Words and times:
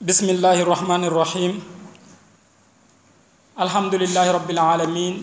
بسم 0.00 0.32
الله 0.32 0.64
الرحمن 0.64 1.12
الرحيم 1.12 1.52
الحمد 3.60 3.94
لله 4.00 4.26
رب 4.32 4.48
العالمين 4.48 5.14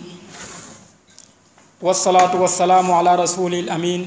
والصلاة 1.82 2.30
والسلام 2.38 2.86
على 2.86 3.12
رسول 3.18 3.58
الأمين 3.66 4.02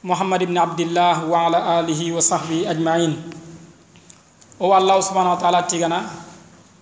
محمد 0.00 0.48
بن 0.48 0.56
عبد 0.56 0.80
الله 0.88 1.16
وعلى 1.28 1.58
آله 1.84 2.00
وصحبه 2.16 2.72
أجمعين 2.72 3.12
أو 4.64 4.72
الله 4.80 4.96
سبحانه 5.12 5.32
وتعالى 5.36 5.60
تيغانا 5.68 6.00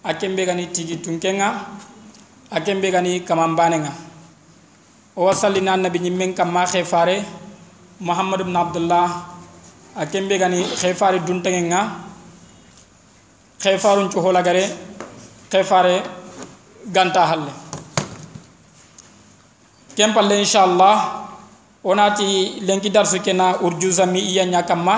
أكيم 0.07 0.39
بيغاني 0.39 0.71
تيغي 0.71 1.03
تونكينا 1.03 1.49
أكيم 2.55 2.79
بيغاني 2.79 3.27
كمان 3.27 3.59
بانينا 3.59 3.91
أو 5.19 5.35
صلينا 5.35 5.75
النبي 5.83 5.99
نمين 5.99 6.39
كما 6.39 6.63
خيفاري 6.71 7.27
محمد 8.07 8.41
بن 8.47 8.55
عبد 8.55 8.77
الله 8.87 9.07
أكيم 9.99 10.31
بيغاني 10.31 10.79
خيفاري 10.79 11.27
دونتينا 11.27 12.12
xe 13.63 13.79
farun 13.79 14.09
cuholagare 14.11 14.65
xe 15.51 15.63
fare 15.65 16.03
ganta 16.95 17.23
halle. 17.31 17.53
Ken 19.97 20.13
palle 20.13 20.39
inchallah 20.41 20.97
wonati 21.85 22.61
lenki 22.67 22.91
darsu 22.91 23.19
kena 23.21 23.59
urjusa 23.63 24.07
mi 24.07 24.21
iya 24.21 24.45
ña 24.47 24.63
kamma 24.67 24.97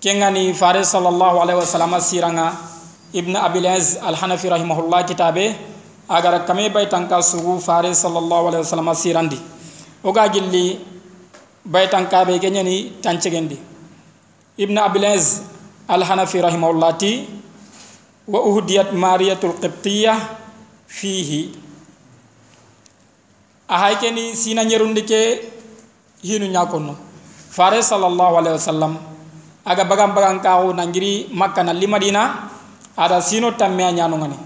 kengani 0.00 0.54
fare 0.54 0.80
sallallahu 0.84 1.36
alaihi 1.44 1.60
wasallam 1.60 1.92
siranga 2.00 2.52
ibn 3.12 3.36
abil 3.36 3.66
az 3.66 3.98
al 4.02 4.14
hanafi 4.16 4.48
rahimahullah 4.48 5.04
kitabe 5.04 5.54
agara 6.08 6.40
kame 6.48 6.70
baytanka 6.72 7.20
sugu 7.22 7.60
fare 7.60 7.92
sallallahu 7.94 8.48
alaihi 8.48 8.64
wasallam 8.64 8.88
sirandi 8.96 9.38
oga 10.02 10.28
gilli 10.32 10.80
baytanka 11.64 12.24
be 12.26 12.38
genyani 12.40 12.92
tancegendi 13.04 13.58
ibn 14.56 14.78
abil 14.78 15.04
az 15.04 15.42
al 15.90 16.06
hanafi 16.06 16.38
rahimahullah 16.38 16.94
ti 16.94 17.26
wa 18.30 18.38
uhdiyat 18.46 18.94
mariyatul 18.94 19.58
qibtiyah 19.58 20.18
fihi. 20.86 21.50
Ahay 23.66 23.98
keni 23.98 24.34
sina 24.38 24.62
nyerundi 24.62 25.02
ke 25.02 25.42
hinu 26.22 26.46
nyakono. 26.46 26.94
Fare 27.50 27.82
sallallahu 27.82 28.38
alaihi 28.38 28.54
wasallam 28.54 28.92
aga 29.66 29.82
bagan 29.82 30.14
bagan 30.14 30.38
kawo 30.38 30.70
nangiri 30.70 31.26
makka 31.34 31.66
na 31.66 31.74
limadina 31.74 32.46
ada 32.94 33.18
sino 33.22 33.50
tamme 33.58 33.82
ñanu 33.90 34.16
ngani 34.18 34.38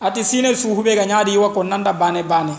ati 0.00 0.24
sine 0.24 0.56
suhube 0.56 0.96
ga 0.96 1.04
ñaadi 1.04 1.36
wa 1.36 1.52
ko 1.52 1.60
nanda 1.62 1.92
bane 1.92 2.24
bane. 2.24 2.56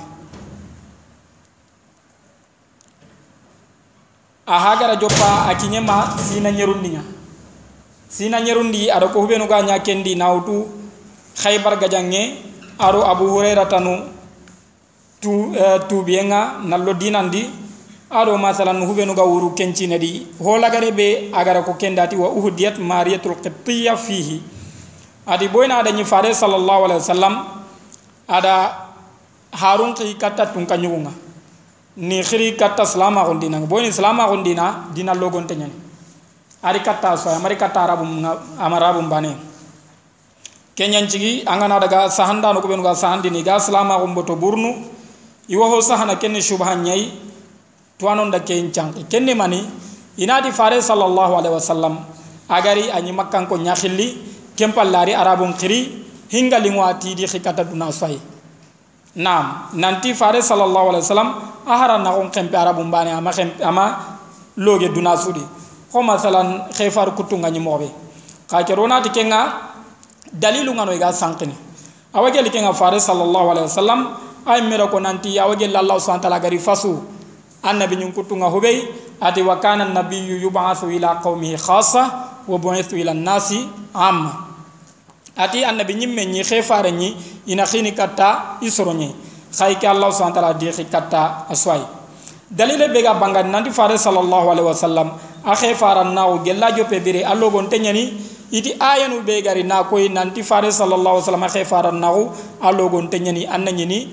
A 4.45 4.59
hagara 4.59 4.95
joppa 5.01 5.49
a 5.49 5.55
kiñema 5.57 6.13
sina 6.21 6.51
ñerundiña 6.53 7.01
sina 8.13 8.37
ñerundi 8.45 8.91
ada 8.93 9.07
ko 9.09 9.25
hubenu 9.25 9.47
ga 9.49 9.65
ña 9.65 9.81
kendi 9.81 10.13
nawtu 10.15 10.69
khaybar 11.41 11.81
gajange 11.81 12.37
aro 12.77 13.01
abu 13.01 13.25
hurairah 13.33 13.65
tanu 13.65 14.05
tu 15.21 15.31
uh, 15.57 15.79
tubiyenga 15.89 16.61
nallo 16.69 16.93
dinandi. 16.93 17.43
Aɗo 18.13 18.37
masalan 18.37 18.77
huɓenuga 18.85 19.23
wuru 19.25 19.55
kencine 19.57 19.97
ɗi 19.97 20.27
holagare 20.37 20.91
ɓe 20.93 21.33
agara 21.33 21.63
ko 21.65 21.73
kendati 21.73 22.13
wa 22.15 22.29
uhdiyat 22.29 22.77
mariyatul 22.77 23.33
qibtiya 23.41 23.97
fihi. 23.97 24.37
Adi 25.25 25.47
boyna 25.47 25.81
aɗa 25.81 26.05
fare 26.05 26.29
sallllahu 26.33 26.85
alayhi 26.85 27.01
wa 27.01 27.09
sallam 27.13 27.33
aɗa 28.29 28.53
harun 29.53 29.93
ki 29.95 30.13
katta 30.19 30.45
tun 30.53 30.65
ka 30.67 30.75
ñugunga 30.77 31.09
ni 31.97 32.21
xiri 32.23 32.55
katta 32.57 32.85
silamaxun 32.85 33.39
dinanga 33.39 33.65
boyni 33.65 33.91
silamaxun 33.91 34.43
dina 34.43 34.85
dina 34.93 35.13
ñani 35.13 35.82
ari 36.63 36.79
katta 36.79 37.17
soy 37.17 37.35
amari 37.35 37.55
katta 37.59 37.83
arabum 37.83 38.23
ama 38.59 38.75
arabum 38.79 39.09
bane 39.09 39.35
keñancigi 40.75 41.43
angana 41.45 41.79
daga 41.79 42.09
sahandano 42.09 42.61
kuɓenuga 42.61 42.95
sahandini 42.95 43.43
ga 43.43 43.59
silamaxun 43.59 44.13
boto 44.15 44.35
burnu 44.35 44.71
iwoho 45.49 45.81
sahana 45.81 46.15
kenne 46.15 46.41
subha 46.41 46.75
ñayi 46.75 47.11
tuwanon 47.99 48.31
da 48.31 48.39
ke 48.39 48.55
canki 48.71 49.03
kenne 49.11 49.35
mani 49.35 49.61
inati 50.17 50.51
fare 50.51 50.81
sallallahu 50.81 51.33
alaihi 51.37 51.53
wasallam 51.55 51.97
agari 52.49 52.89
anyi 52.91 53.11
makkan 53.11 53.45
ko 53.47 53.57
nyakhilli 53.57 54.17
kempallari 54.55 55.13
arabun 55.13 55.53
khiri 55.53 56.05
hinga 56.31 56.57
lingwati 56.59 57.13
di 57.13 57.25
khikata 57.29 57.63
duna 57.63 57.91
sai. 57.93 58.17
Nam 59.15 59.69
nanti 59.77 60.13
fare 60.17 60.41
sallallahu 60.41 60.89
alaihi 60.89 61.05
wasallam 61.05 61.29
ahara 61.69 61.97
na 62.01 62.17
on 62.17 62.29
kempe 62.33 62.57
arabun 62.57 62.89
bane 62.89 63.13
ama 63.13 63.29
ama 63.61 63.85
loge 64.57 64.89
duna 64.89 65.13
sudi 65.17 65.41
ko 65.93 66.01
masalan 66.01 66.65
khefar 66.73 67.13
kutunga 67.13 67.53
nyi 67.53 67.61
mobe. 67.61 67.85
Ka 68.49 68.65
ke 68.65 68.73
ronati 68.73 69.13
kenga 69.13 69.69
dalilu 70.33 70.73
ngano 70.73 70.89
ga 70.97 71.13
sankini 71.13 71.53
awage 72.09 72.41
likenga 72.41 72.73
fare 72.73 72.97
sallallahu 72.97 73.47
alaihi 73.53 73.69
wasallam 73.69 73.99
ay 74.49 74.65
mero 74.65 74.89
ko 74.89 74.97
nanti 74.97 75.37
awage 75.37 75.69
allah 75.69 76.01
subhanahu 76.01 76.25
wa 76.33 76.39
gari 76.41 76.57
fasu. 76.57 76.97
Annabi 77.63 77.95
ñun 78.01 78.11
kuttunga 78.11 78.49
hubey 78.49 78.81
ati 79.21 79.45
wa 79.45 79.55
kana 79.61 79.85
nabiyu 79.85 80.41
yubathu 80.41 80.89
ila 80.89 81.21
qaumihi 81.21 81.55
khassa 81.61 82.41
wa 82.49 82.57
bu'ithu 82.57 82.97
ila 82.97 83.13
nasi 83.13 83.61
amma. 83.93 84.49
Ati 85.37 85.63
annabi 85.65 85.93
ñimme 85.95 86.25
ñi 86.25 86.43
xefare 86.43 86.91
ñi 86.91 87.15
ina 87.47 87.65
xini 87.65 87.93
katta 87.93 88.57
isoro 88.61 88.93
ñi 88.93 89.13
xay 89.53 89.77
ke 89.77 89.85
allah 89.87 90.09
subhanahu 90.13 90.35
wa 90.35 90.41
ta'ala 90.41 90.53
di 90.57 90.69
xi 90.73 90.85
katta 90.89 91.45
asway 91.49 91.81
dalile 92.49 92.89
bega 92.93 93.13
banga 93.17 93.41
nanti 93.41 93.71
fare 93.73 93.97
sallallahu 93.97 94.49
alaihi 94.53 94.67
wasallam 94.67 95.09
a 95.45 95.53
xefara 95.55 96.03
nawo 96.03 96.43
gella 96.43 96.71
jope 96.75 96.99
bire 97.03 97.23
allo 97.23 97.49
gon 97.51 97.67
teñani 97.69 98.13
iti 98.51 98.73
ayanu 98.79 99.21
be 99.25 99.41
gari 99.41 99.63
na 99.63 99.83
koy 99.83 100.07
nanti 100.09 100.43
fare 100.43 100.71
sallallahu 100.71 101.19
alaihi 101.19 101.25
wasallam 101.27 101.47
xefara 101.49 101.91
nawo 101.91 102.31
allo 102.61 102.89
gon 102.89 103.07
teñani 103.09 103.47
anna 103.47 103.71
ñini 103.71 104.07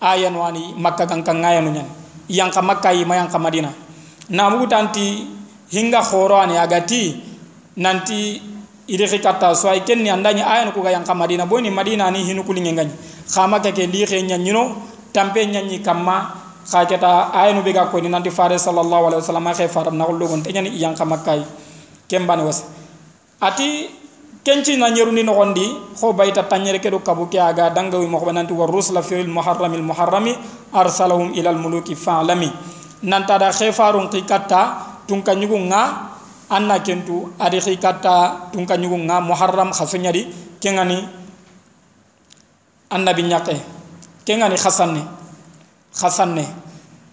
ayanu 0.00 0.42
ani 0.44 0.74
makka 0.76 1.06
kan 1.06 1.22
kan 1.22 1.40
ayanu 1.44 1.70
ñani 1.70 2.02
yanka 2.28 2.62
makka 2.62 2.92
yima 2.92 3.16
yanka 3.16 3.38
madina. 3.38 3.68
Namugu 4.30 4.66
tanti 4.66 5.26
hinga 5.70 6.00
khoro 6.02 6.36
ani 6.40 6.56
agati 6.56 7.16
nanti 7.76 8.40
idi 8.88 9.04
khikata 9.06 9.54
so 9.54 9.68
ay 9.68 9.80
kenni 9.84 10.08
andanya 10.10 10.46
ayan 10.48 10.72
ko 10.72 10.80
ga 10.82 10.90
yanka 10.90 11.14
madina. 11.14 11.46
Boni 11.46 11.70
madina 11.70 12.10
ni 12.10 12.24
hinu 12.24 12.44
kulinge 12.44 12.72
ngani 12.72 12.90
khama 13.28 13.60
ke 13.60 13.72
ke 13.72 13.86
li 13.86 14.04
khe 14.06 14.22
nyanyino 14.22 14.76
tampe 15.12 15.44
nyanyi 15.46 15.80
kamma 15.84 16.41
khaketa 16.66 17.34
ayanu 17.34 17.62
be 17.62 17.72
ga 17.72 17.86
ko 17.90 17.98
ni 17.98 18.08
nanti 18.08 18.30
fare 18.30 18.58
sallallahu 18.58 19.10
alaihi 19.10 19.20
wasallam 19.22 19.46
khe 19.54 19.66
faram 19.68 19.96
na 19.96 20.06
ullo 20.06 20.26
gon 20.26 20.42
tenyani 20.42 20.70
yanka 20.78 21.04
makka 21.04 21.36
yi. 21.36 21.44
Kembane 22.08 22.44
was. 22.44 22.64
Ati 23.40 23.88
kenci 24.44 24.76
na 24.78 24.90
nyeru 24.90 25.12
ni 25.12 25.22
nogondi 25.22 25.64
kho 25.98 26.12
bayta 26.12 26.44
tanyere 26.44 26.78
ke 26.78 26.90
do 26.90 26.98
kabuke 27.00 27.40
aga 27.40 27.70
dangawi 27.70 28.06
mo 28.06 28.18
nanti 28.32 28.52
war 28.52 28.68
rusla 28.68 29.02
fil 29.02 29.26
muharramil 29.26 29.82
muharrami 29.82 30.34
arsalahum 30.72 31.34
ila 31.34 31.50
al 31.50 31.58
muluki 31.58 31.94
fa'lami. 31.94 32.50
Nanta 33.02 33.38
da 33.38 33.50
khifarun 33.50 34.08
qikata 34.10 35.04
tunka 35.08 35.34
nyugu 35.34 35.58
nga 35.66 36.12
anna 36.50 36.78
kentu 36.78 37.32
adi 37.40 37.58
qikata 37.58 38.50
tunka 38.52 38.76
nyugu 38.76 38.98
nga 39.08 39.20
muharram 39.20 39.72
khasunya 39.72 40.12
di 40.12 40.28
kengani 40.60 41.02
annabi 42.92 43.22
nyake 43.24 43.56
kengani 44.22 44.54
khasanne 44.54 45.21
khasanne 45.94 46.46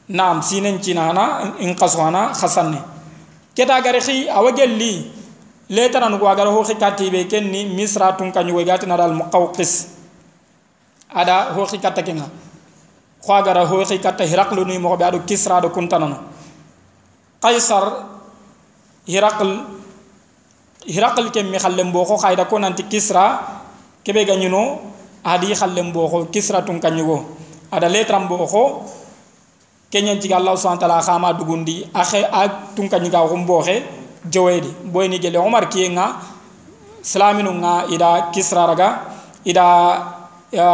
nam 0.09 0.41
sinen 0.41 0.79
cinana 0.81 1.55
in 1.59 1.75
qaswana 1.75 2.33
khasanne 2.33 2.81
keta 3.55 3.81
gari 3.81 4.01
khi 4.01 4.29
awagelli 4.29 5.11
letara 5.69 6.09
nugo 6.09 6.25
agara 6.27 6.49
ho 6.49 6.63
khikati 6.63 7.11
be 7.11 7.27
kenni 7.27 7.65
misra 7.75 8.17
tunka 8.17 8.43
nyugo 8.43 8.63
gati 8.65 8.87
na 8.87 8.97
dal 8.97 9.13
muqawqis 9.13 9.87
ada 11.13 11.53
ho 11.53 11.65
khikata 11.65 12.01
kenga 12.01 12.25
khwagara 13.21 13.65
ho 13.65 13.85
khikata 13.85 14.25
hiraqlu 14.25 14.65
ni 14.65 14.77
mo 14.79 14.97
be 14.97 15.03
adu 15.03 15.19
kisra 15.27 15.61
do 15.61 15.69
kuntanano 15.69 16.17
qaisar 17.41 18.07
hiraql 19.05 19.51
hiraql 20.87 21.29
ke 21.29 21.43
mi 21.43 21.59
khallem 21.59 21.91
bo 21.91 22.05
ko 22.05 22.17
khayda 22.17 22.45
ko 22.49 22.57
nanti 22.57 22.83
kisra 22.89 23.43
kebe 24.03 24.25
ganyuno 24.25 24.81
adi 25.23 25.53
khallem 25.53 25.91
bo 25.93 26.09
ko 26.09 26.25
kisra 26.33 26.65
tunka 26.65 26.89
nyugo 26.89 27.38
ada 27.69 27.87
letram 27.89 28.25
bo 28.27 28.45
ko 28.49 28.85
kenyan 29.89 30.21
ci 30.21 30.29
allah 30.33 30.53
subhanahu 30.57 30.81
wa 30.81 30.85
ta'ala 30.85 31.01
khama 31.01 31.29
dugundi. 31.33 31.85
Akhe 31.93 32.25
ak 32.25 32.73
tunka 32.77 32.97
nyiga 33.01 33.25
ko 33.25 33.37
mboxe 33.37 33.85
jowedi 34.29 34.69
boyni 34.89 35.17
gele 35.17 35.37
omar 35.37 35.69
ki 35.69 35.89
nga 35.93 36.17
slaminu 37.01 37.53
nga 37.61 37.85
ida 37.89 38.29
kisra 38.33 38.65
raga. 38.65 39.05
Ida 39.45 39.65
ya 40.51 40.69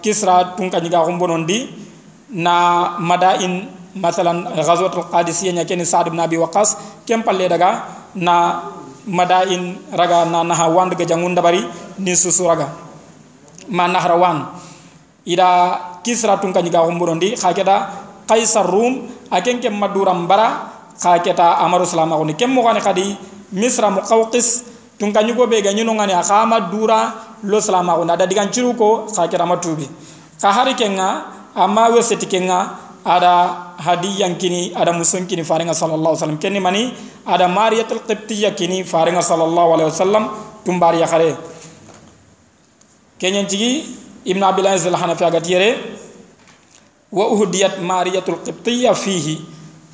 kisra 0.00 0.56
tunka 0.56 0.80
nyiga 0.80 1.04
humbonon 1.04 1.44
di 1.44 1.68
na 2.32 2.96
madain 3.00 3.68
masalan 3.96 4.44
ghazwat 4.56 4.92
al-qadisiyya 4.92 5.52
nya 5.56 5.64
ken 5.64 5.80
sa'd 5.84 6.12
ibn 6.12 6.20
abi 6.20 6.36
waqas 6.36 6.76
kem 7.04 7.24
palle 7.24 7.48
daga. 7.48 7.88
Na 8.16 8.64
madain 9.08 9.76
raga 9.92 10.24
na 10.24 10.44
na 10.44 10.68
wand 10.68 10.92
ga 10.96 11.04
jangun 11.04 11.36
dabari 11.36 11.64
ni 12.00 12.12
susu 12.16 12.44
raga. 12.44 12.72
Ma 13.68 13.88
nahrawan 13.88 14.46
ida 15.26 16.00
kisra 16.06 16.38
tunka 16.38 16.62
nyiga 16.62 16.86
humbonon 16.86 17.18
di 17.18 17.34
khakeda 17.34 17.90
qaisar 18.30 18.66
rum 18.66 19.10
aken 19.30 19.58
kem 19.60 19.74
maduram 19.74 20.26
bara 20.26 20.70
xa 20.94 21.18
keta 21.18 21.58
amaru 21.66 21.84
salama 21.84 22.16
xuni 22.16 22.34
kem 22.38 22.50
moxane 22.54 22.80
xadi 22.80 23.16
misra 23.52 23.90
muqawqis 23.90 24.64
tun 24.98 25.12
ka 25.12 25.20
ñugo 25.22 25.46
be 25.46 25.60
ga 25.62 25.72
ñino 25.72 25.92
ngani 25.92 26.14
akama 26.14 26.60
dura 26.72 27.12
lo 27.44 27.60
salama 27.60 27.94
ko 27.94 28.02
ada 28.08 28.26
digan 28.26 28.48
ciru 28.48 28.72
ko 28.74 29.06
ka 29.12 29.28
kira 29.28 29.44
matubi. 29.44 29.84
Ka 30.40 30.52
hari 30.52 30.74
kenga 30.74 31.26
amma 31.54 31.92
weseti 31.92 32.26
kenga 32.26 32.80
ada 33.04 33.74
hadiyan 33.76 34.34
kini 34.40 34.72
ada 34.74 34.92
musun 34.92 35.26
kini 35.28 35.44
faringa 35.44 35.74
sallallahu 35.76 36.16
alaihi 36.16 36.22
wasallam. 36.24 36.40
Kenni 36.40 36.60
mani 36.60 36.82
ada 37.28 37.46
mariyatul 37.48 38.02
qibtiyya 38.08 38.56
kini 38.56 38.82
faringa 38.84 39.20
sallallahu 39.20 39.70
alaihi 39.76 39.88
wasallam 39.92 40.24
tumbari 40.64 41.00
ya 41.04 41.06
khare. 41.06 41.36
Kenyan 43.20 43.44
cigi 43.48 43.84
ibn 44.26 44.42
abil 44.42 44.66
aziz 44.66 44.86
al 44.86 44.98
hanafi 44.98 45.24
aga 45.24 45.40
tiyere 45.40 45.78
wa 47.12 47.30
uhdiyat 47.30 47.78
mariyatul 47.80 48.42
qibtiyya 48.44 48.94
fihi. 48.94 49.38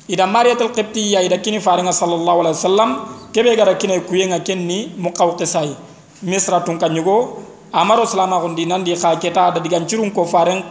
Ida 0.09 0.27
mariyatul 0.27 0.73
qibtiyya 0.73 1.21
ida 1.23 1.37
kini 1.37 1.61
faringa 1.61 1.93
sallallahu 1.93 2.43
alaihi 2.43 2.57
wasallam 2.57 2.89
kebe 3.31 3.55
gara 3.55 3.77
kine 3.77 4.01
kuyenga 4.03 4.39
kenni 4.43 4.91
muqawqisai. 4.97 5.75
Misra 6.23 6.59
tun 6.65 6.79
kanyugo 6.79 7.39
amaro 7.71 8.05
salama 8.05 8.39
gondi 8.41 8.65
nandi 8.65 8.95
kha 8.95 9.15
keta 9.15 9.51
da 9.53 9.59
digan 9.61 9.87
cirun 9.87 10.11
ko 10.11 10.25
faren 10.25 10.63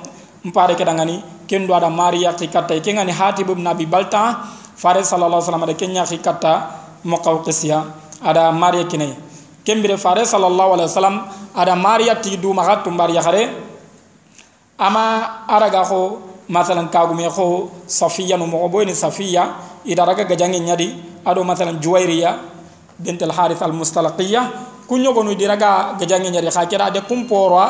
mpare 0.44 0.74
kedangani. 0.74 1.22
Kendo 1.48 1.74
ada 1.74 1.88
maria 1.90 2.32
kikata 2.34 2.80
kenga 2.82 3.04
ni 3.04 3.12
hatib 3.12 3.48
ibn 3.50 3.66
abi 3.66 3.86
balta 3.86 4.42
fare 4.76 5.04
sallallahu 5.04 5.40
alaihi 5.40 5.46
wasallam 5.48 5.62
ada 5.62 5.74
kenya 5.74 6.04
kikata 6.04 6.52
muqawqisiya 7.04 7.84
ada 8.24 8.52
maria 8.52 8.84
kine. 8.84 9.16
Kembire 9.64 9.96
fare 9.96 10.26
sallallahu 10.26 10.74
alaihi 10.74 10.88
wasallam 10.90 11.16
ada 11.54 11.76
maria 11.76 12.16
ti 12.16 12.36
du 12.36 12.52
maga 12.52 12.82
tumbar 12.82 13.10
khare. 13.12 13.48
Ama 14.78 15.46
araga 15.46 15.84
ko 15.84 16.20
masalan 16.48 16.88
kagume 16.90 17.28
ko 17.30 17.70
safiya 17.86 18.38
no 18.38 18.46
mo 18.46 18.68
boyni 18.68 18.94
safiya 18.94 19.54
ida 19.84 20.04
raga 20.04 20.24
gajangi 20.24 20.60
nyadi. 20.60 20.88
Ado 21.24 21.44
masalan 21.44 21.78
juwairiya 21.78 22.38
bint 22.98 23.22
al 23.22 23.30
harith 23.30 23.62
al 23.62 23.72
mustalaqiyya 23.72 24.50
kunyo 24.88 25.12
gonu 25.14 25.34
diraga 25.34 25.94
gajangi 25.98 26.30
nyadi. 26.30 26.50
Khakira 26.50 26.90
de 26.90 27.00
kumporo 27.00 27.62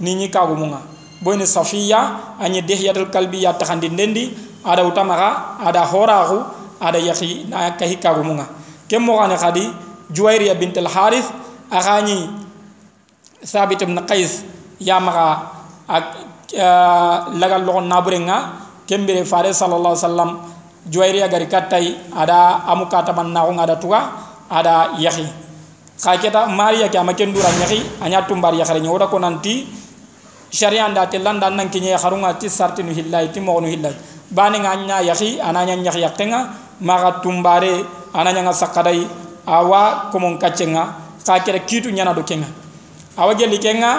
ni 0.00 0.14
ni 0.14 0.30
kagumunga. 0.30 0.80
Boyne 1.22 1.46
safiya 1.46 2.38
dehiyatul 2.38 3.10
kalbi 3.10 3.42
ya 3.42 3.52
takhandi 3.52 3.88
ndendi. 3.88 4.48
Ada 4.60 4.84
utamaga 4.84 5.56
ada 5.64 5.88
horahu 5.88 6.44
ada 6.80 7.00
yahi 7.00 7.48
na 7.48 7.72
kahika 7.76 8.12
gumunga 8.12 8.44
kem 8.88 9.00
mo 9.00 9.16
gane 9.16 9.36
khadi 9.36 9.64
juwairiya 10.12 10.52
bint 10.56 10.76
al 10.76 10.88
harith 10.88 11.28
sabit 13.42 13.82
ibn 13.82 13.96
qais 14.04 14.44
ya 14.80 15.00
maga 15.00 15.52
ak 15.88 16.04
lagal 17.36 17.62
lo 17.62 17.80
naburenga 17.80 18.68
kembere 18.86 19.22
fare 19.24 19.54
sallallahu 19.54 19.94
alaihi 19.94 20.06
wasallam 20.06 20.30
juwairiya 20.88 21.28
gari 21.30 21.46
kattai 21.46 21.94
ada 22.16 22.64
amukata 22.66 23.12
man 23.14 23.30
na 23.32 23.46
ada 23.46 23.76
tuga 23.78 24.00
ada 24.50 24.98
yahi 24.98 25.28
khaketa 26.00 26.48
mariya 26.48 26.88
ke 26.88 26.96
amakendura 26.98 27.48
nyahi 27.60 28.00
anya 28.02 28.24
tumbar 28.24 28.56
yakhare 28.56 28.80
nyoda 28.80 29.06
ko 29.06 29.20
nanti 29.20 29.68
sharia 30.50 30.88
nda 30.88 31.06
te 31.06 31.20
landa 31.20 31.50
nan 31.52 31.68
kinye 31.70 31.94
harunga 31.94 32.34
ti 32.40 32.48
sartinu 32.48 32.90
hillai 32.90 33.30
ti 33.30 33.38
mo 33.38 33.60
hillai 33.60 33.94
bani 34.32 34.58
nganya 34.58 35.04
yahi 35.06 35.38
ananya 35.38 35.76
nyak 35.76 35.96
yakenga 35.96 36.40
maga 36.80 37.20
tumbare 37.22 37.84
ananya 38.16 38.50
nga 38.50 38.54
sakadai 38.56 39.06
awa 39.46 40.10
komon 40.10 40.40
kacenga 40.40 40.82
ka 41.22 41.38
kere 41.44 41.62
kitu 41.62 41.92
nyana 41.92 42.10
do 42.16 42.24
kenga 42.26 42.59
awa 43.16 43.34
geli 43.34 43.58
kenga 43.58 43.92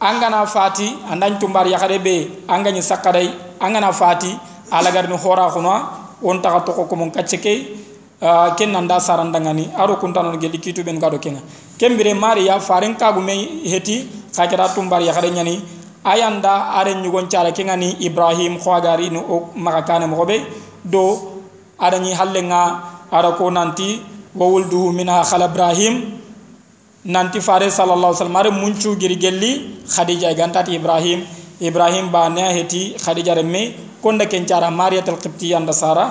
angana 0.00 0.46
fati 0.46 0.88
andan 1.10 1.38
tumbar 1.38 1.66
yakare 1.66 1.98
be 2.02 2.44
angani 2.48 2.82
sakadai 2.82 3.28
angana 3.60 3.92
fati 3.92 4.32
alagar 4.72 5.08
ni 5.08 5.16
hora 5.16 5.50
khuna 5.50 5.74
on 6.22 6.40
ta 6.42 6.58
to 6.60 6.72
ko 6.72 6.84
komon 6.86 7.10
kaceke 7.10 7.80
Ah, 8.22 8.52
ken 8.54 8.68
nanda 8.70 9.00
sarandangani 9.00 9.72
aro 9.72 9.96
kuntano 9.96 10.36
gelli 10.36 10.60
kitu 10.60 10.84
ben 10.84 11.00
gado 11.00 11.16
kenga. 11.16 11.40
Kembire 11.80 12.12
mari 12.12 12.44
ya 12.52 12.60
faren 12.60 12.92
kagu 12.94 13.24
me 13.24 13.32
heti 13.64 14.04
khajara 14.36 14.68
tumbar 14.76 15.00
ya 15.00 15.12
khare 15.16 15.32
nyani 15.32 15.56
ayanda 16.04 16.76
are 16.76 16.92
nyugon 17.00 17.30
cara 17.32 17.50
kenga 17.50 17.78
ni 17.80 17.96
ibrahim 18.04 18.58
khwagari 18.60 19.08
no 19.10 19.20
o 19.24 19.48
kana 19.86 20.06
mo 20.06 20.22
be 20.26 20.44
do 20.84 21.16
ada 21.80 21.98
ni 21.98 22.12
hallenga 22.12 23.08
ara 23.10 23.32
ko 23.40 23.48
nanti 23.48 24.02
wa 24.36 24.46
wulduhu 24.52 24.92
minha 24.92 25.24
khala 25.24 25.48
ibrahim 25.48 26.19
nanti 27.05 27.39
fare 27.41 27.69
sallallahu 27.69 28.11
alaihi 28.13 28.19
wasallam 28.21 28.35
are 28.41 28.51
munchu 28.51 28.95
giri 28.97 29.15
gelli 29.17 29.51
khadija 29.87 30.33
gantati 30.33 30.75
ibrahim 30.75 31.21
ibrahim 31.61 32.09
ba 32.11 32.29
ne 32.29 32.41
heti 32.53 32.95
khadija 33.03 33.33
remme 33.35 33.75
konda 34.01 34.25
ken 34.25 34.45
cara 34.45 34.69
mariyatul 34.71 35.17
qibtiyya 35.23 35.57
anda 35.57 35.73
sara 35.73 36.05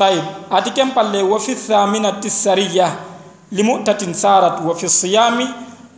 طيب 0.00 0.24
أتكلم 0.48 0.96
بالله 0.96 1.22
وفي 1.28 1.52
الثامنة 1.60 2.24
السرية 2.24 2.88
لمؤتة 3.52 4.00
سارت 4.16 4.64
وفي 4.64 4.84
الصيام 4.88 5.38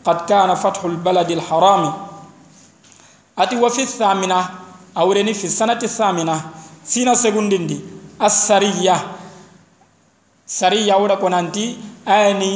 قد 0.03 0.19
كان 0.27 0.51
فتح 0.59 0.83
البلد 0.85 1.31
الحرام 1.31 1.85
أتي 3.39 3.57
وفي 3.63 3.83
الثامنة 3.87 4.41
أورني 4.99 5.35
في 5.39 5.47
السنة 5.47 5.79
الثامنة 5.87 6.37
سينا 6.83 7.15
سيغندندي 7.15 7.79
السرية 8.19 8.97
سرية 10.47 10.93
أورا 10.99 11.15
كونانتي 11.23 11.67
أني 12.09 12.53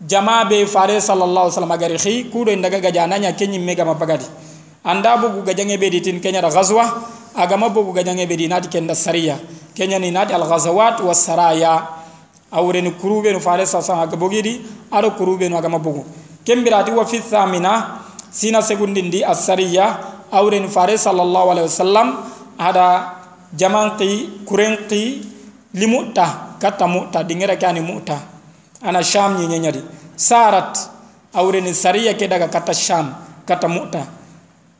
jama 0.00 0.44
be 0.44 0.66
fare 0.66 1.00
sallallahu 1.00 1.46
alaihi 1.48 1.54
wasallam 1.56 1.78
gari 1.78 1.98
khi 1.98 2.24
kudo 2.30 2.56
ndaga 2.56 2.80
gajana 2.80 3.18
nya 3.18 3.32
kenyi 3.32 3.58
mega 3.58 3.84
mabagadi 3.84 4.24
anda 4.84 5.16
bugu 5.16 5.42
gajange 5.42 5.78
be 5.78 5.90
ditin 5.90 6.20
kenya 6.20 6.42
da 6.42 6.50
ghazwa 6.50 6.84
agama 7.34 7.68
bugu 7.68 7.92
gajange 7.92 8.26
be 8.26 8.36
dinati 8.36 8.68
kenda 8.68 8.94
sariya. 8.94 9.36
Kenya 9.74 9.98
ni 9.98 10.10
nadi 10.10 10.32
al 10.32 10.40
ghazawat 10.48 11.00
was 11.04 11.20
saraya. 11.26 11.84
Awre 12.52 12.80
ni 12.80 12.90
kurube 12.92 13.32
no 13.32 13.40
fare 13.40 13.66
sa 13.66 13.80
sa 13.82 14.06
ga 14.06 14.16
bogidi 14.16 14.62
aro 14.90 15.10
kurube 15.10 15.50
no 15.50 15.58
agama 15.58 15.78
bogu 15.78 16.04
kembirati 16.44 16.90
wa 16.94 17.04
fi 17.04 17.18
thamina 17.18 17.98
sina 18.30 18.62
segundindi 18.62 19.24
as 19.24 19.44
sariya 19.46 19.98
awre 20.32 20.60
ni 20.60 20.68
fare 20.68 20.94
sallallahu 20.96 21.50
alaihi 21.50 21.66
wasallam 21.66 22.08
ada 22.56 23.18
jamanqi 23.52 24.46
kurenqi 24.46 25.26
limuta 25.74 26.54
kata 26.62 26.86
muta 26.86 27.24
dingera 27.26 27.56
kani 27.58 27.80
muta 27.82 28.16
ana 28.86 29.02
sham 29.02 29.34
nyenyanyadi 29.36 29.82
sarat 30.16 30.78
awreni 31.34 31.74
sariya 31.74 32.14
ke 32.14 32.28
daga 32.30 32.46
kata 32.48 32.72
sham 32.74 33.10
kata 33.46 33.66
mu'ta. 33.68 34.02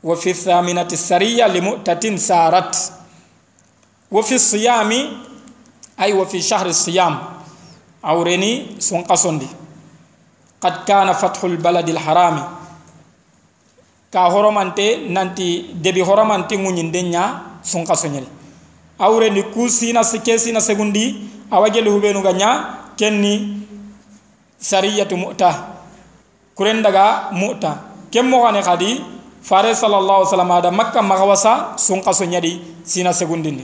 Wa 0.06 0.14
fi 0.16 0.30
thaminati 0.32 0.94
sariya 0.96 1.48
li 1.50 1.60
mu'tatin 1.60 2.14
sarat. 2.18 2.70
Wa 4.10 4.22
fi 4.22 4.38
siyami 4.38 5.00
ay 5.98 6.12
wa 6.14 6.22
fi 6.26 6.38
shahri 6.38 6.70
siyam. 6.74 7.18
Awreni 8.06 8.78
sonqasondi 8.78 9.66
qad 10.62 10.86
kana 10.86 11.12
fathul 11.14 11.58
lbaladi 11.58 11.92
lharami 11.92 12.42
ka 14.12 14.30
horomante 14.30 15.04
nanti 15.08 15.74
debi 15.74 16.00
horomante 16.00 16.56
ŋuñinde 16.56 17.02
ña 17.12 17.22
sonqasoñel 17.62 18.24
awreni 18.98 19.42
ku 19.52 19.68
sina 19.68 20.02
sike 20.02 20.38
sina 20.38 20.60
segundi 20.60 21.28
awagel 21.50 21.88
hubenuga 21.88 22.32
ganya 22.32 22.50
kenni 22.96 23.65
sariyatu 24.60 25.16
mu'ta 25.16 25.50
kuren 26.56 26.82
daga 26.82 27.30
mu'ta 27.32 27.78
kem 28.10 28.26
moxane 28.28 28.62
xadi 28.62 28.90
fare 29.46 29.70
sallallahu 29.74 30.26
alaihi 30.26 30.30
wasallam 30.32 30.50
ada 30.58 30.70
makka 30.74 31.00
maxawasa 31.02 31.78
sunkaso 31.78 32.24
ñadi 32.26 32.58
sina 32.82 33.12
segundini. 33.14 33.62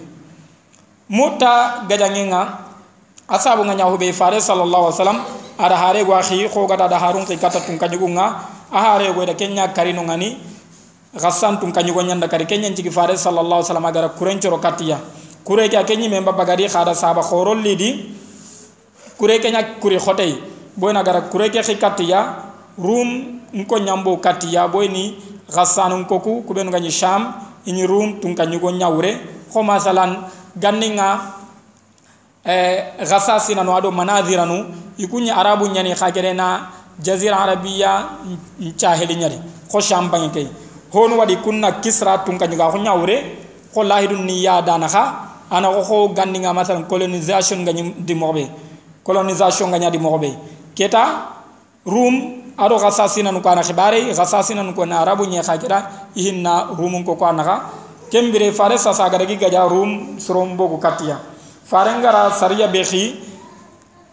Mutta 1.10 1.82
gajangenga 1.90 2.70
asabu 3.28 3.64
nga 3.66 3.74
nyahu 3.74 3.98
be 3.98 4.12
fare 4.12 4.38
sallallahu 4.40 4.92
alaihi 4.92 4.96
wasallam 5.00 5.20
ada 5.58 5.76
hare 5.76 6.04
gwa 6.04 6.22
khi 6.22 6.48
ko 6.48 6.66
gata 6.66 6.86
da 6.88 6.98
harun 6.98 7.24
ki 7.26 7.36
kata 7.36 7.60
tun 7.66 7.78
kanyugunga 7.78 8.24
a 8.70 8.78
hare 8.78 9.12
go 9.12 9.24
da 9.26 9.34
kenya 9.34 9.68
karino 9.74 10.02
ngani 10.06 10.38
gassan 11.18 11.58
tun 11.60 11.72
kanyugo 11.72 12.02
nyanda 12.02 12.28
kari 12.28 12.46
kenya 12.46 12.70
cigi 12.72 12.90
fare 12.90 13.16
sallallahu 13.18 13.60
alaihi 13.60 13.68
wasallam 13.68 13.86
agara 13.86 14.08
kuren 14.14 14.38
coro 14.40 14.58
katiya 14.58 14.98
kure 15.44 15.68
ka 15.68 15.82
kenyi 15.84 16.08
memba 16.08 16.32
bagari 16.32 16.68
khada 16.68 16.94
saba 16.94 17.22
khorol 17.22 17.58
lidi 17.58 18.14
kure 19.18 19.38
kenya 19.42 19.76
kure 19.80 19.98
khotei 19.98 20.51
boyna 20.76 21.02
gara 21.02 21.20
kure 21.28 21.50
ke 21.50 21.62
khi 21.62 21.76
katiya 21.76 22.36
rum 22.78 23.40
nko 23.52 23.78
nyambo 23.78 24.16
katiya 24.16 24.68
boyni 24.68 25.16
gassan 25.52 25.92
nko 26.04 26.18
ku 26.20 26.42
kubenu 26.46 26.70
ganyi 26.70 26.90
sham 26.90 27.32
ini 27.66 27.86
rum 27.86 28.20
tun 28.20 28.34
kanyugo 28.34 28.70
nyawre 28.70 29.20
ko 29.52 29.62
masalan 29.62 30.24
ganninga 30.56 31.20
eh, 32.44 32.96
gasasina 32.98 33.62
no 33.62 33.76
ado 33.76 33.90
manadhira 33.90 34.46
nu 34.46 34.64
ikunya 34.98 35.36
arabu 35.36 35.68
nyani 35.68 35.94
khagere 35.94 36.32
na 36.34 36.68
jazira 36.98 37.38
arabiya 37.38 38.08
chaheli 38.76 39.16
nyari 39.16 39.38
ko 39.70 39.80
shambangi 39.80 40.30
kay 40.32 40.46
hon 40.92 41.12
wadi 41.16 41.36
kunna 41.36 41.80
kisra 41.80 42.18
tunka 42.24 42.46
nyuga 42.46 42.70
ko 42.72 42.78
nyawre 42.78 43.16
ko 43.74 43.82
lahidun 43.82 44.24
niya 44.24 44.62
dana 44.62 44.88
kha 44.88 45.04
ana 45.50 45.68
ko 45.68 45.82
ko 45.84 45.96
ganninga 46.12 46.52
masal 46.52 46.84
colonisation 46.88 47.64
ganyum 47.64 47.92
di 48.04 48.14
mobe 48.14 48.48
colonisation 49.04 49.70
ganya 49.70 49.90
di 49.90 49.98
mobe 49.98 50.32
keta 50.74 51.28
rum 51.86 52.42
ado 52.58 52.78
gasasina 52.78 53.32
nu 53.32 53.40
kana 53.40 53.62
khibare 53.62 54.12
gasasina 54.14 54.62
nu 54.62 54.72
ko 54.74 54.84
na 54.84 55.00
arabu 55.00 55.26
nya 55.26 55.42
khagera 55.42 56.10
ihinna 56.14 56.72
rumun 56.76 57.04
ko 57.04 57.16
ko 57.16 57.24
anaka 57.26 57.62
kembire 58.10 58.52
fare 58.52 58.78
sasa 58.78 59.08
gara 59.08 59.24
gi 59.24 59.36
gaja 59.36 59.68
rum 59.68 60.18
sorom 60.18 60.56
bogu 60.56 60.78
katia. 60.78 61.18
Fare 61.64 61.96
ngara 61.98 62.30
sariya 62.30 62.68
behi 62.68 63.16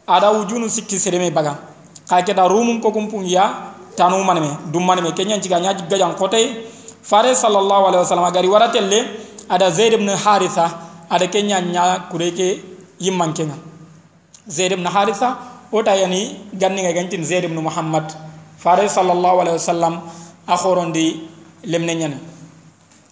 ada 0.08 0.32
wujunu 0.32 0.70
sikki 0.70 0.98
sereme 0.98 1.32
baga 1.34 1.60
ka 2.08 2.22
keta 2.24 2.48
rumun 2.48 2.82
ko 2.82 2.92
kumpung 2.92 3.28
ya 3.28 3.76
tanu 3.96 4.24
manme 4.24 4.72
dum 4.72 4.86
manme 4.86 5.12
kenya 5.12 5.38
jiga 5.38 5.60
nya 5.60 5.74
jiga 5.74 5.98
jang 5.98 6.16
kote. 6.16 6.64
Fare 7.04 7.36
sallallahu 7.36 7.92
alaihi 7.92 8.04
wasallam 8.08 8.32
gari 8.32 8.48
waratelle 8.48 9.00
ada 9.50 9.70
zaid 9.72 9.94
ibn 9.94 10.08
haritha 10.08 10.72
ada 11.10 11.28
kenya 11.28 11.60
nya 11.60 12.08
kureke 12.10 12.64
yimman 13.00 13.34
kenga. 13.34 13.58
Zaid 14.48 14.72
ibn 14.72 14.86
haritha 14.86 15.49
ota 15.72 15.96
yani 15.96 16.38
ganni 16.54 16.82
ga 16.82 16.92
gantin 16.94 17.24
zaid 17.24 17.44
ibn 17.46 17.58
muhammad 17.62 18.06
fare 18.58 18.90
sallallahu 18.90 19.42
alaihi 19.42 19.58
wasallam 19.62 20.02
akhorondi 20.48 21.28
lemne 21.64 21.94
nyane 21.96 22.18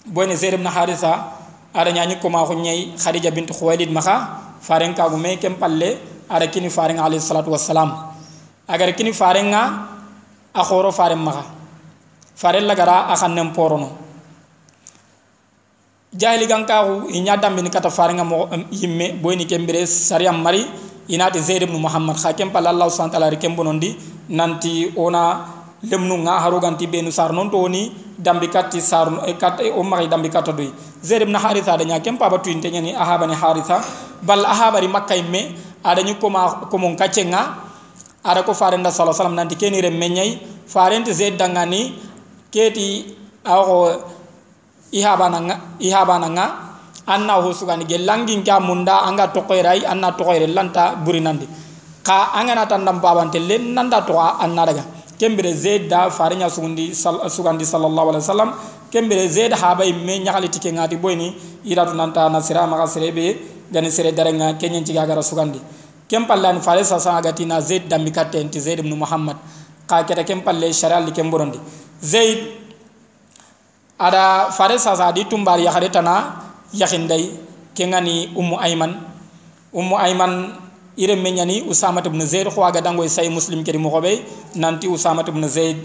boyne 0.05 0.35
zaid 0.35 0.53
ibn 0.53 0.65
haritha 0.65 1.33
ada 1.73 1.91
nya 1.91 2.07
ko 2.19 2.29
ma 2.29 2.45
ko 2.45 2.53
nyai 2.57 2.97
khadija 2.97 3.31
bint 3.31 3.51
maka 3.93 4.15
faren 4.61 4.93
ka 4.97 5.09
gume 5.09 5.37
kem 5.39 5.55
palle 5.55 5.97
ada 6.29 6.47
kini 6.47 6.69
faring 6.69 6.97
alayhi 6.99 7.21
salatu 7.21 7.51
wassalam 7.53 7.93
agar 8.67 8.91
kini 8.97 9.13
farenga 9.13 9.61
a 10.53 10.61
khoro 10.63 10.91
faren 10.91 11.19
maga 11.21 11.43
faren 12.35 12.65
lagara 12.65 13.07
a 13.11 13.15
xannen 13.15 13.53
porono 13.53 13.89
jahili 16.13 16.47
gankaxu 16.47 17.07
i 17.13 17.21
ña 17.21 17.37
dambini 17.39 17.69
kata 17.69 17.89
farenga 17.89 18.23
mo 18.25 18.49
yimme 18.71 19.21
boyni 19.21 19.45
kembire 19.45 19.85
sariyam 19.85 20.41
mari 20.41 20.65
inati 21.07 21.39
zaid 21.39 21.63
ibnu 21.63 21.79
muhammad 21.79 22.15
xa 22.17 22.33
kem 22.33 22.51
pala 22.51 22.69
allah 22.69 22.87
subhanahu 22.91 23.11
ta'ala 23.15 23.29
ri 23.31 23.37
kembonondi 23.37 23.95
nanti 24.29 24.91
ona 24.95 25.45
lemnu 25.83 26.15
nga 26.25 26.39
haruganti 26.43 26.87
benu 26.87 27.11
sar 27.11 27.31
non 27.33 27.49
to 27.49 27.67
ni 27.69 27.91
dambi 28.17 28.47
katti 28.49 28.81
sar 28.81 29.07
e 29.29 29.33
kat 29.37 29.61
e 29.61 29.69
mari 29.83 30.07
dambi 30.07 30.29
katta 30.29 30.51
doy 30.51 30.69
zaid 31.03 31.21
ibn 31.21 31.35
haritha 31.35 31.77
da 31.77 31.83
nya 31.85 31.99
kem 31.99 32.17
pa 32.17 32.29
batu 32.29 32.49
inte 32.49 32.69
nyani 32.71 32.93
ahaba 32.95 33.27
haritha. 33.29 33.81
Bal 34.21 34.41
ahaba 34.45 34.81
ri 34.81 34.87
makkay 34.89 35.21
me 35.29 35.53
ada 35.85 36.01
ñu 36.01 36.17
ko 36.17 36.29
ma 36.29 36.65
ko 36.69 36.77
mon 36.77 36.95
kacce 36.97 37.21
nga 37.29 37.61
ada 38.25 38.41
ko 38.43 38.53
farenda 38.53 38.89
sallallahu 38.89 39.13
alaihi 39.13 39.21
wasallam 39.21 39.37
nanti 39.37 39.55
keni 39.55 39.77
re 39.81 39.89
menyay 39.93 40.41
farente 40.65 41.13
zed 41.13 41.37
dangani 41.37 41.93
keti 42.49 43.13
awo 43.45 43.93
ihaba 44.91 45.29
nga 45.29 45.55
ihaba 45.79 46.17
nga 46.33 46.45
anna 47.07 47.41
ho 47.41 47.53
sugani 47.53 47.85
gelangin 47.85 48.43
ka 48.43 48.59
munda 48.59 49.07
anga 49.07 49.27
tokoyrai 49.27 49.85
anna 49.85 50.11
tokoyre 50.11 50.47
lanta 50.47 50.95
burinandi 51.05 51.47
ka 52.07 52.31
angana 52.39 52.63
tandam 52.65 53.01
babante 53.01 53.39
len 53.39 53.73
nanda 53.73 54.01
to 54.01 54.15
anna 54.17 54.65
daga. 54.65 54.83
Kembere 55.19 55.51
zed 55.53 55.89
da 55.89 56.09
farinya 56.09 56.47
sugundi 56.47 56.93
sugandi 56.93 57.65
sallallahu 57.65 58.09
alaihi 58.13 58.23
wasallam. 58.23 58.53
Kembere 58.91 59.27
zed 59.27 59.51
habay 59.51 59.91
me 59.91 60.19
nyagali 60.23 60.47
tike 60.47 60.71
ngati 60.71 60.95
boyni 60.95 61.35
iratu 61.65 61.95
nanta 61.97 62.29
nasira 62.29 62.69
maga 62.69 62.87
serebe 62.87 63.35
gani 63.73 63.89
sere 63.91 64.11
darenga 64.13 64.53
kenyen 64.59 64.85
ci 64.85 64.93
gagara 64.93 65.21
sugandi. 65.21 65.59
Kem 66.07 66.25
pallani 66.25 66.61
fare 66.61 66.83
sa 66.85 66.99
sa 66.99 67.19
agati 67.19 67.45
na 67.45 67.59
zaid 67.59 67.89
dambi 67.89 68.11
katte 68.11 68.35
enti 68.39 68.59
zaid 68.61 68.79
ibn 68.79 68.95
muhammad. 68.95 69.35
Ka 69.87 70.03
keta 70.03 70.23
kem 70.23 70.41
palle 70.41 70.71
sharal 70.71 71.03
li 71.03 71.11
kem 71.11 71.29
borondi 71.31 71.59
zaid 71.99 72.47
ada 73.99 74.51
fare 74.51 74.77
sa 74.77 74.95
sa 74.95 75.11
di 75.11 75.25
tumbar 75.25 75.59
ya 75.59 75.71
khare 75.71 75.89
tana 75.89 76.47
yakhin 76.74 77.07
day 77.07 77.29
kengani 77.75 78.31
ummu 78.36 78.57
ayman. 78.59 78.95
Ummu 79.74 79.95
ayman 80.00 80.53
ire 80.97 81.15
menyani 81.15 81.62
usama 81.69 82.01
ibn 82.01 82.25
zaid 82.25 82.50
ko 82.50 82.65
aga 82.65 82.81
dango 82.81 83.05
say 83.07 83.29
muslim 83.29 83.63
kedi 83.63 83.77
mo 83.77 83.89
xobe 83.93 84.25
nanti 84.55 84.88
usama 84.89 85.21
ibn 85.21 85.47
zaid 85.47 85.77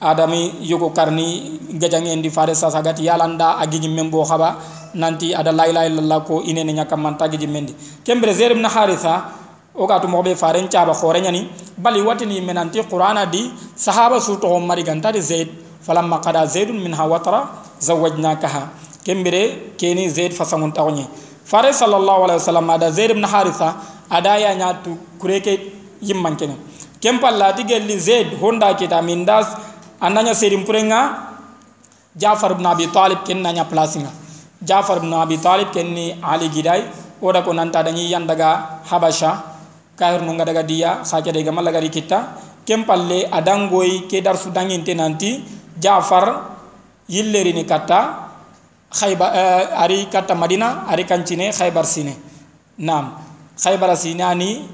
adami 0.00 0.52
yogo 0.60 0.90
karni 0.90 1.60
gajangendi 1.78 2.30
fare 2.30 2.54
sa 2.54 2.68
sa 2.70 2.82
gati 2.82 3.04
yalanda 3.06 3.58
agigi 3.62 3.88
membo 3.88 4.24
khaba 4.26 4.58
nanti 4.94 5.32
ada 5.34 5.52
la 5.52 5.68
ilaha 5.70 5.86
illallah 5.86 6.18
ko 6.26 6.42
inene 6.42 6.72
nyaka 6.74 6.96
man 6.96 7.16
tagi 7.16 7.38
jimendi 7.38 7.74
kembre 8.04 8.34
zaid 8.34 8.52
ibn 8.58 8.64
haritha 8.66 9.30
o 9.74 9.86
ga 9.86 10.00
to 10.00 10.08
mobe 10.08 10.34
faren 10.34 10.66
chaba 10.68 10.92
khore 10.92 11.20
nyani 11.22 11.46
bali 11.78 12.02
watini 12.02 12.40
menanti 12.40 12.82
qur'ana 12.90 13.24
di 13.30 13.52
sahaba 13.76 14.20
su 14.20 14.36
to 14.40 14.58
mari 14.58 14.82
ganta 14.82 15.12
de 15.12 15.20
zaid 15.20 15.48
falamma 15.86 16.18
qada 16.18 16.42
zaidun 16.46 16.82
minha 16.82 17.06
watara 17.06 17.46
zawajnakaha 17.78 18.85
kembere 19.06 19.42
keni 19.78 20.10
zaid 20.10 20.34
fasangun 20.34 20.74
tawni 20.74 21.06
fare 21.46 21.70
sallallahu 21.70 22.26
alaihi 22.26 22.42
wasallam 22.42 22.66
ada 22.74 22.90
zaid 22.90 23.14
ibn 23.14 23.22
haritha 23.22 23.68
ada 24.10 24.34
ya 24.38 24.50
nyatu 24.54 24.98
kureke 25.18 25.72
yimman 26.02 26.34
kene. 26.34 26.58
Kempalla 26.98 27.54
tigelli 27.54 27.98
zaid 28.02 28.34
honda 28.42 28.74
kita 28.74 28.98
mindas 29.02 29.46
ananya 30.00 30.34
serim 30.34 30.66
purenga 30.66 31.00
jafar 32.16 32.58
ibn 32.58 32.66
abi 32.66 32.86
talib 32.90 33.22
kenna 33.22 33.52
nya 33.54 33.64
plasinga 33.64 34.10
jafar 34.62 34.98
ibn 34.98 35.12
abi 35.14 35.38
talib 35.38 35.70
kenni 35.70 36.18
ali 36.22 36.48
gidai 36.50 36.82
oda 37.22 37.42
ko 37.46 37.52
nanta 37.52 37.82
dañi 37.86 38.10
yandaga 38.10 38.82
habasha 38.90 39.54
kayr 39.94 40.26
no 40.26 40.34
ngadaga 40.34 40.66
diya 40.66 41.04
sakede 41.06 41.44
ga 41.46 41.52
malaga 41.52 41.78
ri 41.80 41.90
kitta. 41.90 42.42
Kem 42.66 42.82
palle 42.82 43.30
adangoy 43.30 44.10
ke 44.10 44.18
dar 44.18 44.34
su 44.34 44.50
danginte 44.50 44.90
nanti 44.90 45.38
jafar 45.78 46.50
yilleri 47.06 47.54
ni 47.54 47.62
katta 47.62 48.26
khayba 48.90 49.26
uh, 49.32 49.82
ari 49.82 50.06
katta 50.10 50.34
madina 50.34 50.86
ari 50.88 51.04
kancine 51.04 51.50
khaybar 51.52 51.84
sine. 51.86 52.14
Nam 52.78 53.16
khaybar 53.58 53.96
sinani 53.96 54.66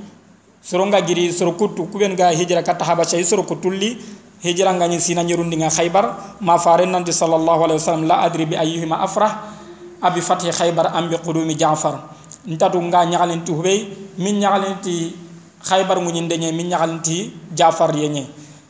soronga 0.62 1.00
giri 1.06 1.32
soro 1.32 1.52
kuttu 1.52 1.86
kuben 1.90 2.16
ga 2.16 2.30
hijra 2.32 2.62
katta 2.62 2.84
habasha 2.84 3.16
soro 3.24 3.42
kutulli 3.42 3.96
hijra 4.42 4.72
ngani 4.74 5.00
sina 5.00 5.22
nyerundi 5.24 5.56
nga 5.56 5.70
khaybar. 5.70 6.38
Ma 6.40 6.58
faren 6.58 6.90
nanti 6.90 7.12
sallallahu 7.12 7.64
alaihi 7.64 7.78
wasallam 7.80 8.06
la 8.06 8.22
adri 8.26 8.46
bi 8.46 8.56
ayyuhima 8.56 9.00
afrah. 9.00 9.54
Abi 10.02 10.20
fathi 10.20 10.50
khaybar 10.50 10.92
am 10.94 11.08
bi 11.08 11.16
qudumi 11.16 11.54
jafar. 11.58 11.98
Ntatu 12.46 12.78
nga 12.90 13.04
ñagalin 13.06 13.44
ti 13.44 13.52
hubey 13.52 13.86
min 14.18 14.40
ñagalin 14.42 14.80
ti 14.82 15.14
khaybar 15.62 16.00
mu 16.02 16.10
ñinde 16.10 16.34
ñe 16.38 16.50
min 16.52 16.68
ñagalin 16.68 17.00
ti 17.00 17.30
jafar 17.54 17.94
ye 17.94 18.26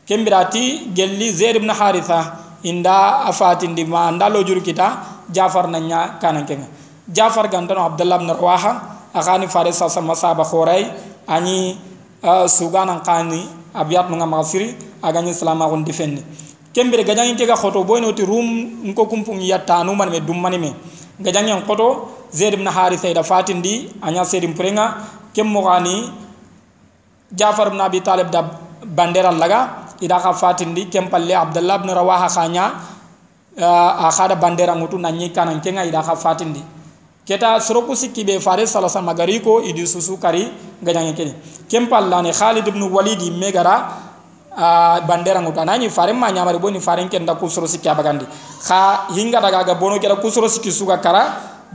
kembira 0.06 0.44
ti 0.50 0.90
gelli 0.94 1.30
zaid 1.30 1.56
ibn 1.56 1.70
haritha 1.70 2.36
inda 2.66 3.24
afatindi 3.30 3.84
ma 3.86 4.10
nda 4.10 4.28
lo 4.28 4.42
jur 4.44 4.60
kita 4.60 5.11
jafar 5.32 5.68
na 5.68 5.78
nya 5.80 6.18
kananke 6.20 6.58
jafar 7.08 7.48
gantano 7.48 7.82
abdullah 7.88 8.20
ibn 8.20 8.30
rawaha 8.30 8.72
akani 9.14 9.48
faris 9.48 9.76
sa 9.76 9.88
sama 9.88 10.14
saba 10.14 10.44
khoray 10.44 10.86
ani 11.28 11.76
uh, 12.22 12.46
suganan 12.48 13.00
kani 13.04 13.44
abiyat 13.74 14.08
nga 14.08 14.26
magasiri 14.26 14.76
agani 15.02 15.34
salama 15.34 15.66
gon 15.68 15.82
defendi. 15.84 16.22
Kembere 16.72 17.04
gajangi 17.04 17.36
ke 17.36 17.44
ga 17.44 17.56
khoto 17.56 17.84
boyno 17.84 18.12
ti 18.16 18.24
rum 18.24 18.80
nko 18.88 19.04
kumpung 19.04 19.40
yatta 19.44 19.84
nu 19.84 19.94
man 19.94 20.08
me 20.08 20.20
dum 20.20 20.40
man 20.40 20.56
me 20.60 20.72
gajangi 21.20 21.52
khoto 21.68 22.08
zaid 22.32 22.54
ibn 22.54 22.64
haritha 22.66 23.08
ida 23.10 23.22
fatindi 23.22 23.92
anya 24.00 24.24
sedim 24.24 24.54
purenga 24.54 24.96
kem 25.34 25.46
mogani 25.46 26.08
jafar 27.34 27.68
ibn 27.68 27.80
abi 27.80 28.00
talib 28.00 28.30
da 28.30 28.40
bandera 28.86 29.30
laga 29.32 29.84
ida 30.00 30.16
ka 30.18 30.32
fatindi 30.32 30.88
kem 30.88 31.08
palle 31.12 31.36
abdullah 31.36 31.76
ibn 31.76 31.90
rawaha 31.92 32.28
khanya 32.32 32.64
a 33.58 34.08
khada 34.10 34.36
bandera 34.36 34.74
mutu 34.74 34.98
nanyi 34.98 35.32
kanan 35.32 35.60
kenga 35.60 35.84
ida 35.84 36.02
ka 36.02 36.14
fatindi. 36.14 36.62
Keta 37.22 37.54
soroku 37.62 37.94
sikki 37.94 38.24
be 38.24 38.40
fare 38.40 38.66
salasa 38.66 38.98
magari 38.98 39.38
ko 39.38 39.62
idi 39.62 39.86
susu 39.86 40.18
kari 40.18 40.42
gajangi 40.82 41.14
keni 41.14 41.32
kem 41.70 41.86
pallani 41.86 42.34
khalid 42.34 42.66
ibn 42.66 42.82
walid 42.90 43.22
megara 43.38 43.94
a 44.50 45.00
bandera 45.06 45.38
ngutu 45.38 45.62
anani 45.62 45.88
fare 45.88 46.12
ma 46.12 46.32
nyamari 46.32 46.58
boni 46.58 46.80
fare 46.80 47.06
ken 47.08 47.24
da 47.24 47.36
kusoro 47.36 47.68
sikki 47.70 47.86
abagandi 47.88 48.26
kha 48.66 49.06
hinga 49.14 49.38
daga 49.40 49.62
ga 49.62 49.74
bono 49.78 50.00
kera 50.02 50.16
kusoro 50.16 50.48
sikki 50.48 50.72
suga 50.72 50.98
kara 50.98 51.22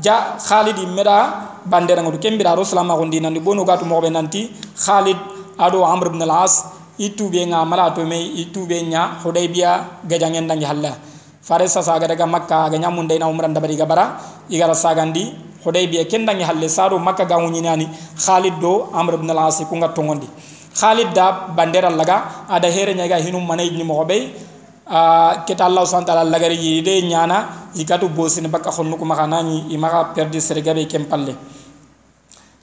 ja 0.04 0.36
khalid 0.38 0.76
meda 0.94 1.64
bandera 1.64 2.04
ngodu 2.04 2.20
kembira 2.20 2.52
rasulullah 2.52 2.84
ma 2.84 2.98
gondi 3.00 3.22
nandi 3.22 3.40
bonu 3.40 3.64
gatu 3.64 3.86
mo 3.86 4.02
be 4.02 4.10
nanti 4.10 4.52
khalid 4.76 5.16
ado 5.58 5.86
amr 5.86 6.08
ibn 6.08 6.22
al-as 6.28 6.66
itu 7.00 7.30
be 7.32 7.40
nga 7.48 7.64
mala 7.64 7.96
to 7.96 8.04
me 8.04 8.20
itu 8.36 8.68
be 8.68 8.84
nya 8.84 9.24
hudaybiya 9.24 10.04
gajangen 10.04 10.44
dangi 10.44 10.66
halla 10.68 10.92
fare 11.48 11.64
sa 11.72 11.80
saga 11.80 12.08
daga 12.12 12.28
makka 12.28 12.68
ga 12.72 12.78
nyamun 12.84 13.08
dayna 13.08 13.32
umran 13.32 13.56
dabari 13.56 13.80
ga 13.80 13.86
bara 13.88 14.06
igara 14.52 14.76
sagandi 14.76 15.24
hudaybiya 15.64 16.04
kendangi 16.12 16.44
halle 16.44 16.68
saro 16.68 17.00
makka 17.00 17.24
ga 17.24 17.40
woni 17.40 17.62
nani 17.64 17.88
khalid 18.26 18.60
do 18.60 18.92
amr 18.92 19.16
ibn 19.16 19.32
al-as 19.32 19.64
ku 19.70 19.76
nga 19.80 19.88
tongondi 19.96 20.28
khalid 20.76 21.16
da 21.16 21.48
bandera 21.56 21.88
laga 21.90 22.48
ada 22.52 22.68
here 22.68 22.92
nyaga 22.94 23.16
hinum 23.24 23.48
manay 23.48 23.72
ni 23.72 23.84
mo 23.88 24.04
be 24.04 24.20
kita 25.48 25.64
allah 25.68 25.84
subhanahu 25.88 26.08
wa 26.08 26.12
ta'ala 26.16 26.24
lagari 26.32 26.56
yide 26.56 27.00
nyana 27.08 27.72
ikatu 27.76 28.08
bosini 28.08 28.48
baka 28.48 28.72
khonnu 28.72 28.96
kuma 29.00 29.16
kanani 29.20 29.68
imaka 29.76 30.16
perdi 30.16 30.40
sergabe 30.40 30.84
kempalle 30.88 31.36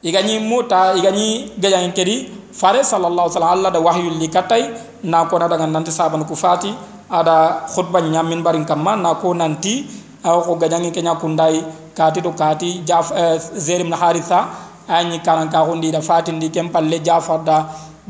igani 0.05 0.41
muta 0.41 0.93
igani 0.97 1.53
gajan 1.61 1.93
kedi 1.93 2.17
fare 2.53 2.81
sallallahu 2.85 3.29
alaihi 3.29 3.37
wasallam 3.37 3.55
allah 3.57 3.71
da 3.73 3.81
wahyu 3.81 4.09
li 4.21 4.29
katay 4.29 4.63
na 5.05 5.25
ko 5.29 5.37
na 5.41 5.49
daga 5.49 5.67
nanti 5.69 5.93
saban 5.93 6.25
ku 6.25 6.33
fati 6.37 6.73
ada 7.21 7.67
khutba 7.73 8.01
nyamin 8.03 8.43
barin 8.43 8.65
kamma 8.71 8.97
na 8.97 9.15
ko 9.23 9.35
nanti 9.35 9.87
aw 10.25 10.41
ko 10.47 10.57
gajan 10.57 10.91
kenya 10.91 11.15
kundai 11.23 11.63
kati 11.95 12.19
to 12.27 12.31
kati 12.33 12.83
jaf 12.89 13.13
eh, 13.15 13.39
zerim 13.67 13.89
na 13.89 13.97
haritha 13.97 14.41
ani 14.89 15.19
karan 15.27 15.49
ka 15.49 15.63
hundi 15.69 15.91
da 15.93 16.01
fatin 16.01 16.39
di 16.43 16.49
kempalle 16.51 16.99
jafar 17.07 17.41
da 17.45 17.57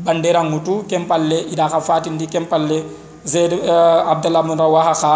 bandera 0.05 0.41
ngutu 0.43 0.83
kempalle 0.89 1.37
ida 1.53 1.69
ka 1.69 1.79
fatin 1.79 2.17
di 2.17 2.25
kempalle 2.27 2.77
zaid 3.23 3.53
eh, 3.53 4.11
abdullah 4.13 4.41
bin 4.43 4.57
rawaha 4.57 4.93
kha 5.01 5.13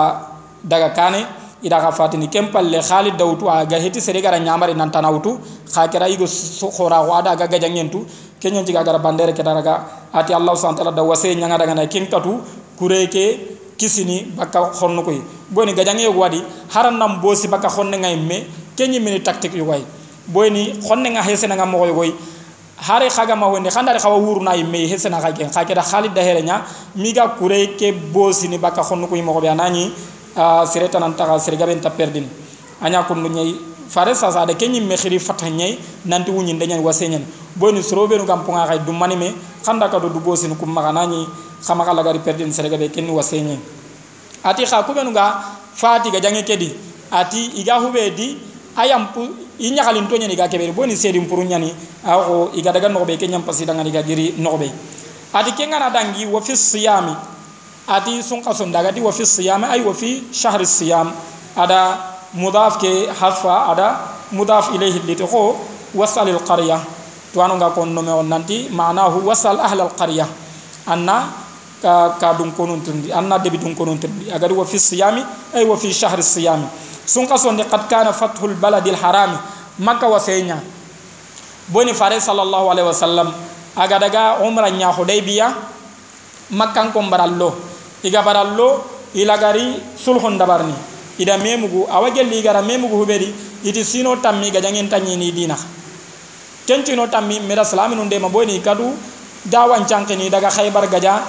daga 0.63 0.89
kane 0.93 1.22
ida 1.63 1.79
ka 1.84 1.91
fatini 1.91 2.27
kempalle 2.31 2.79
khalid 2.89 3.15
dawtu 3.17 3.48
a 3.50 3.65
ga 3.65 3.77
heti 3.84 4.00
sere 4.01 4.22
gara 4.22 4.39
nyamari 4.39 4.74
nan 4.75 4.91
tanawtu 4.91 5.39
kha 5.74 5.88
kira 5.91 6.08
igo 6.08 6.25
khora 6.77 7.03
ko 7.05 7.12
ada 7.19 7.36
ga 7.36 7.48
gajangentu 7.48 8.05
kenyan 8.39 8.63
tiga 8.65 8.84
gara 8.84 9.00
bandere 9.00 9.34
ke 9.36 9.43
daraga 9.43 9.74
ati 10.13 10.31
allah 10.34 10.55
subhanahu 10.55 10.79
wa 10.79 10.84
ta'ala 10.84 10.96
da 10.96 11.03
wase 11.03 11.36
nyanga 11.36 11.58
daga 11.60 11.74
na 11.75 11.86
kin 11.88 12.08
katu 12.08 12.39
kureke 12.79 13.59
kisini 13.79 14.36
baka 14.36 14.75
khonno 14.75 15.01
koy 15.01 15.21
boni 15.50 15.74
gajange 15.74 16.07
wadi 16.12 16.43
haran 16.75 17.00
nam 17.00 17.21
bosi 17.21 17.48
baka 17.48 17.69
khonne 17.69 17.95
ngay 17.95 18.15
me 18.19 18.43
kenyi 18.75 19.00
mini 19.00 19.24
taktik 19.24 19.55
yu 19.55 19.63
way 19.63 19.81
boni 20.27 20.75
khonne 20.83 21.07
nga 21.15 21.24
hesena 21.24 21.55
nga 21.55 21.65
mo 21.65 21.79
koy 21.79 22.12
hare 22.79 23.09
khaga 23.09 23.36
ma 23.36 23.48
wonde 23.48 23.69
khandare 23.69 24.00
khawa 24.00 24.17
wuru 24.17 24.41
na 24.43 24.55
yimme 24.55 24.88
hesena 24.88 25.19
kha 25.19 25.31
gen. 25.31 25.50
Kha 25.51 25.65
keda 25.65 25.81
khalid 25.81 26.13
da 26.13 26.21
herenya 26.21 26.63
miga 26.95 27.27
kure 27.38 27.75
ke 27.75 27.91
bosi 27.91 28.48
ni 28.48 28.57
baka 28.57 28.81
khonno 28.81 29.07
koy 29.07 29.21
mo 29.21 29.33
ko 29.33 29.41
be 29.41 29.48
anani 29.48 29.91
sireta 30.65 31.00
nan 31.00 31.13
taga 31.13 31.39
sirga 31.39 31.65
ben 31.65 31.79
ta 31.81 31.89
perdin. 31.89 32.27
Anya 32.81 33.03
kun 33.03 33.19
nyai 33.24 33.55
fare 33.89 34.15
sa 34.15 34.31
sa 34.31 34.45
de 34.45 34.53
kenyi 34.53 34.79
me 34.79 34.95
khiri 34.95 35.19
fatanyai 35.19 35.77
nanti 36.05 36.31
wunyi 36.31 36.53
ndenyan 36.53 36.79
wasenyen 36.79 37.25
boni 37.55 37.83
srobe 37.83 38.15
no 38.17 38.24
gam 38.25 38.45
punga 38.45 38.67
kay 38.67 38.79
dum 38.86 38.98
mani 38.98 39.15
me 39.15 39.33
khanda 39.65 39.89
ka 39.89 40.00
do 40.00 40.09
du 40.09 40.19
bosi 40.19 40.48
kum 40.55 40.69
maganani 40.71 41.27
khama 41.63 41.86
kala 41.86 42.04
gari 42.04 42.20
perdin 42.20 42.51
serega 42.51 42.78
be 42.78 42.89
kenni 42.89 43.12
wasenyen 43.12 43.60
ati 44.44 44.66
kha 44.66 44.84
ku 44.84 44.94
benu 44.94 45.12
ga 45.12 45.58
fati 45.75 46.12
ga 46.12 46.20
jange 46.20 46.44
kedi. 46.44 46.88
Ati 47.10 47.58
iga 47.58 47.82
hube 47.82 48.13
di 48.13 48.38
ayam 48.78 49.10
pu 49.10 49.25
inya 49.58 49.82
kalin 49.82 50.06
to 50.06 50.13
nyani 50.13 50.38
ga 50.38 50.46
kebe 50.46 50.70
boni 50.78 50.94
sedi 50.94 51.18
mpuru 51.18 51.42
nyani 51.42 51.74
awo 52.06 52.54
iga 52.54 52.70
daga 52.70 52.86
no 52.86 53.01
be 53.01 53.18
kenyam 53.18 53.42
pasi 53.42 53.66
daga 53.66 53.82
diga 53.82 54.06
giri 54.06 54.38
no 54.38 54.62
be 54.62 54.70
ati 55.34 55.51
kenga 55.58 55.82
na 55.82 55.89
dangi 55.89 56.30
wa 56.30 56.38
fi 56.38 56.54
siyami. 56.54 57.18
Ati 57.89 58.22
sun 58.22 58.46
qasun 58.46 58.70
daga 58.70 58.94
di 58.94 59.01
wa 59.01 59.10
fi 59.10 59.25
siyami 59.25 59.66
ay 59.66 59.82
wa 59.82 59.89
fi 59.89 60.30
shahr 60.30 60.62
siyam. 60.62 61.10
Ada 61.58 61.98
mudaf 62.38 62.78
ke 62.78 63.10
hafa 63.10 63.74
ada 63.74 63.88
mudaf 64.30 64.70
ilayhi 64.78 65.01
liti. 65.01 65.25
Ko 65.25 65.58
wasal 65.98 66.30
al 66.30 66.46
qarya 66.46 66.78
to 67.34 67.42
anu 67.42 67.58
ga 67.58 67.74
kon 67.74 67.89
no 67.89 68.06
me 68.06 68.13
on 68.13 68.30
nanti 68.30 68.70
ma'nahu 68.70 69.25
wasal 69.25 69.58
ahla 69.58 69.89
al 69.89 69.94
qarya 69.98 70.30
anna 70.86 71.49
ka 71.81 72.15
ka 72.19 72.33
dun 72.33 72.51
konun 72.51 72.81
tirndi 72.81 73.12
anna 73.12 73.38
debi 73.39 73.57
dun 73.57 73.75
konun 73.75 73.98
tirndi. 74.00 74.31
Agari 74.31 74.53
wo 74.53 74.65
fi 74.65 74.79
siyami 74.79 75.24
ay 75.53 75.65
wo 75.65 75.75
fi 75.75 75.91
shahri 75.93 76.24
siyami. 76.24 76.65
Sun 77.05 77.27
kasonde 77.27 77.63
qad 77.65 77.88
kana 77.89 78.13
fathul 78.13 78.53
baladi 78.55 78.91
harami 78.91 79.38
makka 79.79 80.07
wa 80.07 80.19
seña 80.19 80.59
boni 81.69 81.93
fare 81.93 82.19
sallllahu 82.19 82.69
alayhi 82.69 82.88
wa 82.89 83.33
aga 83.75 84.00
daga 84.00 84.24
umra 84.43 84.69
ña 84.69 84.91
hudaybiya 84.91 85.53
makkanko 86.51 87.01
mbarallo. 87.01 87.53
Iga 88.03 88.21
barallo 88.24 88.83
ilagari 89.13 89.79
sulhun 89.95 90.38
dabarni. 90.38 90.74
Ida 91.19 91.38
memugu 91.38 91.88
awa 91.91 92.09
gelli 92.12 92.39
igara 92.39 92.62
memugu 92.62 92.95
huɓeri 93.03 93.33
iti 93.63 93.83
sino 93.83 94.15
tammi 94.17 94.51
ga 94.51 94.62
jangin 94.62 94.88
tañini 94.89 95.31
dina. 95.31 95.55
Kencino 96.65 97.07
tammi 97.07 97.39
mira 97.41 97.63
salami 97.65 97.95
num 97.95 98.05
ndema 98.07 98.29
boni 98.29 98.59
kadu 98.62 98.93
dawan 99.45 99.86
cankini 99.86 100.29
daga 100.29 100.50
haybar 100.50 100.88
gadia 100.88 101.19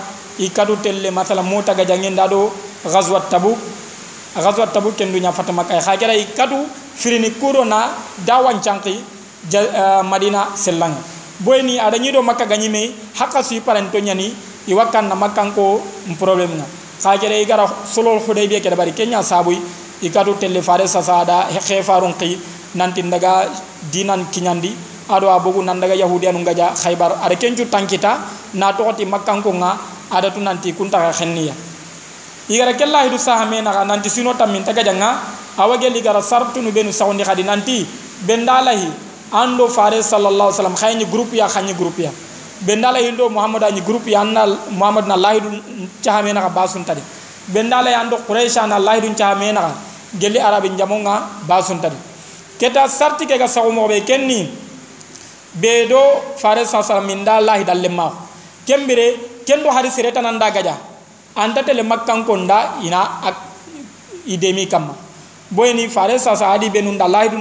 gaja 0.41 0.47
ikadu 0.47 0.77
telle 0.83 1.11
masala 1.11 1.43
mota 1.43 1.75
gajangen 1.75 2.17
dado 2.17 2.51
ghazwat 2.85 3.29
tabuk. 3.31 3.59
Ghazwat 4.35 4.73
tabuk 4.73 4.97
ken 4.97 5.13
dunya 5.13 5.33
fatama 5.33 5.65
kay 5.65 5.81
khagera 5.81 6.15
ikadu 6.15 6.67
firini 6.95 7.31
kuro 7.39 7.65
na 7.65 7.91
dawan 8.25 8.61
canki 8.61 9.01
uh, 9.53 10.03
madina 10.03 10.57
sellang. 10.57 10.95
Boyni 11.41 11.79
ada 11.79 11.99
nyido 11.99 12.23
makka 12.23 12.47
ganyime 12.47 12.93
hakka 13.15 13.43
su 13.43 13.61
paranto 13.61 13.99
nyani 13.99 14.35
iwakan 14.69 15.09
na 15.09 15.15
makkan 15.15 15.53
ko 15.55 15.81
problem 16.19 16.57
na 16.59 16.65
khagera 17.03 17.37
igara 17.41 17.67
solol 17.87 18.21
hudaybiya 18.21 18.61
ke 18.61 18.77
bari 18.77 18.93
kenya 18.93 19.23
sabuy 19.23 19.57
ikatu 20.03 20.37
telle 20.39 20.63
fare 20.63 20.87
sasada 20.87 21.49
he 21.49 21.83
farun 21.83 22.13
qi 22.13 22.37
nanti 22.77 23.03
daga 23.03 23.49
dinan 23.91 24.29
kinyandi 24.29 24.77
ado 25.09 25.33
abogu 25.33 25.65
nan 25.65 25.81
daga 25.81 25.97
yahudiyan 25.97 26.37
ngaja 26.45 26.77
khaybar 26.77 27.25
ada 27.25 27.35
kencu 27.35 27.65
tankita 27.73 28.21
na 28.55 28.73
tokoti 28.77 29.09
makkan 29.09 29.41
ko 29.43 29.53
nga 29.57 29.81
ada 30.11 30.31
tu 30.31 30.41
nanti 30.41 30.73
kunta 30.75 30.99
khenniya 31.13 31.55
igara 32.49 32.75
kella 32.75 33.07
hidu 33.07 33.19
sahame 33.19 33.63
na 33.63 33.85
nanti 33.85 34.11
sino 34.11 34.35
tamin 34.35 34.65
taga 34.65 34.83
janga 34.83 35.23
awage 35.59 35.89
ligara 35.91 36.23
sartu 36.23 36.63
nu 36.63 36.73
benu 36.73 36.93
sawndi 36.93 37.23
khadi 37.23 37.43
nanti 37.47 37.87
bendalahi 38.27 39.11
ando 39.33 39.69
fare 39.71 40.03
sallallahu 40.03 40.51
alaihi 40.51 40.59
wasallam 40.59 40.77
khayni 40.77 41.05
group 41.07 41.33
ya 41.33 41.47
khani 41.49 41.75
group 41.75 41.99
ya. 41.99 42.11
Bendalahi 42.61 43.13
ndo 43.13 43.31
muhammad 43.31 43.63
ani 43.65 43.81
group 43.81 44.07
ya 44.07 44.21
annal 44.21 44.59
muhammad 44.71 45.07
na 45.07 45.17
lahidu 45.17 45.49
chahame 46.03 46.33
na 46.33 46.49
basun 46.49 46.85
tadi. 46.85 47.01
Bendalahi 47.49 47.95
ando 47.95 48.19
quraish 48.27 48.61
na 48.69 48.79
lahidu 48.79 49.15
chahame 49.15 49.53
na 49.53 49.73
gelli 50.19 50.39
arabi 50.39 50.69
jamonga 50.77 51.47
basun 51.49 51.81
tadi. 51.81 51.97
Keta 52.59 52.89
sarti 52.89 53.25
ke 53.25 53.39
ga 53.39 53.49
be 53.89 54.01
kenni 54.05 54.51
be 55.55 55.89
do 55.89 56.01
fare 56.37 56.67
sa 56.67 56.83
sa 56.83 57.01
min 57.01 57.25
da 57.25 57.41
lahi 57.41 57.65
dalle 57.65 57.89
ma. 57.89 58.13
Kembere 58.67 59.40
kendo 59.51 59.67
hari 59.75 59.91
sireta 59.91 60.23
nanda 60.23 60.47
gaja. 60.55 60.79
Anta 61.35 61.67
tele 61.67 61.83
makkan 61.83 62.23
konda 62.23 62.79
ina 62.87 63.19
ak 63.27 63.37
idemi 64.31 64.71
kamma. 64.71 64.95
Boyni 65.51 65.91
fare 65.91 66.15
sa 66.23 66.39
sa 66.39 66.55
adi 66.55 66.71
benun 66.71 66.95
da 66.95 67.11
lahi 67.11 67.35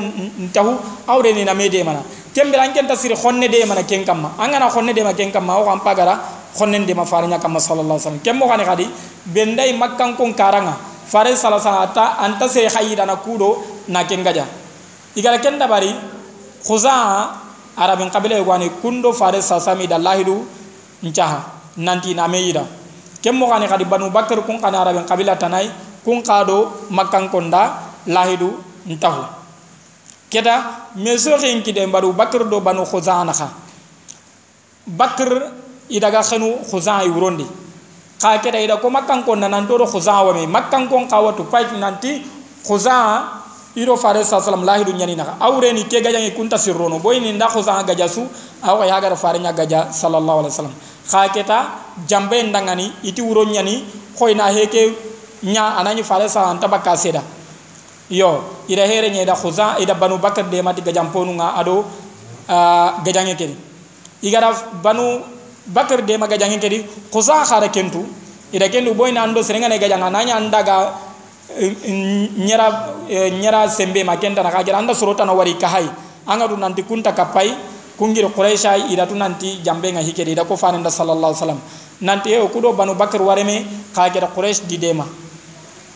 ntahu 0.49 0.73
awre 1.05 1.29
ni 1.37 1.45
mana. 1.45 2.01
Kembere 2.33 2.65
an 2.65 2.73
kenta 2.73 2.97
sir 2.97 3.13
khonne 3.13 3.45
de 3.45 3.65
mana 3.65 3.83
ken 3.83 4.03
kamma. 4.03 4.33
Angana 4.41 4.69
khonne 4.73 4.93
de 4.95 5.03
ma 5.03 5.13
ken 5.13 5.29
kamma 5.31 5.61
o 5.61 5.69
am 5.69 5.79
pagara 5.81 6.17
khonne 6.57 6.85
de 6.85 6.93
ma 6.95 7.05
fare 7.05 7.27
nya 7.27 7.37
kamma 7.37 7.59
sallallahu 7.59 8.01
alaihi 8.01 8.09
wasallam. 8.09 8.23
Kemmo 8.25 8.47
kani 8.49 8.65
kadi 8.65 8.85
bendai 9.29 9.77
makkan 9.77 10.17
kon 10.17 10.33
karanga. 10.33 10.73
Fare 11.09 11.35
sala 11.35 11.57
ata 11.57 12.17
anta 12.21 12.47
se 12.49 12.65
khayida 12.69 13.05
na 13.05 13.15
kudo 13.17 13.57
na 13.89 14.03
kengaja 14.05 14.45
igara 15.17 15.41
kenda 15.41 15.67
bari 15.67 15.89
khuza 16.61 17.33
arabin 17.75 18.09
qabila 18.13 18.37
gwani 18.43 18.69
kundo 18.81 19.11
fare 19.13 19.41
sasami 19.41 19.87
da 19.87 19.97
lahidu 19.97 20.45
ncaha 21.01 21.58
nanti 21.79 22.13
na 22.13 22.27
meyida 22.27 22.67
kemmo 23.23 23.47
kani 23.47 23.67
kadi 23.67 23.85
banu 23.87 24.11
bakar 24.11 24.43
kun 24.43 24.59
kani 24.59 24.77
arabin 24.77 25.03
qabila 25.03 25.35
tanai 25.35 25.71
kun 26.03 26.23
kado 26.23 26.87
makkan 26.89 27.27
konda 27.27 27.91
lahidu 28.07 28.55
ntahu. 28.87 29.23
Keda 30.29 30.87
meso 30.95 31.35
kin 31.37 31.61
kide 31.65 31.83
baru 31.91 32.13
bakar 32.13 32.47
do 32.47 32.61
banu 32.61 32.85
khuza 32.85 33.25
naka 33.25 33.49
bakar 34.87 35.51
idaga 35.89 36.21
khanu 36.23 36.63
khuza 36.69 37.01
ay 37.03 37.09
wurondi. 37.09 37.45
Ka 38.21 38.37
keda 38.39 38.59
ida 38.59 38.77
ko 38.77 38.89
makkan 38.89 39.23
kon 39.25 39.39
nan 39.39 39.67
to 39.67 39.75
khuza 39.85 40.23
wa 40.23 40.33
me 40.33 40.47
makkan 40.47 40.87
kon 40.87 41.07
kawatu 41.09 41.43
payt 41.49 41.73
nanti 41.75 42.23
khuza 42.63 43.38
iro 43.75 43.97
fare 43.97 44.23
salam 44.23 44.63
lahidu 44.63 44.91
nyani 44.91 45.15
naka. 45.15 45.35
Awre 45.39 45.73
ni 45.73 45.83
ke 45.83 46.01
gajangi 46.01 46.31
kunta 46.31 46.57
sirrono 46.57 46.99
boy 46.99 47.19
ni 47.19 47.33
nda 47.33 47.47
khuza 47.47 47.83
gaja 47.83 48.07
su 48.07 48.27
aw 48.63 48.83
ya 48.83 48.99
gara 48.99 49.15
fare 49.15 49.39
nya 49.39 49.53
gaja 49.53 49.91
sallallahu 49.91 50.39
alaihi 50.39 50.53
wasallam. 50.53 50.73
Ka 51.09 51.29
keta 51.29 51.65
jambe 52.07 52.43
ndangani 52.43 52.91
iti 53.03 53.21
wuro 53.21 53.45
nyani 53.45 53.85
khoyna 54.17 54.51
heke 54.51 54.93
nya 55.43 55.77
anani 55.77 56.03
fare 56.03 56.29
sa 56.29 56.49
anta 56.49 56.67
bakka 56.67 56.97
seda. 56.97 57.21
Yo 58.09 58.43
ida 58.67 58.87
here 58.87 59.09
nya 59.09 59.21
ida 59.21 59.35
khuza 59.35 59.77
ida 59.79 59.93
banu 59.93 60.17
bakar 60.17 60.49
de 60.49 60.61
mati 60.61 60.81
gajam 60.81 61.11
ponu 61.11 61.33
nga 61.33 61.55
ado 61.55 61.85
uh, 62.49 63.03
gajangi 63.03 63.35
kedi. 63.35 63.55
Igara 64.23 64.51
banu 64.81 65.21
bakar 65.67 66.01
de 66.01 66.17
maga 66.17 66.37
jangi 66.37 66.57
kedi 66.59 66.85
khusa 67.11 67.45
khara 67.45 67.69
kentu. 67.69 68.05
Ida 68.51 68.67
kendu 68.67 68.95
boy 68.95 69.11
na 69.11 69.23
ando 69.23 69.43
serenga 69.43 69.69
ne 69.69 69.77
gajanga 69.77 70.09
nanya 70.09 70.35
andaga 70.35 70.93
nyera 71.57 72.93
nyera 73.09 73.69
sembe 73.69 74.03
ma 74.03 74.17
kenta 74.17 74.43
na 74.43 74.51
kajira 74.51 74.77
anda 74.77 74.93
surota 74.93 75.25
na 75.25 75.33
wari 75.33 75.55
kahai 75.55 75.89
anga 76.27 76.47
du 76.47 76.55
nanti 76.57 76.83
kunta 76.83 77.11
kapai 77.13 77.55
kungir 77.97 78.29
quraisha 78.31 78.77
ida 78.89 79.07
tu 79.07 79.15
nanti 79.15 79.59
jambe 79.63 79.91
nga 79.91 79.99
hikedi 79.99 80.31
ida 80.31 80.45
ko 80.45 80.55
fanenda 80.55 80.89
sallallahu 80.89 81.33
alaihi 81.33 81.41
wasallam. 81.41 81.59
Nanti 82.01 82.31
e 82.31 82.47
kudo 82.47 82.71
banu 82.73 82.95
bakar 82.95 83.21
wareme 83.21 83.65
kajira 83.93 84.27
quraish 84.27 84.61
di 84.67 84.77
dema. 84.77 85.05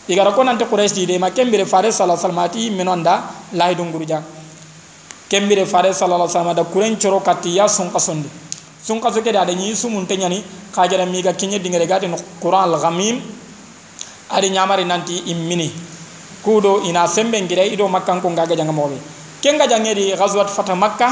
Igara 0.08 0.32
ko 0.32 0.42
nanti 0.44 0.64
quraish 0.64 0.92
di 0.92 1.06
dema. 1.06 1.30
Kembere 1.30 1.64
fare 1.64 1.88
sallallahu 1.90 2.20
alaihi 2.20 2.36
wasallam 2.36 2.44
ati 2.44 2.70
menonda 2.70 3.22
lahi 3.54 3.74
dunguruja 3.74 4.22
kembere 5.28 5.64
fare 5.64 5.92
sallallahu 5.94 6.28
alaihi 6.28 6.36
wasallam 6.36 6.56
da 6.56 6.64
kuren 6.64 6.96
choro 6.98 7.20
katiya 7.20 7.68
sun 7.68 7.90
kasondi 7.90 8.28
sun 8.82 9.00
kaso 9.00 9.22
kede 9.22 9.38
ada 9.40 9.54
nyi 9.54 9.74
sumun 9.74 10.06
te 10.06 10.16
nyani 10.16 10.44
kajara 10.74 11.06
mi 11.06 11.22
ga 11.22 11.32
kinye 11.32 11.58
dingere 11.58 11.86
gati 11.86 12.06
no 12.06 12.16
qur'an 12.40 12.68
al 12.68 12.78
adi 14.34 14.50
nyamari 14.50 14.84
nanti 14.84 15.18
immini. 15.30 15.70
Kudo 16.44 16.82
ina 16.84 17.06
sembe 17.08 17.40
ngire 17.40 17.66
ido 17.72 17.88
makkan 17.88 18.20
ko 18.20 18.28
ngaga 18.30 18.54
janga 18.56 18.72
mobe 18.72 18.98
kenga 19.40 19.66
di 19.94 20.12
ghazwat 20.12 20.48
fata 20.48 20.74
makka 20.74 21.08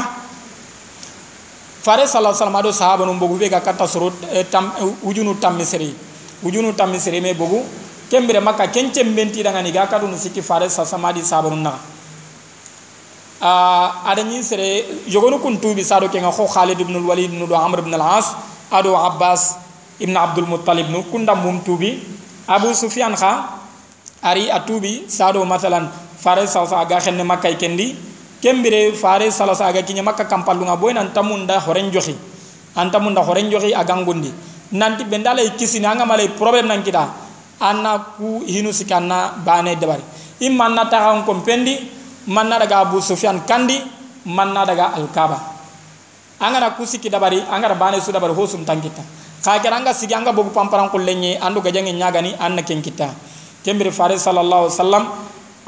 fare 1.81 2.05
sallallahu 2.07 2.33
alaihi 2.37 2.67
wasallam 2.67 2.73
sahaba 2.73 3.05
no 3.05 3.13
bogu 3.17 3.37
be 3.39 3.49
ga 3.49 3.59
kata 3.61 3.87
surut 3.87 4.13
eh, 4.31 4.45
tam 4.49 4.73
eh, 4.79 5.07
ujunu 5.07 5.39
tam 5.39 5.57
misri. 5.57 5.93
Ujunu 6.43 6.73
tam 6.75 6.91
misri 6.91 7.19
me 7.21 7.33
bogu 7.33 7.65
kembere 8.09 8.39
makka 8.39 8.67
kence 8.67 9.03
mbenti 9.03 9.41
daga 9.43 9.61
ni 9.61 9.71
ga 9.71 9.87
kadu 9.87 10.05
sikki 10.17 10.41
fare 10.41 10.69
sa 10.69 10.85
samadi 10.85 11.21
sahaba 11.21 11.49
no 11.49 11.55
na 11.55 11.73
uh, 13.43 14.07
ada 14.07 14.23
ñi 14.23 14.43
sere 14.43 14.85
yogonu 15.07 15.39
kun 15.39 15.59
tubi 15.59 15.83
sado 15.83 16.07
ke 16.09 16.17
nga 16.19 16.31
kho 16.31 16.47
Khalid 16.47 16.79
ibn 16.79 16.95
al-Walid 16.95 17.33
ibn 17.33 17.43
Amr 17.53 17.79
ibn 17.83 17.93
al-As 17.93 18.31
ado 18.71 18.95
Abbas 18.95 19.57
ibn 19.99 20.15
Abdul 20.15 20.47
Muttalib 20.47 20.89
nu 20.89 21.03
kunda 21.11 21.35
mum 21.35 21.59
tubi 21.61 21.99
Abu 22.47 22.73
Sufyan 22.75 23.15
kha 23.15 23.59
ari 24.23 24.51
atubi 24.51 25.07
sado 25.07 25.43
masalan 25.45 25.87
fare 26.17 26.47
sa 26.47 26.65
sa 26.67 26.83
ga 26.85 26.99
xenne 26.99 27.23
makkay 27.23 27.55
kendi. 27.55 27.95
Kembire 28.43 28.91
fare 28.91 29.31
sala 29.31 29.55
sa 29.55 29.71
ga 29.71 29.79
kinya 29.83 30.03
makka 30.03 30.27
kampalunga 30.27 30.75
boy 30.75 30.91
nan 30.91 31.15
tamunda 31.15 31.59
horen 31.63 31.87
joxi 31.91 32.11
anta 32.75 32.99
munda 32.99 33.23
horen 33.23 33.47
joxi 33.47 33.71
a 33.71 33.83
gangundi 33.87 34.27
nanti 34.75 35.07
benda 35.07 35.31
lay 35.31 35.55
kisini 35.55 35.87
anga 35.87 36.03
malay 36.03 36.27
problème 36.35 36.67
nan 36.67 36.83
kita. 36.83 37.07
Anna 37.63 38.17
ku 38.19 38.43
hinu 38.43 38.75
sikanna 38.75 39.39
bane 39.39 39.79
dabari 39.79 40.03
imma 40.43 40.67
na 40.67 40.83
taxan 40.91 41.23
kompendi 41.23 41.79
man 42.27 42.49
na 42.51 42.59
daga 42.59 42.83
abu 42.83 42.99
sufyan 42.99 43.39
kandi 43.47 43.79
man 44.27 44.51
na 44.51 44.65
daga 44.67 44.91
alkaba 44.99 45.39
angana 46.43 46.75
ku 46.75 46.83
sikki 46.83 47.07
dabari 47.07 47.39
angara 47.39 47.75
bane 47.79 48.01
su 48.03 48.11
dabari 48.11 48.33
ho 48.35 48.43
sum 48.43 48.65
tankita 48.67 48.99
xa 49.43 49.59
kera 49.59 49.75
anga 49.77 49.93
sigi 49.93 50.13
anga 50.15 50.31
bogu 50.31 50.49
pamparan 50.55 50.89
kullenye 50.89 51.37
andu 51.37 51.59
gajange 51.61 51.91
nyagani 51.91 52.31
anna 52.39 52.63
ken 52.63 52.81
kita 52.81 53.11
kembiri 53.63 53.91
fare 53.91 54.15
sallallahu 54.15 54.67
alaihi 54.67 54.75
wasallam 54.79 55.03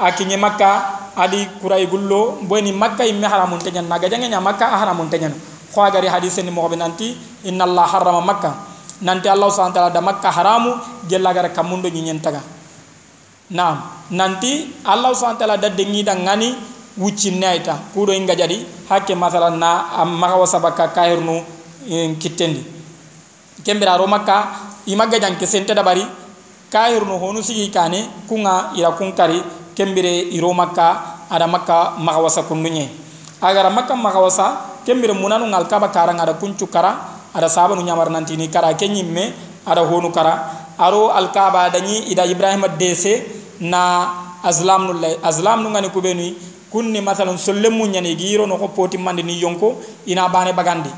akinye 0.00 0.36
makka 0.40 0.70
adi 1.16 1.44
kurai 1.60 1.86
gullo 1.86 2.40
boyni 2.48 2.72
makka 2.72 3.04
imme 3.04 3.28
haramun 3.28 3.60
tenyan 3.60 3.84
na 3.88 3.98
gajange 3.98 4.28
nya 4.28 4.40
makka 4.40 4.66
haramun 4.68 5.08
tenyan 5.12 5.32
ko 5.76 5.84
agari 5.84 6.08
hadise 6.08 6.40
ni 6.40 6.48
mo 6.48 6.64
nanti 6.72 7.12
inna 7.44 7.68
allah 7.68 7.84
harrama 7.84 8.24
makka. 8.24 8.56
Nanti 9.04 9.28
allah 9.28 9.52
subhanahu 9.52 9.76
wa 9.76 9.92
da 9.92 10.00
makka 10.00 10.32
haramu 10.32 10.72
gella 11.04 11.36
gara 11.36 11.52
kamundo 11.52 11.92
nyen 11.92 12.16
taga. 12.16 12.40
Nam 13.52 13.84
nanti 14.10 14.72
allah 14.88 15.12
subhanahu 15.12 15.44
wa 15.44 15.56
da 15.60 15.68
dengi 15.68 16.00
da 16.00 16.16
ngani 16.16 16.56
wucci 16.96 17.36
naita 17.36 17.76
kudo 17.92 18.16
inga 18.16 18.32
jadi 18.32 18.64
hakke 18.88 19.12
masalan 19.12 19.60
na 19.60 19.92
am 20.00 20.16
maga 20.16 20.40
wasabaka 20.40 20.88
kairnu 20.96 21.44
kittendi 22.16 22.64
kembira 23.66 23.98
ro 23.98 24.06
makka 24.06 24.54
imaga 24.86 25.18
janke 25.18 25.42
sente 25.42 25.74
dabari 25.74 26.06
kayir 26.70 27.02
no 27.02 27.18
honu 27.18 27.42
sigi 27.42 27.66
kane 27.74 28.06
kunga 28.30 28.70
ira 28.78 28.94
kunkari 28.94 29.42
kembire 29.74 30.30
iro 30.30 30.54
makka 30.54 31.26
ada 31.26 31.50
makka 31.50 31.98
magawasa 31.98 32.46
kununye 32.46 32.86
agara 33.42 33.74
makka 33.74 33.98
magawasa 33.98 34.78
kembire 34.86 35.18
munanu 35.18 35.50
ngal 35.50 35.66
kaba 35.66 35.90
karang 35.90 36.22
ada 36.22 36.38
kuncu 36.38 36.70
kara 36.70 36.94
ada 37.34 37.50
sabanu 37.50 37.82
nyamar 37.82 38.06
nanti 38.06 38.38
ni 38.38 38.46
kara 38.46 38.70
kenyimme 38.78 39.34
ada 39.66 39.82
honu 39.82 40.14
kara. 40.14 40.62
Aro 40.78 41.08
alkaba 41.08 41.70
dani 41.72 42.12
ida 42.12 42.26
ibrahim 42.28 42.68
dese 42.78 43.24
na 43.60 44.12
azlam 44.44 44.86
nulle 44.92 45.16
azlam 45.24 45.62
nu 45.64 45.70
ngani 45.72 45.88
kubeni 45.88 46.36
kunni 46.70 47.00
masalan 47.00 47.38
sollemu 47.38 47.86
nyani 47.88 48.14
giro 48.14 48.44
no 48.46 48.58
ko 48.58 48.68
poti 48.68 48.98
mandi 48.98 49.22
ni 49.22 49.40
yonko 49.40 49.80
ina 50.06 50.28
bane 50.28 50.52
bagandi 50.52 50.90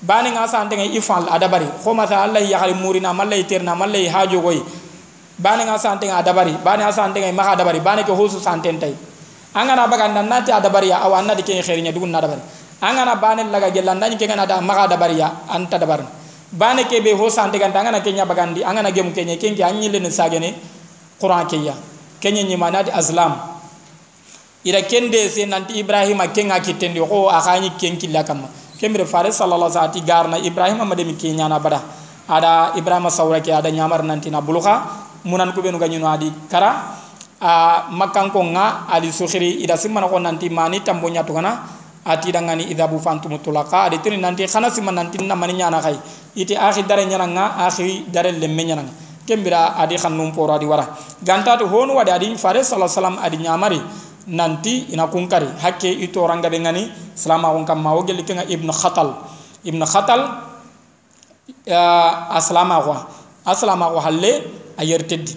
bani 0.00 0.32
nga 0.32 0.48
sante 0.48 0.76
ngay 0.76 0.96
ifal 0.96 1.28
adabari 1.28 1.68
khoma 1.84 2.06
ta 2.08 2.24
allah 2.24 2.40
ya 2.40 2.56
khali 2.58 2.74
murina 2.74 3.12
mallay 3.12 3.44
terna 3.44 3.76
mallay 3.76 4.08
hajo 4.08 4.40
goy 4.40 4.56
bani 5.36 5.64
nga 5.68 5.76
sante 5.76 6.08
nga 6.08 6.24
adabari 6.24 6.56
bani 6.64 6.82
nga 6.84 6.92
sante 6.92 7.20
ngay 7.20 7.32
maha 7.36 7.52
adabari 7.52 7.80
bani 7.84 8.04
ko 8.08 8.16
hosu 8.16 8.40
sante 8.40 8.72
tay 8.80 8.96
angana 9.54 9.84
baga 9.88 10.08
nan 10.08 10.28
nati 10.28 10.52
adabari 10.52 10.88
ya 10.88 11.04
aw 11.04 11.12
anna 11.20 11.36
dike 11.36 11.52
khairinya 11.60 11.92
dugun 11.92 12.14
adabari 12.16 12.40
angana 12.80 13.16
bani 13.20 13.44
laga 13.52 13.68
gelan 13.68 14.00
nani 14.00 14.16
ke 14.16 14.24
ngana 14.24 14.46
da 14.48 14.60
maha 14.64 14.88
adabari 14.88 15.20
ya 15.20 15.44
anta 15.52 15.76
dabar 15.76 16.00
bani 16.52 16.84
ke 16.88 17.04
be 17.04 17.12
ho 17.12 17.28
sante 17.28 17.58
kan 17.60 17.68
angana 17.72 18.00
kenya 18.00 18.24
bagandi 18.24 18.64
angana 18.64 18.88
gem 18.90 19.12
kenya 19.12 19.36
an 19.68 19.82
yi 19.82 19.88
len 19.92 20.08
sagene 20.08 20.56
qur'an 21.20 21.44
keya 21.46 21.76
kenya 22.20 22.44
ni 22.44 22.56
manati 22.56 22.88
azlam. 22.92 23.50
Ira 24.64 24.82
kende 24.84 25.16
se 25.32 25.46
nanti 25.48 25.80
ibrahima 25.80 26.28
kenga 26.28 26.60
kitendi 26.60 27.00
ko 27.00 27.32
akani 27.32 27.70
kenki 27.80 28.12
lakama 28.12 28.44
kemire 28.80 29.04
fare 29.04 29.28
sallallahu 29.28 29.76
alaihi 29.76 30.00
garna 30.00 30.40
ibrahima 30.40 30.88
mademi 30.88 31.12
ke 31.12 31.28
nyana 31.28 31.60
bada 31.60 32.00
ada 32.30 32.78
ibrahima 32.78 33.10
sawra 33.10 33.42
ke 33.42 33.50
ada 33.50 33.66
nyamar 33.74 34.06
nanti 34.06 34.30
na 34.30 34.38
buluka. 34.38 34.86
Munan 35.26 35.50
ko 35.50 35.60
benu 35.60 35.82
ganyino 35.82 36.06
adi 36.06 36.30
kara. 36.46 36.96
A 37.42 37.90
makkan 37.90 38.30
ko 38.30 38.46
nga 38.54 38.86
ali 38.86 39.10
sukhiri 39.10 39.64
ida 39.64 39.74
simana 39.74 40.06
ko 40.06 40.22
nanti 40.22 40.46
mani 40.46 40.78
tambo 40.86 41.10
nyatu 41.10 41.34
kana. 41.34 41.58
Ati 42.06 42.30
dangani 42.30 42.70
ida 42.70 42.86
bu 42.86 43.02
fantum 43.02 43.34
tulaka 43.42 43.90
tuni 43.98 44.16
nanti 44.16 44.46
khana 44.46 44.70
simman 44.70 44.94
nanti 44.94 45.18
na 45.26 45.34
mani 45.34 45.58
nyana 45.58 45.82
kai. 45.82 45.98
Iti 46.38 46.54
akhi 46.54 46.86
dare 46.86 47.02
nyana 47.04 47.26
nga 47.26 47.44
akhi 47.66 48.06
dare 48.06 48.30
lemme 48.30 48.62
nyana 48.62 48.84
kembira 49.26 49.74
adi 49.74 49.98
khannum 49.98 50.30
poro 50.30 50.54
adi 50.54 50.64
wara. 50.70 50.86
Ganta 51.26 51.58
to 51.58 51.66
honu 51.66 51.98
wadi 51.98 52.14
adi 52.14 52.38
fare 52.38 52.62
sallallahu 52.62 52.86
alaihi 52.86 52.94
wasallam 52.94 53.16
adi 53.18 53.36
nyamari 53.42 53.80
nanti 54.26 54.92
ina 54.92 55.06
kunkari 55.06 55.46
hakke 55.60 55.88
ito 55.88 56.26
ranga 56.26 56.50
be 56.50 56.58
ngani 56.58 56.90
salama 57.14 57.52
on 57.52 57.64
kam 57.64 57.82
ma 57.82 57.94
wogel 57.94 58.24
kenga 58.24 58.44
ibnu 58.44 58.72
khatal. 58.72 59.14
Ibnu 59.64 59.84
khatal 59.86 60.20
uh, 61.68 62.36
aslama 62.36 62.76
wa 62.84 62.96
aslama 63.46 63.92
wa 63.92 64.00
halle 64.00 64.44
ayer 64.78 65.02
teddi. 65.06 65.36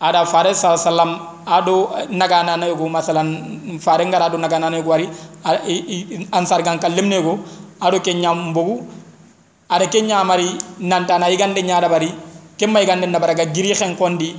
Ada 0.00 0.24
fare 0.28 0.52
sallam 0.52 1.16
ado 1.46 1.88
nagana 2.10 2.58
na 2.58 2.66
yugo 2.66 2.84
masalan 2.90 3.78
fare 3.80 4.04
ngara 4.04 4.26
ado 4.28 4.36
nagana 4.36 4.68
na 4.68 4.76
yugo 4.76 4.90
wari 4.90 5.08
ansar 6.34 6.60
gan 6.62 6.76
kallem 6.78 7.08
nego 7.08 7.38
ado 7.80 8.00
ke 8.00 8.12
nyam 8.12 8.50
mbogu 8.50 8.82
ada 9.70 9.86
ke 9.86 10.02
nyamari 10.02 10.58
nanta 10.78 11.18
na 11.18 11.30
igande 11.30 11.62
nyaada 11.62 11.88
bari 11.88 12.10
kemma 12.58 12.82
igande 12.82 13.06
na 13.06 13.18
baraga 13.18 13.46
giri 13.46 13.74
khen 13.74 13.96
kondi 13.96 14.34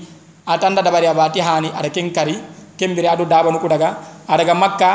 atanda 0.46 0.84
dabari 0.84 1.08
abati 1.08 1.40
hani 1.40 1.72
ada 1.72 1.90
ken 1.90 2.12
kari 2.12 2.36
kembiri 2.78 3.10
adu 3.10 3.26
dabanu 3.26 3.60
ku 3.60 3.68
daga. 3.68 3.98
Adaga 4.30 4.54
makka 4.54 4.92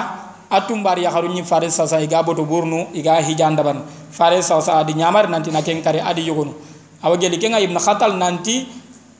atumbar 0.48 0.98
ya 0.98 1.10
harunyi 1.10 1.42
fare 1.42 1.68
sasa 1.68 2.00
iga 2.00 2.22
boto 2.22 2.46
burnu 2.46 2.94
iga 2.94 3.18
hijan 3.20 3.56
daban. 3.58 3.82
Fare 4.10 4.40
sasa 4.42 4.78
adi 4.80 4.94
nyamar 4.94 5.28
nanti 5.28 5.50
na 5.50 5.60
ken 5.60 5.82
kare 5.82 6.00
adi 6.00 6.22
yogonu. 6.24 6.54
Awa 7.02 7.16
geli 7.18 7.38
kenga 7.38 7.58
ibn 7.60 7.76
khatal 7.76 8.14
nanti 8.16 8.64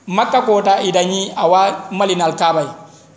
makka 0.07 0.41
kota 0.47 0.79
idani 0.81 1.31
awa 1.35 1.91
malinal 1.91 2.33
kabai 2.35 2.67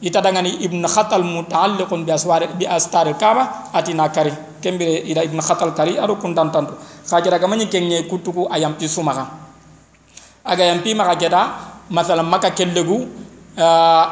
ita 0.03 0.21
dangani 0.21 0.61
ibn 0.61 0.83
khatal 0.85 1.23
mutaalliqun 1.23 2.05
bi 2.05 2.13
aswar 2.13 2.45
bi 2.59 2.67
astar 2.67 3.07
kaba 3.17 3.71
ati 3.73 3.95
na 3.95 4.09
kari 4.11 4.35
kembire 4.61 5.07
ida 5.07 5.23
ibn 5.25 5.39
khatal 5.41 5.73
kari 5.73 5.97
adu 5.97 6.19
kundan 6.19 6.51
tantu. 6.51 6.75
Khajara 7.07 7.39
gamanyi 7.39 7.71
kenye 7.71 8.03
kutuku 8.11 8.51
ayam 8.51 8.75
pi 8.75 8.89
sumaka 8.89 9.47
aga 10.47 10.63
yampi 10.63 10.95
maka 10.95 11.19
geda 11.19 11.43
masalan 11.91 12.27
maka 12.27 12.55
kellegu 12.55 13.11
uh, 13.59 14.05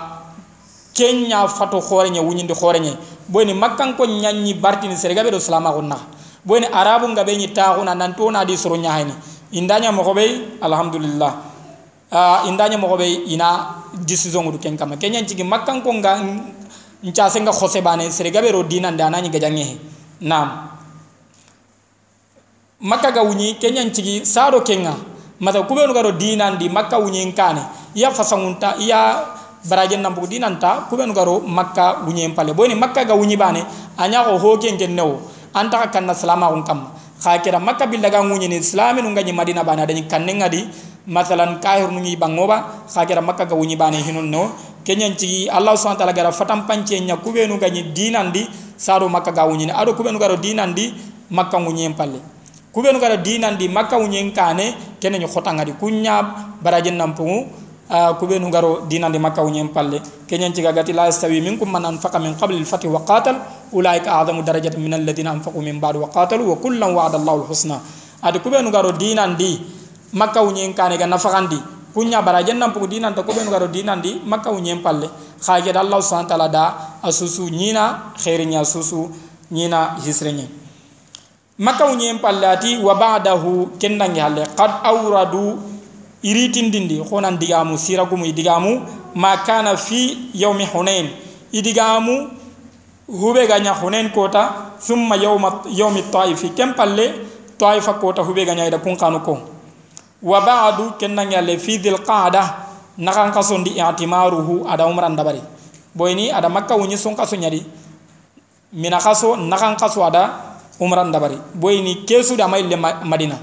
kenya 0.95 1.47
fato 1.49 1.81
khoreñe 1.81 2.21
wuñindi 2.21 2.55
khoreñe 2.55 2.97
boyni 3.29 3.53
makkan 3.55 3.97
ko 3.97 4.05
ñañi 4.07 4.55
bartini 4.55 4.97
serega 4.97 5.23
ɓe 5.23 5.31
ɗo 5.31 5.41
salama 5.41 5.73
kon 5.73 5.89
naxa 5.89 6.07
boyni 6.45 6.67
arabu 6.73 7.09
nga 7.09 7.25
ɓe 7.25 7.37
ñi 7.37 7.49
taxuna 7.53 7.95
nan 7.95 8.15
to 8.15 8.31
nadi 8.31 8.57
soro 8.57 8.77
ñahayni 8.77 9.13
indaña 9.55 9.93
moxo 9.93 10.13
ɓey 10.15 10.59
alhamdulillah. 10.61 11.33
Uh, 12.11 12.79
moxo 12.79 12.97
ɓey 12.97 13.13
ina 13.35 13.83
décision 14.07 14.47
udu 14.47 14.59
ken 14.59 14.77
kama. 14.77 14.97
Keñan 14.97 15.27
cigi 15.27 15.43
makkan 15.45 15.83
ko 15.83 15.93
nga 15.95 16.19
ncase 17.03 17.41
nga 17.41 17.53
xose 17.53 17.81
bane 17.83 18.11
serega 18.11 18.41
ɓe 18.43 18.51
ro 18.53 18.63
dinande 18.63 19.01
anañi 19.03 19.31
gajangehe 19.31 19.79
nam 20.21 20.69
makka 22.81 23.11
ga 23.13 23.23
wuñi 23.23 23.57
keñan 23.59 23.93
cigi 23.95 24.25
saɗo 24.27 24.61
kenga. 24.63 24.95
Masa 25.41 25.63
kuɓenu 25.63 25.93
garo 25.93 26.13
dinandi 26.13 26.69
makka 26.69 26.99
wuñin 26.99 27.33
kane 27.35 27.61
iya 27.95 28.11
fasangunta 28.11 28.77
iya 28.79 29.27
barajen 29.65 30.01
nambu 30.01 30.27
dinanta 30.29 30.87
kuben 30.89 31.13
garo 31.13 31.41
makka 31.41 32.05
wunyen 32.05 32.35
pale 32.37 32.53
boni 32.53 32.75
makka 32.75 33.05
ga 33.05 33.15
wunyi 33.17 33.37
bane 33.37 33.65
anya 33.97 34.25
ko 34.25 34.39
hoken 34.39 34.77
ken 34.77 34.95
new 34.95 35.17
anta 35.55 35.87
kan 35.89 36.09
salama 36.15 36.51
on 36.51 36.63
kam. 36.63 36.91
Khakira 37.23 37.63
makka 37.63 37.87
bil 37.87 38.03
daga 38.03 38.21
wunyi 38.21 38.49
ni 38.49 38.59
islami 38.61 39.01
nu 39.01 39.09
ngani 39.15 39.33
madina 39.33 39.65
bana 39.65 39.87
dani 39.87 40.05
kanne 40.05 40.35
ngadi. 40.35 40.63
Masalan 41.05 41.61
kahir 41.61 41.93
nu 41.93 42.01
ngi 42.01 42.17
bangoba 42.17 42.85
khakira 42.89 43.21
makka 43.21 43.45
ga 43.45 43.55
wunyi 43.55 43.77
bane 43.77 44.01
hinun 44.01 44.25
no 44.33 44.53
kenyan 44.85 45.13
ci 45.17 45.49
allah 45.53 45.77
subhanahu 45.77 46.01
wa 46.01 46.03
ta'ala 46.05 46.17
gara 46.17 46.33
fatam 46.33 46.65
pance 46.65 46.97
nya 47.01 47.17
kubenu 47.21 47.61
gani 47.61 47.93
dinandi 47.93 48.49
saro 48.77 49.09
makka 49.09 49.33
ga 49.33 49.45
wunyi 49.45 49.69
ado 49.69 49.93
kubenu 49.93 50.17
garo 50.17 50.37
dinandi 50.41 50.93
makka 51.29 51.61
wunyen 51.61 51.93
pale 51.93 52.21
kubenu 52.73 52.97
garo 52.97 53.21
dinandi 53.21 53.69
makka 53.69 54.01
wunyen 54.01 54.33
kane 54.33 54.97
kenen 54.97 55.25
khotanga 55.29 55.65
di 55.65 55.73
kunya 55.77 56.25
barajen 56.65 56.97
nampu 56.97 57.49
kubenu 58.19 58.49
garo 58.51 58.87
dinande 58.89 59.19
makka 59.19 59.43
wuñen 59.45 59.69
palle 59.69 60.01
keñanciga 60.27 60.73
gati 60.73 60.93
la 60.93 61.07
yastawi 61.07 61.41
minkum 61.41 61.69
man 61.71 61.85
anfaqa 61.85 62.19
min 62.19 62.35
qabli 62.35 62.61
lfati 62.61 62.89
wa 62.89 63.01
qatal. 63.05 63.37
Ulaika 63.75 64.23
adamu 64.23 64.43
darajatan 64.47 64.79
min 64.81 64.95
alladina 64.95 65.31
anfaqu 65.35 65.59
min 65.61 65.81
badu 65.83 66.01
wa 66.01 66.09
qatalu 66.09 66.47
wa 66.47 66.57
kullan 66.63 66.95
wa'ada 66.95 67.19
allahu 67.19 67.51
lhusna 67.51 67.81
adi 68.23 68.39
kubenu 68.39 68.71
garo 68.71 68.95
dinandi 68.95 69.59
makka 70.15 70.41
wuñen 70.47 70.71
kane 70.79 70.95
ga 70.97 71.07
nafakandi 71.11 71.59
kunya 71.91 72.23
barajen 72.23 72.55
nan 72.59 72.71
pugu 72.71 72.87
dinanta 72.87 73.27
kubenu 73.27 73.51
garo 73.51 73.67
dinandi 73.67 74.23
makka 74.23 74.55
wuñen 74.55 74.79
palle 74.79 75.11
khajeda 75.43 75.83
allah 75.83 75.99
subhanahu 75.99 76.31
ta'ala 76.31 76.49
da 76.49 76.65
asusu 77.03 77.51
ñina 77.51 78.15
khairinya 78.15 78.63
susu 78.63 79.11
ñina 79.51 79.99
hisreñe 80.07 80.47
makka 81.59 81.91
wuñen 81.91 82.23
palle 82.23 82.47
ati 82.47 82.79
wa 82.79 82.95
ba'dahu 82.95 83.75
kendangi 83.79 84.21
halle. 84.23 84.43
Qad 84.55 84.71
awradu 84.87 85.59
iritindindi 86.25 87.05
honan 87.05 87.37
digamu 87.37 87.77
siragumu 87.77 88.25
idigamu 88.25 88.81
ma 89.15 89.37
kana 89.45 89.77
fi 89.77 90.33
yawmi 90.33 90.65
hunain. 90.65 91.13
Idigamu 91.53 92.31
hube 93.07 93.47
ganya 93.47 93.77
hunain 93.77 94.11
kota 94.11 94.73
thumma 94.81 95.17
yawma 95.17 95.63
yawmi 95.69 96.03
taif 96.11 96.43
kem 96.57 96.75
palle 96.75 97.13
taifa 97.59 97.95
kota 98.01 98.23
hube 98.25 98.45
ganya 98.45 98.67
ida 98.67 98.79
kun 98.79 98.97
kanu 98.97 99.21
ko. 99.21 99.39
Wa 100.25 100.41
ba'du 100.41 100.97
kennan 100.99 101.31
yalle 101.31 101.59
fi 101.59 101.79
dhil 101.79 102.01
qada 102.01 102.65
nakan 102.97 103.31
kaso 103.31 103.59
ndi 103.59 103.77
i'timaruhu 103.77 104.65
ada 104.67 104.89
umran 104.89 105.15
dabari. 105.17 105.43
Boyni 105.95 106.33
ada 106.33 106.49
makka 106.49 106.75
wunyi 106.75 106.97
sun 106.97 107.15
kaso 107.15 107.37
nyadi. 107.37 107.61
Mina 108.73 108.99
kaso 108.99 109.37
nakan 109.37 109.77
kaso 109.77 110.01
ada 110.01 110.57
umran 110.81 111.13
dabari. 111.13 111.37
Boyni 111.55 112.09
kesu 112.09 112.37
da 112.37 112.49
mayle 112.49 112.75
madina. 113.05 113.37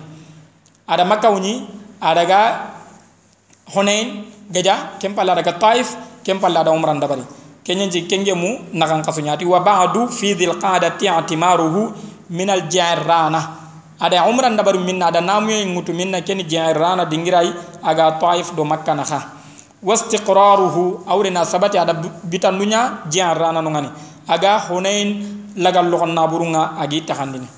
Ada 0.88 1.06
makawni 1.06 1.64
ada 1.64 1.81
ga 2.01 2.43
hunain 3.75 4.25
gaja 4.51 4.99
kem 5.01 5.15
pala 5.15 5.35
daga 5.35 5.59
taif 5.59 5.97
kem 6.23 6.39
pala 6.39 6.63
da 6.65 6.71
umran 6.71 7.01
dabari 7.01 7.23
kenyen 7.67 7.91
ji 7.91 8.07
kenge 8.07 8.35
mu 8.35 8.71
nakan 8.73 9.03
kasu 9.03 9.21
nyati 9.23 9.45
wa 9.45 9.59
ba'du 9.61 10.07
fi 10.09 10.35
dhil 10.35 10.55
qadati 10.59 11.09
atimaruhu 11.11 11.91
min 12.31 12.49
al 12.51 12.71
jarrana 12.71 13.41
ada 13.99 14.29
umran 14.31 14.55
dabari 14.55 14.79
minna 14.79 15.11
ada 15.11 15.21
namu 15.21 15.51
ngutu 15.75 15.91
minna 15.93 16.23
ken 16.23 16.39
jarrana 16.47 17.05
dingirai 17.07 17.51
aga 17.83 18.19
taif 18.23 18.55
do 18.55 18.63
makka 18.65 18.95
na 18.95 19.03
kha 19.03 19.21
wastiqraruhu 19.83 21.05
awrina 21.11 21.43
sabati 21.45 21.79
ada 21.79 21.95
bitanunya 22.23 23.03
jarrana 23.11 23.59
nungani 23.59 23.91
aga 24.31 24.63
hunain 24.71 25.09
lagal 25.59 25.91
logon 25.91 26.15
naburunga 26.15 26.79
agi 26.79 27.03
tahandini 27.03 27.49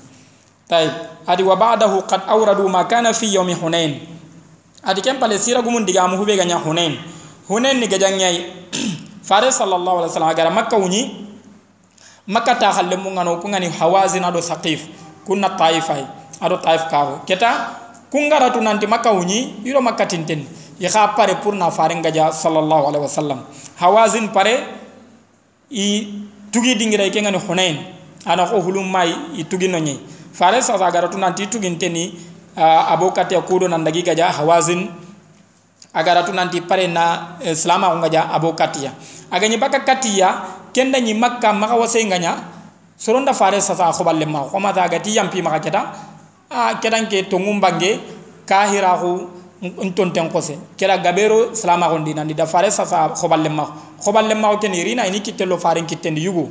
طيب 0.69 0.93
adi 1.25 1.41
wa 1.41 1.57
ba'dahu 1.57 2.05
qad 2.05 2.29
awradu 2.29 2.69
ma 2.69 2.85
kana 2.85 3.09
fi 3.09 3.25
yawmi 3.33 3.57
hunain 3.57 3.97
adi 4.84 5.00
kem 5.00 5.18
pale 5.18 5.38
sira 5.38 5.62
gumun 5.62 5.84
diga 5.84 6.06
mu 6.08 6.16
hube 6.16 6.36
ganya 6.36 6.58
hunain. 6.58 6.98
Hunain 7.48 7.80
ni 7.80 7.86
gajang 7.88 8.16
nyai. 8.16 8.44
Fare 9.24 9.48
sallallahu 9.52 10.04
alaihi 10.04 10.10
wasallam 10.12 10.28
agara 10.28 10.50
makka 10.50 10.76
wuni 10.76 11.24
makka 12.28 12.54
ta 12.60 12.72
halle 12.72 12.96
mu 12.96 13.10
ngano 13.10 13.40
ku 13.40 13.48
ngani 13.48 13.72
hawazin 13.72 14.24
ado 14.24 14.40
saqif 14.40 14.84
kunna 15.24 15.56
taifai 15.56 16.04
ado 16.40 16.60
taif 16.60 16.88
kawo 16.92 17.24
keta 17.24 17.72
kungara 18.12 18.52
tu 18.52 18.60
nanti 18.60 18.84
makka 18.86 19.12
wuni 19.12 19.64
yiro 19.64 19.80
makka 19.80 20.04
tinten 20.04 20.44
ya 20.78 20.88
kha 20.92 21.16
pare 21.16 21.40
pour 21.40 21.54
na 21.54 21.70
fare 21.70 21.94
ngaja 21.96 22.32
sallallahu 22.32 22.88
alaihi 22.92 23.04
wasallam. 23.04 23.40
Hawazin 23.80 24.28
pare 24.28 24.60
i 25.70 26.20
tugi 26.52 26.76
dingira 26.76 27.08
ke 27.08 27.20
ngani 27.22 27.38
hunain. 27.40 27.76
Ana 28.26 28.46
ko 28.46 28.60
hulum 28.60 28.84
mai 28.88 29.12
i 29.36 29.44
tugi 29.44 29.68
no 29.68 29.78
nyai. 29.78 29.98
Fare 30.32 30.60
sa 30.60 30.76
sa 30.76 30.90
garatu 30.90 31.16
nanti 31.16 31.46
tuginteni 31.46 32.12
uh, 32.12 32.33
abo 32.56 33.10
katia 33.10 33.42
kudo 33.42 33.68
nan 33.68 33.84
dagi 33.84 34.02
gaja 34.02 34.30
hawazin. 34.30 34.90
Agaratu 35.94 36.34
nanti 36.34 36.58
pare 36.58 36.90
na 36.90 37.38
uh, 37.38 37.54
selama 37.54 37.94
ko 37.94 38.02
gaja 38.02 38.26
abo 38.34 38.50
katia 38.58 38.90
agani 39.30 39.54
baka 39.62 39.86
katia 39.86 40.42
kenda 40.74 40.98
ni 40.98 41.14
makka 41.14 41.54
maka 41.54 41.78
wase 41.78 42.02
nganya 42.02 42.34
soronda 42.98 43.30
fare 43.30 43.62
sa 43.62 43.78
sa 43.78 43.94
khoballe 43.94 44.26
ma 44.26 44.42
ko 44.42 44.58
mata 44.58 44.82
gati 44.90 45.14
yampi 45.14 45.38
maka 45.38 45.62
keta 45.62 45.94
a 46.50 46.58
uh, 46.58 46.72
kedan 46.82 47.06
ke 47.06 47.30
to 47.30 47.38
ngumbange 47.38 48.02
kahira 48.42 48.98
ko 48.98 49.30
nton 49.62 50.10
ten 50.10 50.26
kose. 50.26 50.58
Kera 50.74 50.98
gabero 50.98 51.54
selama 51.54 51.86
ko 51.86 52.02
dinandi 52.02 52.34
da 52.34 52.50
fare 52.50 52.74
sa 52.74 52.82
sa 52.82 53.14
khoballe 53.14 53.46
ma 53.46 53.62
khoballe 54.02 54.34
ma 54.34 54.50
ko 54.50 54.66
ken 54.66 54.74
irina 54.74 55.06
ini 55.06 55.22
kitelo 55.22 55.62
fare 55.62 55.78
kitendi 55.86 56.26
yugo 56.26 56.50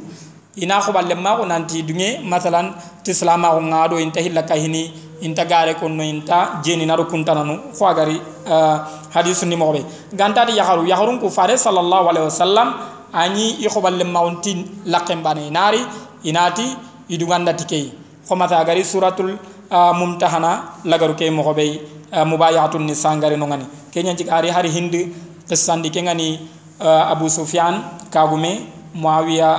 ina 0.55 0.79
ko 0.79 0.95
balle 0.95 1.15
ma 1.19 1.35
nanti 1.43 1.83
dunge 1.83 2.21
masalan 2.23 2.71
ti 3.03 3.11
salama 3.13 3.51
ko 3.51 3.59
ngado 3.59 3.99
inta 3.99 4.21
hilla 4.21 4.47
kahini 4.47 4.93
inta 5.23 5.45
gare 5.45 5.73
ko 5.79 5.88
no 5.88 6.03
inta 6.03 6.59
jeni 6.63 6.86
naro 6.86 7.05
kuntananu 7.05 7.73
ko 7.77 7.83
agari 7.88 8.19
uh, 8.45 8.77
hadis 9.15 9.43
ni 9.47 9.55
mo 9.55 9.71
be 9.71 9.81
ganta 10.13 10.45
di 10.45 10.53
yaharu 10.59 10.83
yaharun 10.88 11.19
ko 11.19 11.29
fare 11.29 11.55
sallallahu 11.57 12.12
alaihi 12.12 12.27
wasallam 12.27 12.67
ani 13.13 13.63
i 13.63 13.67
ko 13.71 13.79
balle 13.81 14.03
ma 14.03 14.21
on 14.21 14.41
tin 14.41 14.59
laqem 14.86 15.23
bane 15.23 15.49
nari 15.49 15.79
inati 16.23 16.67
iduganda 17.09 17.53
tikei 17.53 17.91
ko 18.27 18.36
mata 18.36 18.63
gari 18.67 18.83
suratul 18.83 19.31
uh, 19.71 19.93
mumtahana 19.95 20.83
lagaru 20.86 21.15
ke 21.15 21.31
mo 21.31 21.53
be 21.53 21.79
uh, 22.12 22.25
mubayatun 22.27 22.83
ni 22.86 22.95
sangare 22.95 23.38
no 23.38 23.47
ngani 23.47 23.65
kenya 23.91 24.15
ci 24.15 24.27
ari 24.29 24.49
hari 24.49 24.69
hindi 24.69 25.07
tesandi 25.47 25.89
ke 25.89 26.03
ngani 26.03 26.39
uh, 26.83 27.12
abu 27.13 27.29
sufyan 27.29 27.79
kagume 28.12 28.67
muawiya 28.93 29.51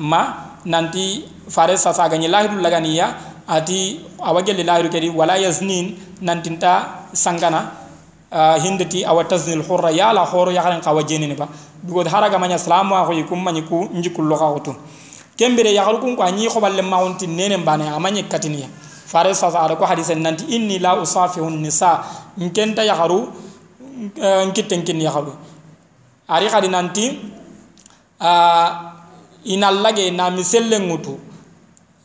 ma 0.00 0.22
nanti 0.66 1.24
fare 1.48 1.76
sasa 1.76 2.08
gani 2.08 2.28
lahiru 2.28 2.58
laganiya 2.60 3.31
ati 3.56 4.00
awagel 4.20 4.56
lahiru 4.64 4.88
kedi 4.88 5.08
wala 5.10 5.36
yaznin 5.36 5.96
nanti 6.20 6.56
ta 6.58 7.04
sangana 7.12 7.70
uh, 8.32 8.56
hindati 8.62 9.04
awa 9.04 9.24
taznil 9.24 9.62
hurra 9.62 9.90
ya 9.90 10.12
la 10.12 10.24
horo 10.24 10.50
ya 10.50 10.62
kan 10.62 10.80
kawa 10.80 11.02
jenini 11.02 11.34
ba. 11.36 11.48
Dugo 11.82 12.04
haraga 12.04 12.38
manya 12.38 12.58
salamu 12.58 12.94
ko 13.06 13.12
yikum 13.12 13.42
manyi 13.42 13.62
ku 13.66 13.90
njikul 13.92 14.24
lo 14.24 14.36
kawtu 14.38 14.74
kembere 15.36 15.74
ya 15.74 15.82
kun 15.84 16.14
ko 16.14 16.22
anyi 16.22 16.46
ko 16.48 16.60
balle 16.60 16.82
mawunti 16.82 17.26
nene 17.26 17.58
bane 17.58 17.90
amanye 17.90 18.22
katiniya 18.30 18.68
fare 19.06 19.34
sasa 19.34 19.58
ada 19.60 19.74
ko 19.74 19.84
hadisen 19.84 20.22
nanti 20.22 20.44
inni 20.54 20.78
la 20.78 20.94
usafihu 21.02 21.50
nisa 21.50 22.04
nkenta 22.38 22.84
ya 22.84 22.94
haru 22.94 23.26
uh, 24.14 24.42
nkitten 24.46 24.84
kin 24.84 25.00
ya 25.00 25.10
haru 25.10 25.34
ari 26.28 26.46
kadi 26.46 26.68
nanti 26.68 27.18
uh, 28.20 28.68
ina 29.44 29.70
lage 29.70 30.10
na 30.14 30.30
miselle 30.30 30.78
ngutu 30.78 31.18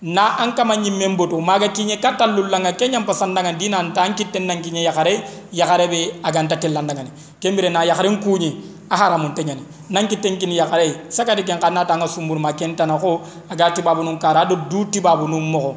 na 0.01 0.37
an 0.37 0.53
kama 0.53 0.75
ñimmen 0.77 1.17
boto 1.17 1.39
maga 1.41 1.69
kiñe 1.69 1.97
kattallullanga 1.99 2.73
keñam 2.73 3.03
pasandanga 3.05 3.53
dina 3.53 3.79
anta 3.79 4.01
an 4.03 4.13
kitten 4.13 4.45
nan 4.45 4.61
kiñe 4.61 4.83
yakare 4.83 5.23
yakare 5.53 5.87
be 5.89 6.13
aganta 6.23 6.55
tellandangani 6.57 7.09
kembire 7.41 7.69
na 7.69 7.81
yakaren 7.83 8.19
kuñi 8.21 8.77
a 8.89 8.95
haramun 8.95 9.33
teñani 9.35 9.63
nan 9.89 10.07
kitten 10.07 10.37
kini 10.37 10.55
yakare 10.55 11.09
sakati 11.09 11.43
ken 11.43 11.59
ka 11.59 11.69
natanga 11.69 12.07
sumburma 12.07 12.53
kentana 12.53 12.97
ko 12.99 13.21
aga 13.49 13.71
tibabu 13.71 14.03
nun 14.03 14.17
kara 14.19 14.41
ado 14.41 14.55
du 14.69 14.85
tibabu 14.85 15.27
nun 15.27 15.43
mogo 15.51 15.75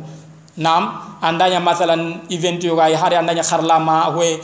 nam 0.57 1.19
andanya 1.23 1.61
masalan 1.61 2.21
event 2.31 2.63
yoga 2.63 2.87
hari 2.97 3.17
andanya 3.17 3.43
kharlama 3.43 4.13
hoe 4.15 4.39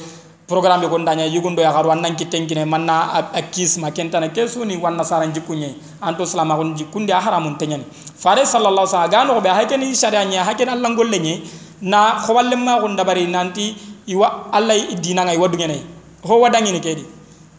programme 0.46 0.80
be 0.80 0.88
gondanya 0.88 1.26
yugundo 1.26 1.60
ya 1.62 1.72
garu 1.72 1.90
annan 1.90 2.14
kitenkine 2.16 2.64
manna 2.64 3.12
akis 3.34 3.78
ma 3.78 3.90
kentana 3.90 4.28
kesu 4.28 4.64
ni 4.64 4.76
wanna 4.76 5.02
saran 5.04 5.32
jikunye 5.32 5.74
anto 6.00 6.24
salama 6.26 6.54
gon 6.56 6.74
jikunde 6.74 7.10
a 7.12 7.20
haramun 7.20 7.58
tenyani 7.58 7.84
fare 8.16 8.46
sallallahu 8.46 8.86
alaihi 8.86 8.94
wasallam 8.94 9.10
gano 9.10 9.40
be 9.40 9.48
haken 9.48 9.80
ni 9.80 9.94
sharia 9.94 10.24
nya 10.24 10.44
haken 10.44 10.68
allah 10.68 10.94
golle 10.94 11.18
nye 11.18 11.42
na 11.82 12.14
khowalle 12.24 12.56
ma 12.56 12.78
gon 12.80 12.94
dabari 12.96 13.26
nanti 13.26 13.74
iwa 14.06 14.52
allah 14.52 14.78
dina 15.02 15.24
ngai 15.24 15.36
wadu 15.36 15.58
ngene 15.58 15.82
ho 16.26 16.40
wadangi 16.40 16.72
ni 16.72 16.80
kedi. 16.80 17.04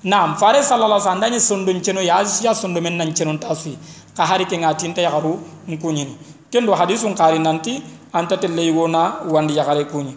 Nam 0.03 0.35
fare 0.35 0.61
sallallahu 0.63 1.01
alaihi 1.01 1.03
wasallam 1.03 1.21
danya 1.21 1.39
sondon 1.39 1.81
ceno 1.81 2.01
ya 2.01 2.23
ya 2.41 2.53
sondo 2.55 2.79
men 2.81 2.95
nan 2.97 3.11
ceno 3.13 3.35
taswi 3.37 3.75
ka 4.15 4.23
hari 4.25 4.45
ke 4.45 4.55
ngati 4.57 4.93
ta 4.93 5.01
ya 5.01 5.11
garu 5.11 5.39
nkunyi 5.67 6.07
kendo 6.51 6.71
hadisun 6.73 7.15
qari 7.15 7.39
nanti 7.39 7.81
anta 8.13 8.37
telle 8.37 8.63
yona 8.63 9.25
wandi 9.27 9.57
ya 9.57 9.65
gare 9.65 9.83
kunyi 9.85 10.15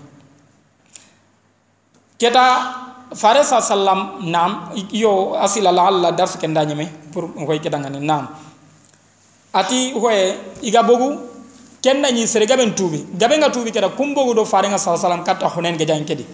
keta 2.20 2.44
fare 3.16 3.40
sa 3.42 3.64
sallam 3.64 4.20
nam 4.28 4.76
yo 4.92 5.35
asila 5.40 5.72
la 5.72 5.88
alla 5.88 6.12
dars 6.12 6.37
ken 6.37 6.52
nyame 6.52 6.87
pour 7.11 7.33
hoy 7.48 7.59
ke 7.59 7.72
dangane 7.72 7.98
nam. 7.98 8.28
Ati 9.54 9.92
hoye 9.96 10.37
iga 10.62 10.83
bogu 10.85 11.18
ken 11.80 12.04
sere 12.26 12.46
gaben 12.46 12.74
tubi 12.76 13.06
gabe 13.16 13.40
nga 13.40 13.48
tubi 13.48 13.72
keda 13.72 13.88
kumbogu 13.96 14.35
do 14.35 14.44
fare 14.44 14.68
nga 14.68 14.78
sallam 14.78 15.24
katta 15.24 15.48
hunen 15.48 15.78
ge 15.78 15.87
jang 15.87 16.04
kedi. 16.04 16.26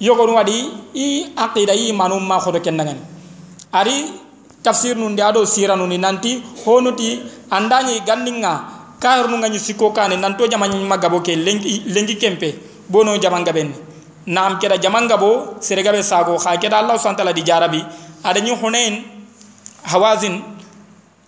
Yogo 0.00 0.26
no 0.26 0.34
wadi 0.34 0.68
i 0.94 1.32
aqida 1.34 1.74
yi 1.74 1.92
manum 1.92 2.22
ma 2.26 2.38
khodo 2.38 2.60
ken 2.60 2.76
dangane 2.76 3.00
ari 3.72 4.04
tafsir 4.62 4.96
nun 4.96 5.16
dia 5.16 5.32
do 5.32 5.44
sira 5.46 5.76
nun 5.76 5.96
nanti 5.96 6.42
honuti 6.64 7.20
andani 7.50 8.04
gandinga 8.04 8.52
kayr 9.00 9.28
nu 9.28 9.36
nga 9.40 9.48
ni 9.48 9.58
siko 9.58 9.92
kane 9.92 10.20
nanto 10.20 10.46
jamani 10.46 10.84
magabo 10.84 11.20
ke 11.20 11.36
lengi 11.36 11.88
lengi 11.88 12.16
kempe 12.16 12.54
bono 12.88 13.16
jamanga 13.16 13.52
benni 13.52 13.89
nam 14.30 14.62
keda 14.62 14.78
jamanga 14.78 15.18
bo 15.18 15.58
seregabe 15.58 15.98
sago. 16.06 16.38
Kha 16.38 16.54
keda 16.62 16.78
allah 16.78 16.94
subhanahu 16.94 17.18
wa 17.18 17.22
ta'ala 17.26 17.34
di 17.34 17.42
jarabi. 17.42 17.82
Ada 18.22 18.38
ni 18.38 18.54
hunain 18.54 19.02
hawazin. 19.82 20.38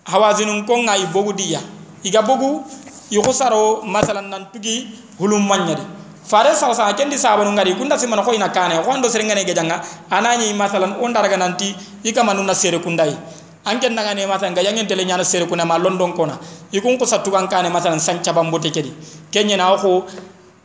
Hawazin 0.02 0.50
ko 0.66 0.82
ngai 0.82 1.06
bogu 1.14 1.30
diya 1.30 1.62
iga 2.02 2.26
bogu 2.26 2.66
yukhsaro 3.14 3.86
masalan 3.86 4.26
nan 4.26 4.50
tugi 4.50 4.90
hulum 5.14 5.38
manyadi 5.46 5.86
fare 6.26 6.50
sa 6.58 6.74
sa 6.74 6.90
kendi 6.90 7.14
sabanu 7.14 7.54
ngari 7.54 7.78
kunda 7.78 7.94
simana 7.94 8.26
ko 8.26 8.34
ina 8.34 8.50
kane 8.50 8.82
ko 8.82 8.90
ndo 8.98 9.06
serengane 9.06 9.46
ge 9.46 9.54
janga 9.54 9.78
anani 10.10 10.50
masalan 10.58 10.98
on 10.98 11.14
daraga 11.14 11.38
nanti 11.38 11.70
ika 12.02 12.26
manuna 12.26 12.50
sere 12.50 12.82
kundai. 12.82 13.14
Anken 13.62 13.94
daga 13.94 14.10
ne 14.10 14.26
masalan 14.26 14.58
ga 14.58 14.62
yangen 14.66 14.90
tele 14.90 15.06
nyana 15.06 15.22
sere 15.22 15.46
kuna 15.46 15.64
ma 15.64 15.78
london 15.78 16.18
kona. 16.18 16.34
Ikun 16.74 16.98
ko 16.98 17.06
satugan 17.06 17.46
kane 17.46 17.70
masalan 17.70 18.02
sancha 18.02 18.34
bambote 18.34 18.74
kedi. 18.74 18.90
Kenya 19.30 19.56
na 19.56 19.76
ko 19.78 20.02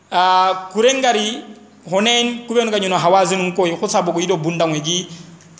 uh, 0.09 0.51
kurengari 0.73 1.45
honen 1.89 2.45
kuben 2.47 2.69
ga 2.71 2.79
nyuno 2.79 2.97
hawazin 2.97 3.53
ko 3.55 3.63
ko 3.65 4.19
ido 4.19 4.37
bundangu 4.37 4.79
gi 4.83 5.07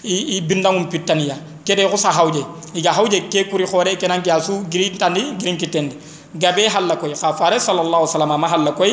i 0.03 0.41
bindangu 0.41 0.87
pitaniya 0.91 1.35
kede 1.65 1.87
ko 1.89 1.97
sa 1.97 2.11
hawje 2.11 2.43
iga 2.75 2.91
hawje 2.91 3.27
ke 3.29 3.49
kuri 3.49 3.65
khore 3.65 3.95
kenan 3.97 4.21
ki 4.21 4.31
asu 4.31 4.63
girin 4.69 4.97
tandi 4.97 5.21
girin 5.39 5.57
kitendi 5.57 5.95
gabe 6.35 6.67
halla 6.67 6.95
koy 6.95 7.13
khafare 7.13 7.59
sallallahu 7.59 8.03
alaihi 8.03 8.11
wasallam 8.13 8.39
ma 8.41 8.47
halla 8.47 8.71
koy 8.71 8.91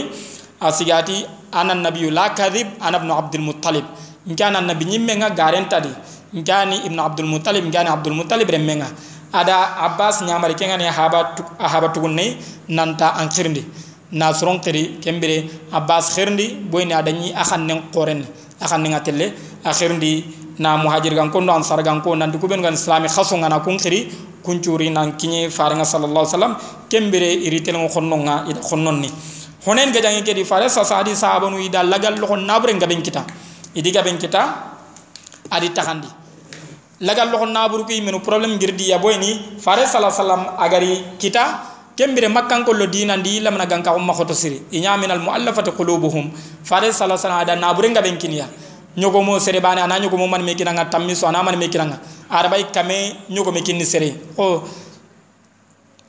asigati 0.60 1.26
anan 1.52 1.82
nabiyyu 1.82 2.10
la 2.10 2.30
kadhib 2.34 2.66
ana 2.80 2.98
ibn 2.98 3.10
abdul 3.10 3.42
muttalib 3.42 3.84
ngana 4.26 4.60
nabi 4.60 4.84
nyimme 4.84 5.12
nga 5.20 5.30
garenta 5.30 5.80
di 5.80 5.90
ngani 6.40 6.86
ibn 6.86 6.98
abdul 6.98 7.26
muttalib 7.26 7.64
ngani 7.68 7.88
abdul 7.88 8.14
muttalib 8.14 8.48
remenga 8.48 8.88
ada 9.32 9.76
abbas 9.86 10.22
nyamari 10.22 10.54
kengani 10.54 10.84
haba 10.86 11.34
haba 11.58 11.88
tugunne 11.92 12.38
nanta 12.68 13.14
an 13.18 13.28
khirndi 14.10 14.18
na 14.18 14.32
soron 14.32 14.60
tiri 14.60 15.00
kembere 15.00 15.48
abbas 15.72 16.14
khirndi 16.14 16.54
boyni 16.70 16.92
adani 16.92 17.32
akhan 17.34 17.66
nen 17.66 17.82
qoren 17.92 18.24
akhan 18.60 18.82
nen 18.82 18.94
atelle. 18.94 19.32
Akhirndi 19.64 20.24
na 20.58 20.76
muhajir 20.76 21.14
gan 21.14 21.30
ko 21.30 21.40
ndo 21.40 21.52
ansar 21.52 21.82
gan 21.82 22.02
ko 22.02 22.14
nan 22.14 22.30
ko 22.38 22.46
ben 22.46 22.60
gan 22.60 22.74
islami 22.74 23.08
khaso 23.08 23.34
ngana 23.36 23.64
kun 23.64 23.78
khiri 23.78 24.12
kun 24.44 24.60
curi 24.60 24.90
nan 24.92 25.16
kinye 25.16 25.48
faringa 25.48 25.84
sallallahu 25.84 26.28
alaihi 26.28 26.36
wasallam 26.36 26.56
kembere 26.90 27.32
iritel 27.32 27.80
ngo 27.80 27.88
khonno 27.88 28.16
nga 28.28 28.44
ida 28.44 28.60
khonnon 28.60 29.00
ni 29.00 29.08
honen 29.64 29.90
ga 29.90 30.00
jangi 30.04 30.22
kedi 30.22 30.44
fare 30.44 30.68
sa 30.68 30.84
sa 30.84 31.00
adi 31.00 31.16
sahabanu 31.16 31.56
ida 31.64 31.82
lagal 31.82 32.20
lo 32.20 32.36
nabre 32.36 32.74
ngaben 32.76 33.00
kita. 33.00 33.24
Idi 33.74 33.90
gaben 33.90 34.18
kita 34.18 34.42
adi 35.50 35.72
takandi 35.72 36.08
lagal 37.00 37.32
lo 37.32 37.46
nabru 37.46 37.84
ki 37.88 38.02
menu 38.02 38.20
problem 38.20 38.58
girdi 38.58 38.92
ya 38.92 38.98
boyni 38.98 39.58
fare 39.58 39.88
sallallahu 39.88 40.12
alaihi 40.12 40.20
wasallam 40.20 40.42
agari 40.60 40.92
kita 41.18 41.73
kembire 41.96 42.28
makkan 42.28 42.64
ko 42.64 42.72
lo 42.72 42.86
dina 42.86 43.16
ndi 43.16 43.40
lamna 43.40 43.66
ganka 43.66 43.94
umma 43.94 44.12
khoto 44.12 44.34
siri. 44.34 44.62
Min 44.72 45.10
al 45.10 45.20
muallafati 45.20 45.70
qulubuhum. 45.72 46.30
Fare 46.62 46.90
alaihi 46.90 47.10
wasallam 47.10 47.40
ada 47.40 47.56
nabure 47.56 47.88
ngaben 47.90 48.18
kinya 48.18 48.46
ñogo 48.96 49.22
mo 49.24 49.38
sere 49.38 49.60
bane 49.60 49.80
ana 49.80 49.98
ñogo 49.98 50.16
mo 50.16 50.26
man 50.28 50.42
me 50.44 50.54
kinanga 50.54 50.84
tammi 50.90 51.14
so 51.16 51.26
ana 51.26 51.42
man 51.42 51.58
me 51.58 51.68
kinanga 51.68 51.98
kame 52.72 53.16
ñogo 53.30 53.52
me 53.52 53.60
kinni 53.62 53.84
sere. 53.84 54.14
O 54.38 54.62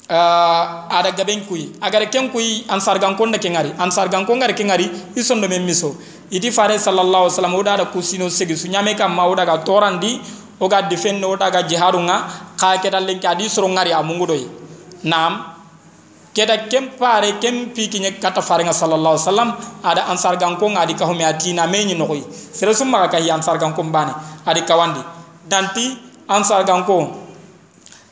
uh, 0.09 0.87
ada 0.89 1.11
gaben 1.15 1.45
kuy 1.45 1.71
agar 1.81 2.09
ken 2.11 2.29
kuy 2.29 2.63
ansar 2.69 2.99
gankon 2.99 3.31
na 3.31 3.37
kengari. 3.37 3.71
Ansar 3.79 4.09
gankon 4.09 4.37
ngari 4.39 4.53
kengari 4.53 4.89
isondo 5.15 5.47
men 5.49 5.65
miso 5.65 5.95
iti 6.31 6.51
fare 6.51 6.77
sallallahu 6.77 7.29
wasallam 7.29 7.55
oda 7.55 7.77
da 7.77 7.85
kusino 7.85 8.29
segi 8.29 8.55
su 8.57 8.67
nyame 8.67 8.95
kam 8.97 9.13
mawda 9.13 9.45
ga 9.45 9.57
torandi 9.63 10.19
o 10.59 10.67
ga 10.67 10.81
defendo 10.81 11.29
oda 11.29 11.49
ga 11.51 11.61
jiharunga 11.63 12.25
ka 12.57 12.77
ke 12.81 12.89
dalen 12.89 13.19
ka 13.19 13.33
di 13.35 13.47
soro 13.49 13.67
amungudoy 13.67 14.45
nam 15.03 15.54
keda 16.35 16.67
kem 16.67 16.91
pare 16.99 17.39
kem 17.39 17.71
piki 17.71 17.99
nye 18.03 18.11
kata 18.19 18.43
farenga 18.43 18.75
sallallahu 18.75 19.15
alaihi 19.15 19.27
wasallam 19.31 19.49
ada 19.79 20.01
ansar 20.11 20.35
gankon 20.35 20.75
ngadi 20.75 20.93
ka 20.99 21.07
humi 21.07 21.23
atina 21.23 21.63
menyi 21.63 21.95
nokoy 21.95 22.19
sere 22.29 22.75
summa 22.75 23.07
ka 23.07 23.17
hi 23.23 23.31
ansar 23.31 23.55
gankon 23.55 23.87
bane 23.87 24.11
adi 24.43 24.61
kawandi 24.67 24.99
danti 25.47 25.95
ansar 26.27 26.67
gankon 26.67 27.07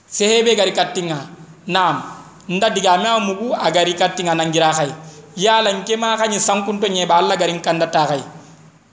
sehebe 0.08 0.56
gari 0.56 0.72
katinga 0.72 1.20
nam 1.68 2.00
nda 2.48 2.72
diga 2.72 2.96
me 2.96 3.12
mugu 3.28 3.52
agari 3.52 3.92
katinga 3.92 4.32
nangira 4.32 4.72
khay 4.72 4.88
yala 5.36 5.76
nke 5.76 6.00
ma 6.00 6.16
khani 6.16 6.40
sankunto 6.40 6.88
nyeba 6.88 7.20
alla 7.20 7.36
garin 7.36 7.60
kanda 7.60 7.92
ta 7.92 8.08
khay 8.08 8.24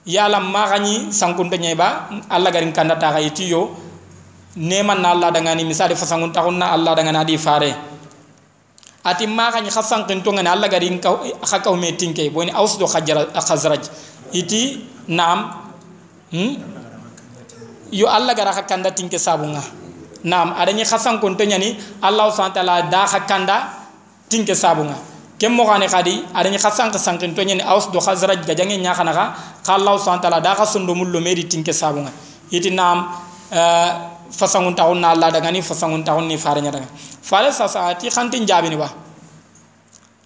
yala 0.05 0.39
ma 0.43 0.67
khani 0.67 1.13
sankunto 1.15 1.55
nyeba 1.55 2.11
alla 2.27 2.51
garin 2.51 2.75
kanda 2.75 2.99
ta 2.99 3.15
khay 3.15 3.31
tiyo 3.31 3.71
neman 4.57 4.99
na 4.99 5.15
alla 5.15 5.31
daga 5.31 5.55
ni 5.55 5.63
misali 5.63 5.95
fasangun 5.95 6.31
ta 6.35 6.43
na 6.51 6.75
alla 6.75 6.91
daga 6.95 7.11
na 7.15 7.23
di 7.23 7.37
fare 7.39 7.90
ati 9.03 9.27
ma 9.27 9.51
khani 9.51 9.69
khasan 9.69 10.05
kinto 10.07 10.31
ngani 10.31 10.49
alla 10.49 10.67
garin 10.67 10.99
ka 10.99 11.17
khakaw 11.41 11.75
me 11.75 11.91
tinke 11.97 12.29
boni 12.29 12.51
ausdo 12.51 12.85
khazraj. 12.85 13.89
Iti 14.31 14.85
nam 15.07 15.51
hmm? 16.31 16.71
Yo 17.91 18.07
alla 18.07 18.33
gara 18.33 18.53
khakanda 18.55 18.91
tinke 18.95 19.19
sabunga. 19.19 19.59
Nam 20.23 20.53
adani 20.55 20.85
khasan 20.85 21.19
kon 21.19 21.35
to 21.35 21.43
nyani 21.43 21.75
allah 22.01 22.31
subhanahu 22.31 22.55
wa 22.55 22.57
ta'ala 22.61 22.75
da 22.89 23.05
khakanda 23.05 23.57
tinke 24.29 24.55
sabunga. 24.55 24.95
Kem 25.37 25.51
mo 25.51 25.65
khane 25.65 25.89
khadi 25.91 26.23
adani 26.31 26.55
khasan 26.55 26.91
khasan 26.93 27.19
kon 27.19 27.35
to 27.35 27.43
nyani 27.43 27.61
aus 27.67 27.91
do 27.91 27.99
khazraj 27.99 28.45
ga 28.47 28.53
jangi 28.55 28.79
nya 28.79 28.93
khana 28.93 29.11
ka 29.11 29.73
allah 29.75 29.99
subhanahu 29.99 30.23
ta'ala 30.23 30.39
da 30.39 30.55
khasundo 30.55 30.95
mullo 30.95 31.19
meri 31.19 31.43
tinke 31.43 31.73
sabunga. 31.73 32.11
Iti 32.51 32.71
nam 32.71 33.11
uh, 33.51 33.91
fasangun 34.31 34.75
taun 34.75 35.01
na 35.01 35.11
allah 35.11 35.27
daga 35.27 35.51
ni 35.51 35.59
fasangun 35.59 36.05
taun 36.05 36.27
ni 36.27 36.37
faranya 36.37 36.71
daga 36.71 36.87
fare 37.21 37.51
sa 37.53 37.67
sa 37.67 37.89
ati 37.93 38.09
khantin 38.09 38.45
jabini 38.45 38.75
ba 38.77 38.89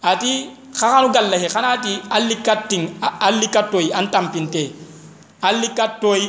ati 0.04 0.50
khakanu 0.76 1.12
gallahi 1.12 1.48
khanati 1.48 1.94
alli 2.12 2.36
katting 2.44 3.00
alli 3.20 3.48
kattoy 3.48 3.92
antampinte 3.92 4.72
alli 5.44 5.70
kattoy 5.76 6.22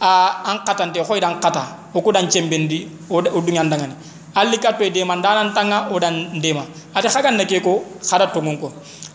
a 0.00 0.52
katante 0.66 1.00
hoy 1.04 1.20
dan 1.20 1.40
kata 1.40 1.92
o 1.94 2.00
ko 2.00 2.10
dan 2.12 2.28
cembendi 2.28 2.88
o 3.08 3.20
dungan 3.20 3.68
dangani 3.72 3.94
alli 4.34 4.58
katto 4.58 4.84
de 4.90 5.04
man 5.04 5.22
danan 5.22 5.52
tanga 5.54 5.88
o 5.92 5.98
dan 5.98 6.30
ndema 6.36 6.64
ati 6.94 7.08
hagan 7.08 7.36
nake 7.38 7.60
ko 7.62 7.84
khada 8.02 8.26
to 8.32 8.40
ko 8.60 8.68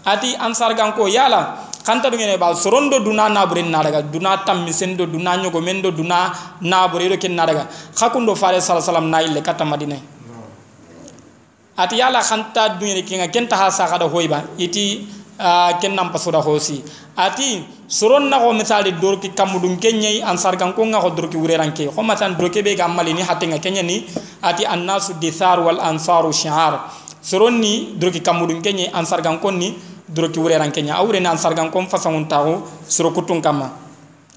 ati 0.06 0.36
ansar 0.39 0.73
gan 0.73 0.93
ko 0.93 1.08
yala 1.08 1.69
kanta 1.84 2.10
dungene 2.10 2.38
ba 2.38 2.54
sorondo 2.56 2.99
duna 3.04 3.30
na 3.30 3.45
burin 3.45 3.69
na 3.71 3.84
daga 3.84 4.02
duna 4.02 4.45
tam 4.45 4.63
misendo 4.65 5.06
duna 5.06 5.36
nyogo 5.38 5.60
mendo 5.62 5.91
duna 5.91 6.32
na 6.62 6.88
bure 6.88 7.10
do 7.10 7.17
ken 7.17 7.36
na 7.36 7.45
daga 7.45 7.67
khakundo 7.95 8.36
fare 8.36 8.62
sallallahu 8.62 8.80
alaihi 8.80 8.89
wasallam 8.89 9.10
na 9.10 9.19
ille 9.25 9.41
kata 9.41 9.65
madina 9.65 9.97
ati 11.80 11.96
yala 11.96 12.20
khanta 12.20 12.76
dungene 12.76 13.08
kinga 13.08 13.32
kenta 13.32 13.56
ha 13.56 13.72
sa 13.72 13.88
kada 13.88 14.04
hoyba 14.04 14.44
iti 14.60 15.08
ken 15.80 15.96
nam 15.96 16.12
pasura 16.12 16.44
hosi. 16.44 16.84
Ati 17.15 17.63
soron 17.88 18.28
na 18.28 18.39
ko 18.39 18.52
misali 18.52 18.92
dorki 19.00 19.32
kamudun 19.32 19.80
kenyai 19.80 20.20
ansar 20.24 20.60
kan 20.60 20.76
ko 20.76 20.84
nga 20.92 21.00
ko 21.00 21.15
dorki 21.15 21.39
wureranke 21.39 21.88
ko 21.88 22.04
matan 22.04 22.36
dorke 22.36 22.60
be 22.60 22.76
gamali 22.76 23.15
ni 23.15 23.24
hatenga 23.24 23.60
kenya 23.63 23.84
ni 23.84 24.04
ati 24.44 24.68
annasu 24.68 25.15
dithar 25.20 25.63
wal 25.63 25.80
ansaru 25.80 26.36
shi'ar. 26.36 26.92
Soron 27.24 27.60
ni 27.63 27.96
dorki 27.96 28.20
kamudun 28.20 28.60
kenyai 28.60 28.92
ansar 28.92 29.24
kan 29.24 29.39
ko 29.39 29.52
ni 29.52 29.72
dorki 30.04 30.39
wureranke 30.39 30.84
nya 30.84 31.00
awre 31.00 31.24
ni 31.24 31.28
ansar 31.28 31.56
kan 31.56 31.72
ko 31.72 31.80
fasangun 31.88 32.28
tawo 32.28 32.68
soro 32.88 33.15
kutun 33.15 33.39
kama. 33.39 33.72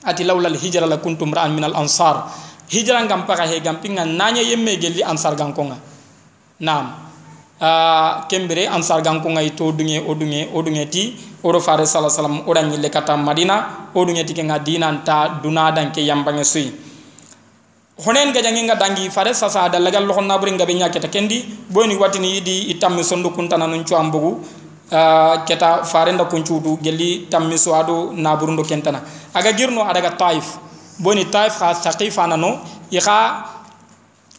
Ati 0.06 0.22
lawla 0.22 0.46
al 0.46 0.58
hijra 0.58 0.86
la 0.86 0.98
kuntum 1.02 1.34
ra'an 1.34 1.50
min 1.54 1.66
al 1.66 1.74
ansar. 1.74 2.30
Hijra 2.70 3.02
ngam 3.02 3.26
paka 3.26 3.46
he 3.46 3.58
gam 3.58 3.82
pinga 3.82 4.06
nanya 4.06 4.42
yemme 4.42 4.78
gelli 4.78 5.02
ansar 5.02 5.34
nga 5.34 5.78
nam 6.62 7.01
uh, 7.62 8.26
kembere 8.26 8.66
ansar 8.66 9.00
ganko 9.06 9.30
ngay 9.30 9.54
to 9.54 9.70
dunge 9.72 10.02
o 10.02 10.14
dunge 10.14 10.50
o 10.52 10.62
dunge 10.62 10.84
ti 10.90 11.14
o 11.42 11.52
do 11.52 11.60
fare 11.60 11.86
sala 11.86 12.10
salam 12.10 12.42
o 12.46 12.54
dan 12.54 12.70
yille 12.74 12.90
kata 12.90 13.16
madina 13.16 13.88
o 13.94 14.04
dunge 14.04 14.24
ti 14.26 14.34
nga 14.42 14.58
dinan 14.58 15.04
ta 15.06 15.38
duna 15.42 15.70
dan 15.70 15.94
ke 15.94 16.02
yambange 16.02 16.44
suyi 16.44 16.72
honen 18.04 18.32
ga 18.34 18.42
jangi 18.42 18.66
nga 18.66 18.74
dangi 18.74 19.06
fare 19.10 19.32
sasa 19.34 19.68
da 19.68 19.78
lagal 19.78 20.04
lo 20.04 20.18
na 20.20 20.38
buri 20.38 20.52
nga 20.58 20.66
be 20.66 20.74
nyaketa 20.74 21.08
kendi 21.08 21.38
boni 21.70 21.94
watini 21.94 22.40
di 22.42 22.74
itam 22.74 22.98
sondo 23.02 23.30
kuntana 23.30 23.66
nun 23.70 23.84
cu 23.84 23.94
ambugu 23.94 24.42
uh, 24.92 25.44
keta 25.44 25.84
fare 25.84 26.12
nda 26.12 26.24
kuncudu 26.24 26.78
gelli 26.82 27.26
tammi 27.30 27.58
so 27.58 27.74
ado 27.74 28.12
na 28.12 28.36
burundo 28.36 28.62
kentana. 28.62 29.00
Aga 29.34 29.52
girno 29.52 29.82
adaga 29.82 30.10
taif. 30.16 30.58
Boni 30.98 31.24
taif 31.24 31.58
kha 31.58 31.74
saqifa 31.74 32.26
nano 32.28 32.60
iqa 32.90 33.51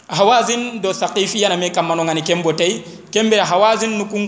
hawazin 0.10 0.82
do 0.82 0.94
saqifi 0.94 1.42
yana 1.42 1.58
me 1.58 1.70
kamano 1.70 2.04
ngani 2.04 2.22
kembo 2.22 2.54
tay 2.54 2.84
kembe 3.12 3.38
hawazin 3.38 3.98
nu 3.98 4.06
kun 4.06 4.28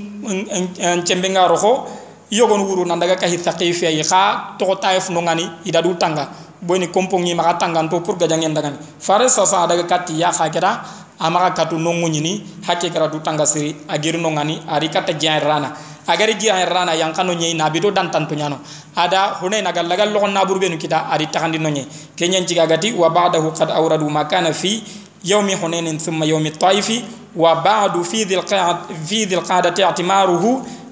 cembe 1.03 1.29
nga 1.29 1.47
roho 1.47 1.88
yogon 2.31 2.61
wuru 2.61 2.85
nan 2.85 2.99
daga 2.99 3.15
kahi 3.15 3.38
saqifi 3.38 3.88
ay 3.88 4.03
kha 4.03 4.55
to 4.57 4.65
taif 4.75 5.09
no 5.09 5.21
ngani 5.21 5.49
ida 5.65 5.81
du 5.81 5.95
tanga. 5.95 6.29
Boni 6.61 6.88
kompo 6.88 7.19
ngi 7.19 7.35
maka 7.35 7.59
tanga 7.59 7.88
to 7.88 8.01
pour 8.01 8.15
gajangen 8.17 8.53
daga 8.53 8.73
fare 8.99 9.29
sa 9.29 9.45
sa 9.45 9.67
daga 9.67 9.85
ya 10.13 10.31
kha 10.31 10.49
kera 10.49 10.81
amaka 11.19 11.63
katu 11.63 11.77
no 11.77 11.91
nguni 11.93 12.21
ni 12.21 12.43
hakke 12.65 12.89
du 13.11 13.19
tanga 13.19 13.45
siri 13.45 13.75
agir 13.88 14.17
no 14.17 14.29
ngani 14.29 14.61
ari 14.67 14.89
kata 14.89 15.13
jaan 15.13 15.41
rana. 15.41 15.75
Agari 16.05 16.38
ay 16.38 16.65
rana 16.69 16.93
yang 16.93 17.13
kanu 17.13 17.33
nyei 17.33 17.57
na 17.57 17.69
bido 17.69 17.89
dan 17.89 18.11
tantu 18.11 18.35
nyano. 18.35 18.61
Ada 18.95 19.41
hune 19.41 19.61
nagal 19.65 19.89
lagal 19.89 20.13
lo 20.13 20.21
na 20.27 20.45
burbe 20.45 20.69
nu 20.69 20.77
kita 20.77 21.09
ari 21.09 21.25
takandi 21.25 21.57
no 21.57 21.69
nyei. 21.69 21.88
Kenyen 22.15 22.45
ciga 22.45 22.67
gati 22.69 22.93
wa 22.93 23.09
ba'dahu 23.09 23.49
qad 23.57 23.73
awradu 23.73 24.05
makana 24.05 24.53
fi 24.53 24.85
يوم 25.24 25.48
حنين 25.60 25.98
ثم 25.98 26.20
يوم 26.22 26.46
الطائف 26.46 26.88
وبعد 27.36 27.94
في 28.02 28.24
ذي 28.24 28.34
القعدة 28.34 28.78
في 29.06 29.24
ذي 29.24 29.34
القعدة 29.34 29.76
اعتماره 29.84 30.44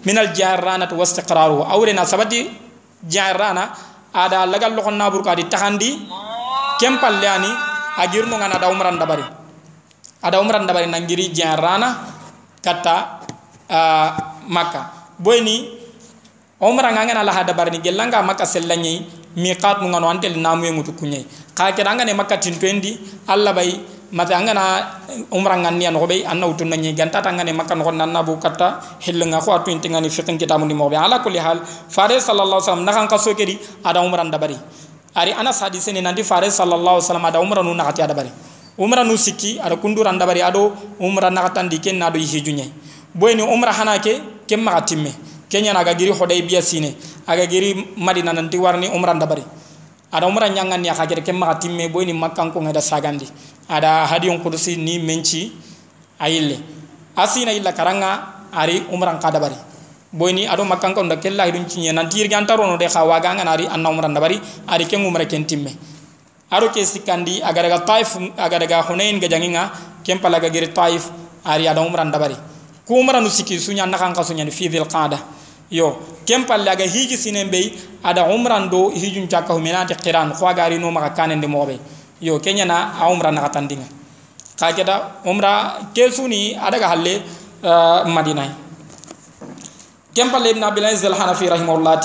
من 0.07 0.17
الجارانة 0.19 0.91
واستقراره 0.93 1.73
أولنا 1.73 2.05
سبتي 2.05 2.41
جارانة 3.09 3.65
ada 4.09 4.49
lagal 4.49 4.73
lokon 4.73 4.97
nabur 4.97 5.21
ko 5.21 5.31
adi 5.31 5.45
tahandi 5.47 6.09
kem 6.81 6.97
pallani 6.97 7.51
agirno 8.01 8.41
ngana 8.41 8.57
ada 8.57 8.73
umran 8.73 8.97
dabari 8.97 9.25
ada 10.25 10.37
umran 10.41 10.65
dabari 10.65 10.89
nangiri 10.89 11.29
jarana 11.31 12.09
kata 12.65 12.97
uh, 13.69 14.11
maka 14.49 15.13
boyni 15.21 15.77
umra 16.59 16.91
ngana 16.91 17.23
la 17.23 17.33
hada 17.37 17.53
barni 17.53 17.79
gelanga 17.85 18.25
maka 18.25 18.49
sellanyi 18.49 19.05
miqat 19.37 19.85
mu 19.85 19.93
ngano 19.93 20.09
antel 20.09 20.35
namu 20.41 20.67
ngutu 20.73 20.97
kunyai 20.97 21.23
ka 21.55 21.71
kira 21.77 21.95
ngane 21.95 22.17
maka 22.17 22.41
tintondi 22.41 22.97
alla 23.29 23.53
bay 23.53 23.77
mata 24.14 24.38
angana 24.38 25.02
umra 25.34 25.58
ngani 25.58 25.90
an 25.90 25.96
hobe 25.98 26.22
anna 26.22 26.46
utun 26.46 26.70
nani 26.70 26.94
ganta 26.94 27.18
tangane 27.20 27.50
makkan 27.50 27.82
ko 27.82 27.90
nanna 27.90 28.22
bu 28.22 28.38
katta 28.38 28.78
hilnga 29.02 29.42
ko 29.42 29.58
atu 29.58 29.74
intingani 29.74 30.08
fiqin 30.10 30.38
kitabu 30.38 30.66
ni 30.70 30.78
mobe. 30.78 30.94
Ala 30.94 31.20
kulli 31.26 31.42
hal 31.42 31.66
fare 31.66 32.22
sallallahu 32.22 32.62
alaihi 32.62 32.70
wasallam 32.70 32.86
nakan 32.86 33.10
kaso 33.10 33.34
ada 33.84 34.00
umran 34.06 34.30
dabari 34.30 34.56
ari 35.18 35.34
anas 35.34 35.62
hadise 35.66 35.90
ni 35.92 36.02
nandi 36.02 36.22
fare 36.22 36.54
sallallahu 36.54 37.02
alaihi 37.02 37.26
ada 37.26 37.40
umran 37.42 37.66
nu 37.66 37.74
nakati 37.74 38.02
ada 38.06 38.14
bari. 38.14 38.30
Umra 38.78 39.04
nu 39.04 39.18
sikki 39.18 39.58
ada 39.60 39.78
kunduran 39.78 40.18
dabari 40.18 40.42
ado 40.46 40.74
umra 41.02 41.30
nakatan 41.34 41.70
di 41.70 41.82
ken 41.82 41.98
nado 41.98 42.18
hijunya 42.18 42.70
boyni 43.14 43.42
umra 43.42 43.74
hanake 43.74 44.46
kem 44.46 44.62
makatimme 44.62 45.10
kenya 45.50 45.74
naga 45.74 45.94
giri 45.98 46.14
hodai 46.14 46.42
biya 46.46 46.62
sine. 46.62 46.94
Aga 47.26 47.50
giri 47.50 47.98
madina 47.98 48.34
nanti 48.34 48.58
warni 48.62 48.90
umran 48.94 49.18
dabari 49.18 49.42
ada 50.14 50.30
umra 50.30 50.50
nyangan 50.50 50.86
ya 50.86 50.94
kagere 50.94 51.26
kem 51.26 51.38
makatimme 51.38 51.90
boyni 51.90 52.14
makkan 52.14 52.54
ko 52.54 52.62
ngada 52.62 52.82
sagandi 52.82 53.26
ada 53.70 54.06
hadiyon 54.08 54.40
kudusi 54.44 54.78
ni 54.78 55.00
menci 55.00 55.52
ayille 56.20 56.60
asina 57.16 57.52
illa 57.54 57.72
karanga 57.74 58.50
ari 58.54 58.86
umran 58.92 59.20
kada 59.20 59.40
bari 59.40 59.56
boyni 60.14 60.46
ado 60.46 60.64
makkan 60.64 60.94
ko 60.94 61.02
nda 61.02 61.18
kella 61.18 61.46
hidun 61.50 61.66
cinye. 61.66 61.92
Nan 61.92 62.08
tir 62.10 62.30
gan 62.30 62.46
tarono 62.46 62.78
de 62.78 62.86
khawa 62.86 63.20
ganga 63.20 63.44
ari 63.50 63.66
anna 63.66 63.90
umran 63.90 64.14
bari 64.14 64.40
ari 64.68 64.86
ken 64.86 65.02
umra 65.02 65.26
ken 65.26 65.46
timme. 65.46 65.74
Aro 66.52 66.70
ke 66.70 66.86
sikandi 66.86 67.42
agar 67.42 67.66
ga 67.66 67.80
taif 67.82 68.18
agar 68.38 68.62
ga 68.68 68.84
hunain 68.84 69.20
ga 69.20 69.28
janginga 69.28 69.72
kem 70.04 70.20
pala 70.20 70.40
ga 70.40 70.50
giri 70.50 70.70
taif 70.70 71.10
ari 71.44 71.68
ada 71.68 71.82
umran 71.82 72.12
bari 72.12 72.38
ku 72.86 72.94
umran 72.94 73.26
usiki 73.26 73.58
sunya 73.58 73.86
nakan 73.86 74.14
ka 74.14 74.22
sunya 74.22 74.46
fi 74.52 74.70
dhil 74.70 74.86
qada 74.86 75.18
yo 75.72 75.98
kem 76.26 76.46
palle 76.46 76.70
aga 76.70 76.86
hiji 76.86 77.18
sinen 77.18 77.50
be 77.50 77.74
ada 78.04 78.30
umran 78.30 78.70
do 78.70 78.92
hijun 78.94 79.28
chaka 79.28 79.54
huminati 79.54 79.96
qiran. 79.96 80.30
Khwa 80.38 80.54
gari 80.54 80.78
no 80.78 80.92
maka 80.92 81.10
kanen 81.10 81.42
de 81.42 81.48
mobe 81.48 81.80
yo 82.22 82.40
kenya 82.40 82.66
na 82.66 82.94
a 83.00 83.10
umra 83.10 83.32
na 83.32 83.42
katandinga. 83.42 83.86
Ka 84.60 84.72
keda 84.74 85.22
umra 85.26 85.80
kesuni 85.94 86.56
ada 86.56 86.80
ga 86.80 86.88
halle 86.88 87.22
uh, 87.64 88.06
madina 88.08 88.48
kem 90.14 90.30
palle 90.30 90.52
ibn 90.52 90.64
abdul 90.64 90.86
aziz 90.86 91.04
al 91.06 91.14
hanafi 91.16 91.50
rahimahullah 91.50 92.00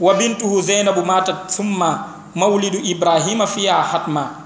wa 0.00 0.14
bintuhu 0.14 0.60
zainab 0.62 0.96
matat 1.04 1.48
thumma 1.48 2.06
mawlidu 2.34 2.78
ibrahima 2.84 3.46
fiya 3.46 3.82
hatma. 3.82 4.44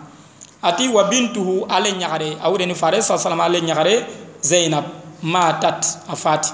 Ati 0.62 0.88
wa 0.88 1.04
bintuhu 1.08 1.66
ale 1.68 1.92
nyagare 1.92 2.36
awre 2.42 2.66
ni 2.66 2.74
fare 2.74 3.02
sallallahu 3.02 3.42
ale 3.42 3.60
nyagare 3.60 4.06
zainab 4.42 4.84
matat 5.22 5.86
afati 6.08 6.52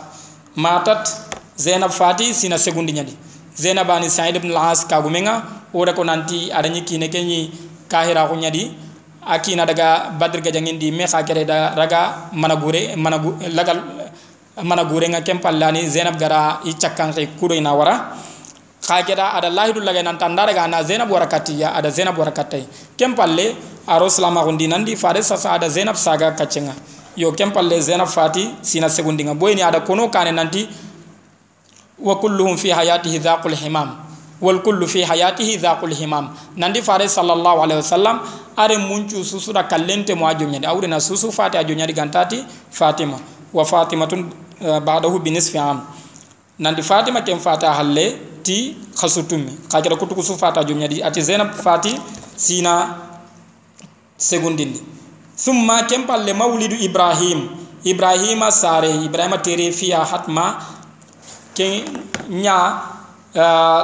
matat 0.57 1.11
zainab 1.57 1.91
fati 1.91 2.35
sina 2.35 2.59
segundi 2.59 2.93
nyadi. 2.93 3.17
Zainab 3.57 3.91
ani 3.91 4.11
sa'id 4.11 4.37
ibn 4.37 4.51
al-as 4.53 4.85
kagumenga 4.87 5.43
ora 5.75 5.93
ko 5.93 6.05
nanti 6.05 6.53
ada 6.53 6.69
nyiki 6.69 6.99
ne 6.99 7.09
kenyi 7.09 7.51
kahira 7.89 8.26
ko 8.28 8.34
nyadi 8.37 8.74
akina 9.26 9.66
daga 9.66 10.11
badr 10.18 10.41
ga 10.41 10.51
jangindi 10.51 10.91
me 10.93 11.07
kha 11.07 11.22
da 11.22 11.74
raga 11.74 12.30
managure 12.32 12.95
managu 12.97 13.34
lagal 13.51 13.82
managure 14.62 15.09
nga 15.09 15.20
kempallani 15.20 15.89
zainab 15.89 16.18
gara 16.18 16.61
i 16.64 16.72
cakkan 16.72 17.12
kuro 17.39 17.55
ina 17.55 17.74
wara. 17.74 18.16
Ada 18.89 19.51
lahidu 19.51 19.80
lagay 19.80 20.05
nan 20.05 20.16
tandara 20.16 20.55
ga 20.55 20.68
na 20.68 20.82
zainab 20.82 21.11
warakatiya 21.11 21.74
ada 21.74 21.91
zainab 21.91 22.16
warakatay 22.16 22.62
kempalle 22.97 23.57
aro 23.89 24.09
salama 24.09 24.45
gondi 24.45 24.68
nandi 24.68 24.95
fare 24.95 25.22
sasa 25.22 25.51
ada 25.59 25.68
zainab 25.68 25.97
saga 25.97 26.30
kacenga 26.30 26.72
yo 27.16 27.32
kempalle 27.32 27.80
zainab 27.82 28.07
fati 28.07 28.55
sina 28.62 28.87
segundinga. 28.89 29.34
Boyni 29.34 29.62
ada 29.62 29.80
kono 29.80 30.09
kane 30.09 30.30
nanti 30.30 30.68
wa 31.99 32.14
kulluhum 32.20 32.57
fi 32.57 32.70
hayatihi 32.70 33.18
dhaqul 33.18 33.57
himam 33.57 34.06
wal 34.41 34.61
kullu 34.62 34.87
fi 34.87 35.03
hayatihi 35.03 35.57
dhaqul 35.57 35.95
himam. 35.95 36.30
Nandi 36.57 36.82
fare 36.82 37.09
sallallahu 37.09 37.62
alaihi 37.62 37.80
wasallam 37.80 38.20
are 38.57 38.76
muncu 38.78 39.24
susura 39.24 39.64
kallente 39.64 40.14
mo 40.14 40.26
ajo 40.28 40.45
nyadi. 40.47 40.66
Awde 40.66 40.87
na 40.87 41.01
susu 41.01 41.32
fati 41.32 41.59
ajo 41.59 41.74
nyadi 41.74 41.93
gantati 41.93 42.45
fatima. 42.70 43.18
Wa 43.53 43.64
fatimatun 43.64 44.30
uh, 44.61 44.80
ba'dahu 44.80 45.18
bi 45.22 45.30
nisfi 45.30 45.59
am. 45.59 45.87
Nandi 46.59 46.82
fatima 46.82 47.22
kem 47.22 47.39
fata 47.39 47.72
halle 47.72 48.18
ti 48.43 48.76
khasutumi. 48.95 49.68
Khakira 49.68 49.97
kutuku 49.97 50.22
su 50.22 50.37
fata 50.37 50.64
jum 50.64 50.78
nyadi. 50.78 51.03
Ati 51.03 51.22
zainab 51.22 51.53
fati 51.53 51.97
sina 52.37 52.97
segundindi. 54.16 54.80
Summa 55.37 55.82
kempalle 55.82 56.32
mawlidu 56.32 56.76
ibrahim. 56.76 57.49
Ibrahima 57.84 58.51
sare 58.51 58.91
ibrahima 58.91 59.39
tere 59.39 59.70
fiya 59.70 60.05
hatma 60.05 60.59
ke 61.55 61.84
nya 62.28 62.95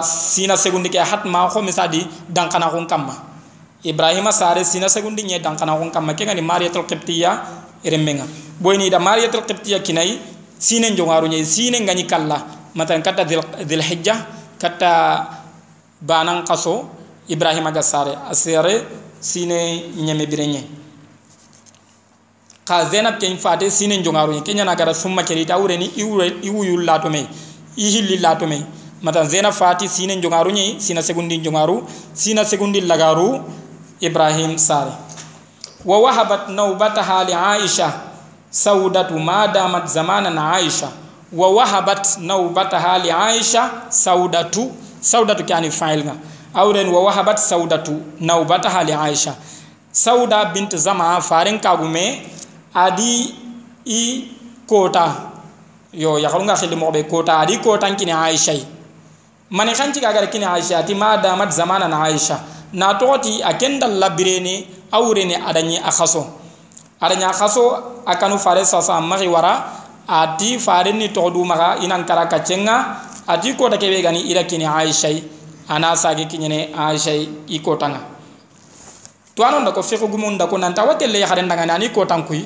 sina 0.03 0.57
segundi 0.57 0.89
ke 0.89 0.99
hatma 0.99 1.49
ko 1.49 1.63
misadi 1.63 2.07
dankana 2.29 2.71
kon 2.71 2.87
kamma. 2.87 3.15
Ibrahima 3.85 4.33
sare 4.33 4.65
sina 4.65 4.89
segundi 4.89 5.23
nye 5.23 5.39
dankana 5.39 5.77
kon 5.77 5.91
kamma. 5.91 6.15
Ke 6.15 6.25
ngani 6.25 6.43
mariyatul 6.43 6.87
qibtiya 6.87 7.43
remenga 7.85 8.25
boyni 8.61 8.91
da 8.91 8.99
mariyatul 8.99 9.45
qibtiya 9.45 9.83
kinai 9.83 10.19
sine 10.59 10.91
njongaru 10.91 11.29
nye 11.29 11.45
sine 11.45 11.81
ngani 11.81 12.07
kalla. 12.07 12.47
Matan 12.75 13.03
kata 13.03 13.25
dhil 13.25 13.83
hijjah 13.83 14.17
kata 14.59 15.29
banan 16.01 16.45
kaso 16.45 16.89
ibrahima 17.29 17.71
ga 17.73 17.83
sare. 17.83 18.17
Asere 18.31 18.87
sine 19.21 19.93
nyame 19.97 20.27
birenye 20.27 20.83
ka 22.65 22.85
zainab 22.91 23.19
ken 23.19 23.37
fate 23.39 23.71
sine 23.71 23.99
njongaru 23.99 24.43
ke 24.43 24.55
nyana 24.55 24.75
gara 24.75 24.95
summa 24.95 25.23
ta 25.23 25.59
ureni 25.59 25.87
iwure 25.97 26.27
iwuyul 26.43 26.85
lato 26.85 27.11
me 27.11 27.27
ihilli 27.77 28.19
lato 28.19 28.47
me 29.03 29.13
zena 29.29 29.53
fati 29.53 29.89
sine 29.89 30.17
jongaru 30.17 30.51
nyi 30.51 30.81
sina 30.81 31.03
segundi 31.03 31.39
jongaru 31.39 31.89
sina 32.13 32.45
segundi 32.45 32.81
lagaru 32.81 33.41
ibrahim 34.01 34.59
sare 34.59 34.93
wa 35.85 36.01
wahabat 36.01 36.49
nawbataha 36.49 37.25
li 37.25 37.35
aisha 37.35 37.93
saudatu 38.53 39.19
ma 39.19 39.49
damat 39.49 39.87
zamanan 39.89 40.39
aisha. 40.39 40.89
Wa 41.33 41.49
wahabat 41.51 42.19
nawbataha 42.21 42.99
li 42.99 43.11
aisha 43.11 43.71
saudatu 43.89 44.73
saudatu 45.01 45.45
kani 45.45 45.71
fa'il 45.71 46.05
nga. 46.05 46.15
Awren 46.55 46.89
wa 46.89 47.03
wahabat 47.05 47.39
saudatu 47.39 48.01
nawbataha 48.21 48.85
li 48.85 48.93
aisha. 48.93 49.35
Sauda 49.93 50.45
bint 50.45 50.77
zama 50.77 51.21
farin 51.21 51.59
kagume 51.61 52.23
adi 52.75 53.35
i 53.85 54.29
kota 54.67 55.15
yo 55.93 56.19
ya 56.19 56.31
nga 56.31 56.57
khili 56.57 56.77
mo 56.77 56.91
be 56.91 57.03
kota 57.03 57.39
adi 57.39 57.59
kota 57.59 57.95
kini 57.95 58.13
aisha 58.13 58.53
mani 59.53 59.73
khanci 59.73 60.01
ga 60.01 60.27
kini 60.27 60.45
aisha 60.45 60.83
ti 60.83 60.95
ma 60.95 61.17
damat 61.17 61.51
zamana 61.53 61.89
na 61.89 62.03
aisha. 62.09 62.41
Na 62.73 62.95
toti 62.95 63.43
akenda 63.45 63.87
labirene 63.87 64.67
awrene 64.93 65.37
adanyi 65.37 65.77
akhaso 65.79 66.25
adanya 67.01 67.29
akhaso 67.29 68.03
akanu 68.07 68.39
fare 68.39 68.65
sasa 68.65 69.01
mari 69.01 69.29
wara 69.29 69.65
ati 70.09 70.59
farin 70.59 70.97
ni 70.97 71.09
todu 71.11 71.45
maga 71.45 71.77
inan 71.85 72.05
kara 72.07 72.27
kacenga 72.27 72.97
ati 73.29 73.55
ko 73.55 73.69
ta 73.69 73.77
kebe 73.77 74.01
gani 74.03 74.21
ira 74.31 74.45
kini 74.45 74.65
aisha 74.65 75.09
ana 75.69 75.97
sage 75.97 76.25
kinyene 76.25 76.73
aisha 76.77 77.13
iko 77.49 77.77
tanga 77.77 78.01
to 79.35 79.45
anon 79.45 79.65
da 79.65 79.73
ko 79.73 79.83
fiqu 79.83 80.09
gumun 80.09 80.39
da 80.39 80.47
ko 80.47 80.57
nan 80.57 80.73
ta 80.75 80.85
watelle 80.85 81.19
ya 81.21 81.27
haren 81.27 81.49
daga 81.49 81.67
nani 81.67 81.89
ko 81.91 82.05
tankui 82.07 82.45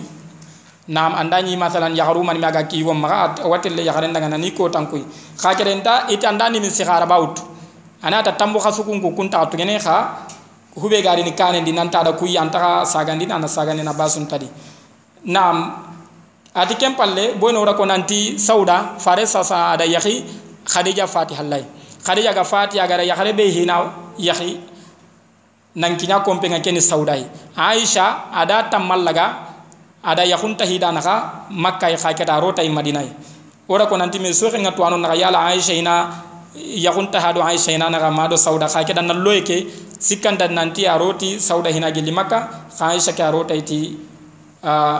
nam 0.88 1.14
andani 1.14 1.56
masalan 1.56 1.96
ya 1.96 2.04
haru 2.06 2.22
man 2.22 2.38
maga 2.38 2.62
ki 2.62 2.82
wom 2.84 3.00
maga 3.00 3.42
watelle 3.42 3.82
ya 3.84 3.92
haren 3.92 4.12
daga 4.12 4.28
nani 4.28 4.50
ko 4.52 4.68
tankui. 4.68 5.04
Kha 5.36 5.54
kerenta 5.54 6.06
it 6.10 6.22
andani 6.22 6.60
min 6.60 6.70
sikhara 6.70 7.06
baut. 7.06 7.40
Ana 8.02 8.22
tambu 8.22 8.38
tambo 8.38 8.58
khasuku 8.60 9.00
ko 9.02 9.10
kunta 9.10 9.50
to 9.50 9.56
gene 9.56 9.78
kha 9.78 10.26
hube 10.76 11.02
gari 11.02 11.24
ni 11.24 11.32
kane 11.32 11.64
di 11.64 11.72
nanta 11.72 12.04
da 12.04 12.12
kuyi 12.12 12.36
antaka 12.38 12.86
sagandi 12.86 13.26
na 13.26 13.40
sagandi 13.46 13.82
na 13.82 13.92
basun 13.92 14.28
tadi. 14.28 14.48
Nam 15.24 15.74
ati 16.54 16.74
kem 16.76 16.94
palle 16.94 17.34
boyno 17.34 17.58
wora 17.60 17.74
ko 17.74 17.84
nanti 17.84 18.38
sauda 18.38 18.98
fare 18.98 19.26
sasa 19.26 19.72
ada 19.74 19.84
yahi 19.84 20.22
khadija 20.64 21.06
fati 21.08 21.34
lay 21.42 21.64
khadija 22.04 22.32
ga 22.32 22.44
fatiha 22.44 22.84
agara 22.84 23.02
yahare 23.02 23.34
be 23.34 23.50
hina 23.50 23.90
yahi 24.18 24.60
nankinya 25.74 26.22
kompe 26.22 26.46
ngakeni 26.48 26.80
saudai. 26.80 27.26
Aisha 27.56 28.30
ada 28.32 28.70
tamallaga 28.70 29.55
ada 30.06 30.22
yahunta 30.22 30.62
hidana 30.62 31.02
ka 31.02 31.14
makka 31.50 31.90
khakata 31.98 32.38
rota 32.38 32.62
i 32.62 32.70
madinai 32.70 33.10
ora 33.66 33.90
ko 33.90 33.98
nanti 33.98 34.22
me 34.22 34.30
so 34.30 34.46
nga 34.46 34.70
tuano 34.70 34.94
na 34.96 35.10
yala 35.18 35.50
aisha 35.50 35.74
ina 35.74 36.22
yahunta 36.54 37.18
hado 37.18 37.42
aisha 37.42 37.74
ina 37.74 37.90
na 37.90 37.98
mado 38.14 38.38
sauda 38.38 38.70
khakata 38.70 39.02
nan 39.02 39.18
loyke 39.18 39.66
sikanda 39.98 40.46
nanti 40.46 40.86
aroti 40.86 41.42
sauda 41.42 41.70
hina 41.74 41.90
gili 41.90 42.14
makka 42.14 42.70
aisha 42.78 43.12
ka 43.18 43.34
rota 43.34 43.50
iti 43.58 43.98
uh, 44.62 44.98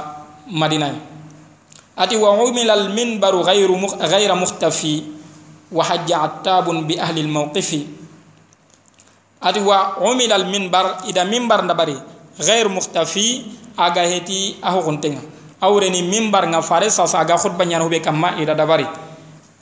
madinai 0.50 0.98
ati 1.96 2.16
wa 2.18 2.34
umila 2.42 2.74
al 2.74 2.90
minbaru 2.90 3.46
ghayru 3.46 3.78
ghayra 4.10 4.34
mukhtafi 4.34 5.06
wa 5.70 5.84
hajja 5.86 6.18
attabun 6.26 6.82
bi 6.82 6.98
ahli 6.98 7.22
al 7.22 7.30
mawqifi 7.30 7.80
ati 9.38 9.60
wa 9.62 10.02
umila 10.02 10.34
al 10.34 10.50
minbar 10.50 11.06
ida 11.06 11.22
minbar 11.24 11.62
ndabari 11.62 12.15
ghayru 12.38 12.68
mukhtafi 12.70 13.44
aga 13.76 14.02
heti 14.04 14.56
aho 14.62 14.82
guntenga 14.82 15.20
awreni 15.60 16.02
minbar 16.02 16.44
nga 16.48 16.60
fare 16.62 16.90
sa 16.90 17.06
sa 17.08 17.20
aga 17.24 17.36
khutba 17.36 17.64
nyan 17.64 17.82
hube 17.82 18.00
kamma 18.00 18.36
ida 18.40 18.54
dabari 18.54 18.84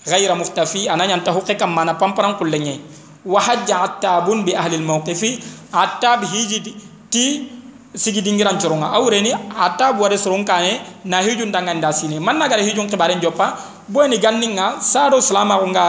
ghayra 0.07 0.35
mukhtafi 0.35 0.89
ananya 0.89 1.17
nta 1.17 1.31
hukke 1.33 1.55
kamma 1.55 1.85
na 1.85 1.95
pamparan 1.95 2.35
kullenye 2.35 2.81
wa 3.25 3.41
hajja 3.41 3.81
attabun 3.83 4.45
bi 4.45 4.55
ahli 4.55 4.77
al 4.77 4.83
mawqifi 4.83 5.39
attab 5.73 6.27
hijidi 6.27 6.75
ti 7.11 7.49
sigi 7.95 8.21
dingiran 8.23 8.59
coronga 8.59 8.91
awreni 8.91 9.31
ata 9.55 9.93
buare 9.95 10.19
soron 10.19 10.45
kane 10.45 10.83
na 11.07 11.23
hijun 11.23 11.55
dangan 11.55 11.79
dasini 11.81 12.19
man 12.19 12.39
nagara 12.43 12.63
hijun 12.63 12.91
kibaren 12.91 13.23
joppa 13.23 13.55
boeni 13.89 14.19
ganninga 14.19 14.83
sado 14.83 15.21
salama 15.23 15.63
nga 15.71 15.85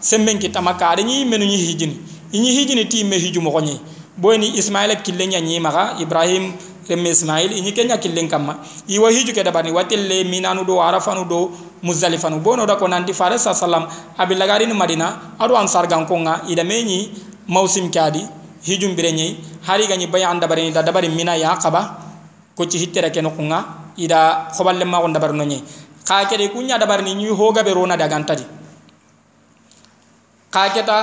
semben 0.00 0.38
kita 0.38 0.60
makare 0.60 1.00
ni 1.02 1.24
menu 1.24 1.48
ni 1.48 1.56
hijini 1.56 1.96
ini 2.32 2.52
hijini 2.52 2.84
ti 2.84 3.04
me 3.04 3.16
hiju 3.16 3.40
mo 3.40 3.50
boeni 4.16 4.56
ismaila 4.56 4.96
killenya 4.96 5.40
ni 5.40 5.60
maga 5.60 5.96
ibrahim 6.00 6.52
remme 6.88 7.10
ismail 7.10 7.50
ini 7.52 7.72
kenya 7.74 7.98
killen 7.98 8.28
kamma. 8.30 8.62
Iwa 8.88 9.10
hiju 9.10 9.34
ke 9.34 9.42
dabani 9.42 9.70
watelle 9.74 10.24
minanu 10.24 10.64
do 10.64 10.78
arafanu 10.80 11.26
do 11.28 11.50
muzdalifanu 11.82 12.40
bono 12.40 12.66
da 12.66 12.76
ko 12.76 12.86
nanti 12.86 13.12
fare 13.12 13.38
sallam 13.38 13.86
abilagari 14.18 14.66
ni 14.66 14.72
madina 14.72 15.34
ado 15.38 15.56
ansar 15.56 15.86
gankonga 15.86 16.42
ida 16.48 16.64
meni 16.64 17.10
mausim 17.48 17.90
kadi 17.90 18.22
hijum 18.62 18.94
birenye 18.94 19.36
hari 19.66 19.86
ganyi 19.86 20.06
bayan 20.06 20.40
dabari 20.40 20.70
da 20.72 20.82
dabari 20.82 21.08
mina 21.08 21.34
ya 21.36 21.56
qaba 21.58 21.98
ko 22.56 22.64
ci 22.66 22.78
hittere 22.78 23.10
ken 23.10 23.28
ko 23.30 23.42
nga 23.42 23.92
ida 23.96 24.48
khoballe 24.56 24.84
ma 24.84 24.98
on 25.02 25.12
dabar 25.12 25.32
nonye 25.32 25.62
ka 26.06 26.24
kede 26.26 26.48
kunya 26.54 26.78
dabar 26.78 27.02
ni 27.02 27.14
nyu 27.14 27.34
hoga 27.34 27.62
be 27.62 27.74
rona 27.74 27.96
daga 27.96 28.16
antadi 28.16 28.44
ka 30.50 30.70
keta 30.70 30.98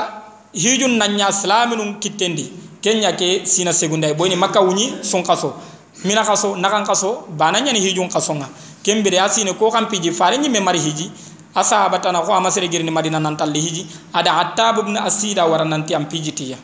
hijun 0.53 0.97
nanya 0.97 1.29
islaminun 1.29 1.99
kittendi 1.99 2.51
kenya 2.83 3.15
ke 3.15 3.47
sina 3.47 3.71
segunda 3.71 4.13
boyni 4.13 4.35
makka 4.35 4.59
wuni 4.59 4.99
son 5.01 5.23
kaso. 5.23 5.55
Mina 6.03 6.19
kaso 6.25 6.59
nakan 6.59 6.83
kaso 6.83 7.23
bananya 7.31 7.71
ni 7.71 7.79
hijun 7.79 8.11
kaso 8.11 8.35
nga 8.35 8.49
kembere 8.83 9.23
asine 9.23 9.53
ko 9.55 9.71
kam 9.71 9.87
piji 9.87 10.11
fare 10.11 10.37
ni 10.37 10.49
me 10.49 10.59
mari 10.59 10.79
hiji. 10.79 11.09
Asabata 11.55 12.11
na 12.11 12.19
ko 12.19 12.33
amasere 12.33 12.67
girni 12.67 12.91
madina 12.91 13.19
nan 13.19 13.37
talli 13.37 13.61
hiji. 13.61 13.87
Ada 14.11 14.35
attab 14.35 14.79
ibn 14.83 14.97
asida 14.97 15.45
wara 15.47 15.63
nanti 15.63 15.95
am 15.95 16.05
pijitiya 16.05 16.57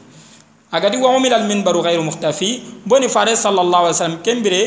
agadi 0.71 0.97
wa 0.97 1.15
umil 1.15 1.33
al 1.33 1.47
minbar 1.47 1.73
ghayru 1.81 2.03
mukhtafi. 2.03 2.83
Boni 2.85 3.07
fare 3.07 3.35
sallallahu 3.35 3.87
alaihi 3.87 3.95
wasallam 3.95 4.19
kembire 4.21 4.61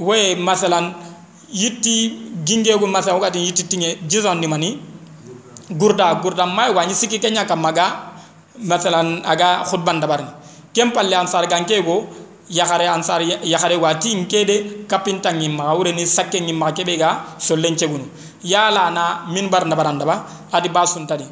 we 0.00 0.34
masalan 0.34 0.94
yitti 1.52 2.10
gingegu 2.44 2.86
masalan 2.86 3.20
wakati 3.20 3.38
yitti 3.38 3.62
tinge 3.68 3.98
jizon 4.08 4.40
ni 4.40 4.46
mani. 4.46 4.80
Gurda 5.70 6.14
gurda 6.22 6.46
may 6.46 6.72
wani 6.74 6.94
siki 6.94 7.20
kenya 7.20 7.44
kamaga 7.44 8.15
masalan 8.62 9.20
aga 9.24 9.64
khutban 9.64 10.00
dabarni 10.00 10.30
kem 10.72 10.92
palle 10.92 11.14
ansar 11.16 11.46
gankego 11.46 12.06
yakare 12.50 12.86
ansar 12.86 13.20
yakare 13.22 13.76
wati 13.76 14.14
nkede 14.14 14.86
kapinta 14.86 15.32
ngimma 15.34 15.64
awre 15.72 15.92
ni 15.92 16.06
sakke 16.06 16.40
ngi 16.40 16.54
kebe 16.74 16.96
ga 16.96 17.36
sollen 17.38 17.74
cegunu 17.76 18.06
yala 18.44 18.90
na 18.90 19.26
minbar 19.32 19.66
na 19.66 19.74
baranda 19.74 20.04
ba 20.06 20.24
adi 20.52 20.68
basun 20.68 21.06
tadi 21.06 21.24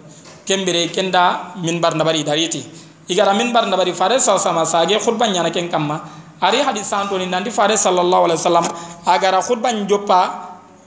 kembere 0.45 0.91
kenda 0.91 1.55
minbar 1.62 1.95
na 1.95 2.05
bari 2.05 2.25
dariti 2.25 2.61
igara 3.09 3.33
minbar 3.35 3.66
na 3.68 3.77
bari 3.77 3.93
fare 3.93 4.18
sa 4.18 4.39
sama 4.39 4.64
sage 4.66 4.99
khutban 4.99 5.31
nyana 5.33 5.51
ken 5.51 5.68
kamma 5.70 6.01
ari 6.43 6.59
hadis 6.66 6.89
santo 6.91 7.16
ni 7.18 7.27
nandi 7.27 7.51
fare 7.51 7.77
sallallahu 7.77 8.25
alaihi 8.29 8.41
wasallam 8.43 8.66
agara 9.07 9.39
khutban 9.41 9.87
joppa 9.87 10.20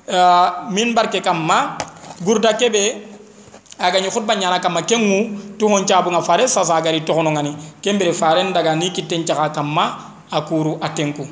uh, 0.09 0.67
minbar 0.69 1.07
ke 1.09 1.23
kamma 1.23 1.77
gurda 2.25 2.53
kebe 2.59 3.16
aga 3.79 4.01
ni 4.01 4.09
khutba 4.09 4.35
nyana 4.35 4.59
kamma 4.59 4.81
kengu 4.81 5.57
to 5.57 5.67
hon 5.67 5.85
chabu 5.85 6.09
nga 6.09 6.21
fare 6.21 6.47
sa 6.47 6.63
sa 6.63 6.81
gari 6.81 7.01
to 7.05 7.13
hono 7.13 7.31
ngani. 7.31 7.55
Kembere 7.81 8.13
fare 8.13 8.43
ndaga 8.43 8.75
ni 8.75 8.89
kitten 8.91 9.25
chaka 9.25 9.49
kamma 9.49 9.97
akuru 10.31 10.77
atenku. 10.81 11.25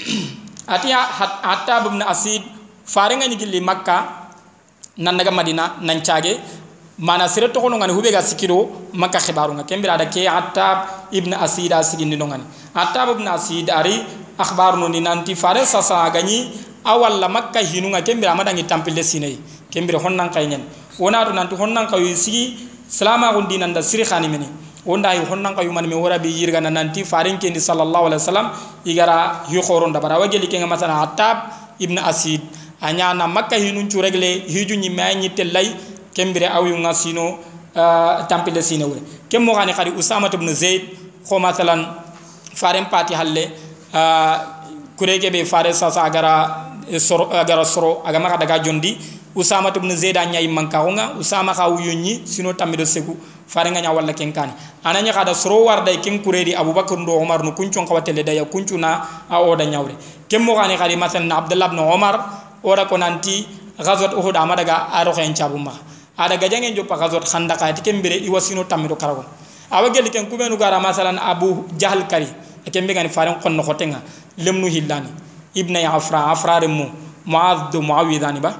Atiya 0.74 0.98
hatta 1.42 1.86
ibn 1.86 2.02
asid 2.02 2.42
farenga 2.84 3.26
ni 3.28 3.36
gilli 3.36 3.60
makka 3.60 4.06
nan 4.98 5.16
daga 5.16 5.30
madina 5.30 5.76
nan 5.80 6.00
caage 6.02 6.38
mana 6.98 7.28
sire 7.28 7.48
to 7.52 7.60
kono 7.60 7.76
ngani 7.78 7.92
hube 7.92 8.10
ga 8.10 8.22
sikiro 8.22 8.90
makka 8.92 9.18
khibaru 9.18 9.54
nga. 9.54 9.64
Kembira 9.64 9.96
da 9.98 10.06
ke 10.06 10.26
hatta 10.26 11.08
ibn 11.12 11.32
asid 11.34 11.72
asigindi 11.72 12.16
no 12.16 12.26
ngani. 12.26 12.44
Hatta 12.74 13.06
ibn 13.10 13.26
asid 13.28 13.70
ari 13.70 14.02
akhbaru 14.38 14.88
ni 14.90 15.00
nanti 15.00 15.34
fare 15.36 15.62
gani 16.12 16.50
awal 16.84 17.20
la 17.20 17.28
makka 17.28 17.60
hinunga 17.60 18.02
kembira 18.02 18.34
madangi 18.34 18.64
tampile 18.64 19.02
sinai 19.04 19.38
kembira 19.70 19.98
honnan 19.98 20.30
kaynen 20.30 20.60
wona 20.98 21.24
to 21.24 21.32
nanti 21.32 21.54
honnan 21.56 21.86
kayu 21.86 22.14
sigi 22.16 22.68
salama 22.88 23.32
gundi 23.32 23.58
nan 23.58 23.72
da 23.72 23.80
siri 23.82 24.04
khani 24.04 24.28
meni 24.28 24.46
wonda 24.86 25.12
yi 25.14 25.20
honnan 25.24 25.54
ka 25.54 25.62
yuman 25.62 25.86
mi 25.86 25.94
wora 25.94 26.18
bi 26.18 26.28
yirga 26.28 26.60
na 26.60 26.70
nanti 26.70 27.04
farin 27.04 27.38
ke 27.38 27.50
ni 27.50 27.60
sallallahu 27.60 28.06
alaihi 28.08 28.20
wasallam 28.20 28.46
igara 28.84 29.44
yu 29.50 29.60
khoron 29.62 29.92
da 29.92 30.00
bara 30.00 30.18
wageli 30.18 30.48
ke 30.48 30.56
masana 30.66 31.02
atab 31.04 31.36
ibn 31.78 31.98
asid 31.98 32.40
anya 32.80 33.12
na 33.14 33.26
makka 33.26 33.56
hinun 33.56 33.88
chu 33.90 34.00
regle 34.00 34.42
hiju 34.48 34.76
ni 34.76 34.88
may 34.88 35.14
ni 35.16 35.28
telay 35.30 35.68
kembire 36.14 36.48
aw 36.48 36.64
yu 36.64 36.76
ngasino 36.80 37.38
tampile 38.28 38.62
sine 38.62 38.84
wure 38.84 39.00
kem 39.28 39.44
mo 39.44 39.52
gani 39.54 39.72
khari 39.72 39.90
usama 39.92 40.28
ibn 40.32 40.48
zaid 40.54 40.82
kho 41.28 41.38
masalan 41.38 41.84
farin 42.56 42.86
pati 42.88 43.14
halle 43.14 43.52
kurege 44.96 45.30
be 45.30 45.44
fare 45.44 45.72
sa 45.72 45.90
sa 45.90 46.04
agara 46.08 46.66
soro 46.98 47.28
agara 47.30 47.64
soro 47.64 48.02
agama 48.04 48.32
daga 48.40 48.58
jondi 48.64 48.96
usama 49.34 49.70
ibn 49.74 49.90
zaid 49.96 50.16
anya 50.16 50.40
imanka 50.40 50.82
nga 50.92 51.14
usama 51.18 51.54
ka 51.54 51.68
wuyunyi 51.68 52.22
sino 52.24 52.52
tamido 52.52 52.84
segu 52.86 53.16
farenga 53.46 53.80
nya 53.80 53.92
walla 53.92 54.12
ken 54.12 54.32
kani 54.32 54.52
ananya 54.84 55.12
kada 55.12 55.34
soro 55.34 55.64
warda 55.64 55.92
ken 56.02 56.18
kuredi 56.22 56.54
abubakar 56.54 56.98
ndo 56.98 57.16
umar 57.18 57.44
no 57.44 57.52
kunchon 57.52 57.86
kawatele 57.86 58.22
ɗaya 58.22 58.44
kunchuna 58.44 59.06
a 59.30 59.38
oda 59.40 59.64
nyawre 59.66 59.94
kem 60.28 60.42
mo 60.42 60.54
gani 60.54 60.76
khadi 60.76 60.96
masan 60.96 61.30
abdullah 61.30 61.68
ibn 61.70 61.78
umar 61.78 62.16
ora 62.62 62.84
ko 62.86 62.96
nanti 62.98 63.46
ghazwat 63.78 64.14
uhud 64.14 64.36
amada 64.36 64.64
ga 64.64 64.90
aro 64.92 65.12
khen 65.12 65.34
chabuma 65.34 65.90
ada 66.20 66.36
gajange 66.36 66.74
jo 66.76 66.84
pa 66.84 66.96
ghazwat 67.00 67.24
khandaka 67.24 67.72
ti 67.72 67.80
kembere 67.82 68.20
iwasino 68.20 68.64
tamido 68.64 68.94
karago. 68.96 69.24
Awagel 69.72 70.10
ken 70.12 70.26
kubenu 70.28 70.58
gara 70.58 70.76
masalan 70.78 71.16
abu 71.16 71.64
jahl 71.78 72.04
kari 72.06 72.28
kembe 72.70 72.92
gani 72.92 73.08
faren 73.08 73.40
kon 73.40 73.56
no 73.56 73.62
khotenga 73.62 74.02
lemnu 74.36 74.68
hillani. 74.68 75.08
Ibn 75.54 75.76
afra 75.76 76.28
afra 76.30 76.60
remu 76.60 76.90
muad 77.24 77.72
muawidani 77.72 78.40
ba. 78.40 78.52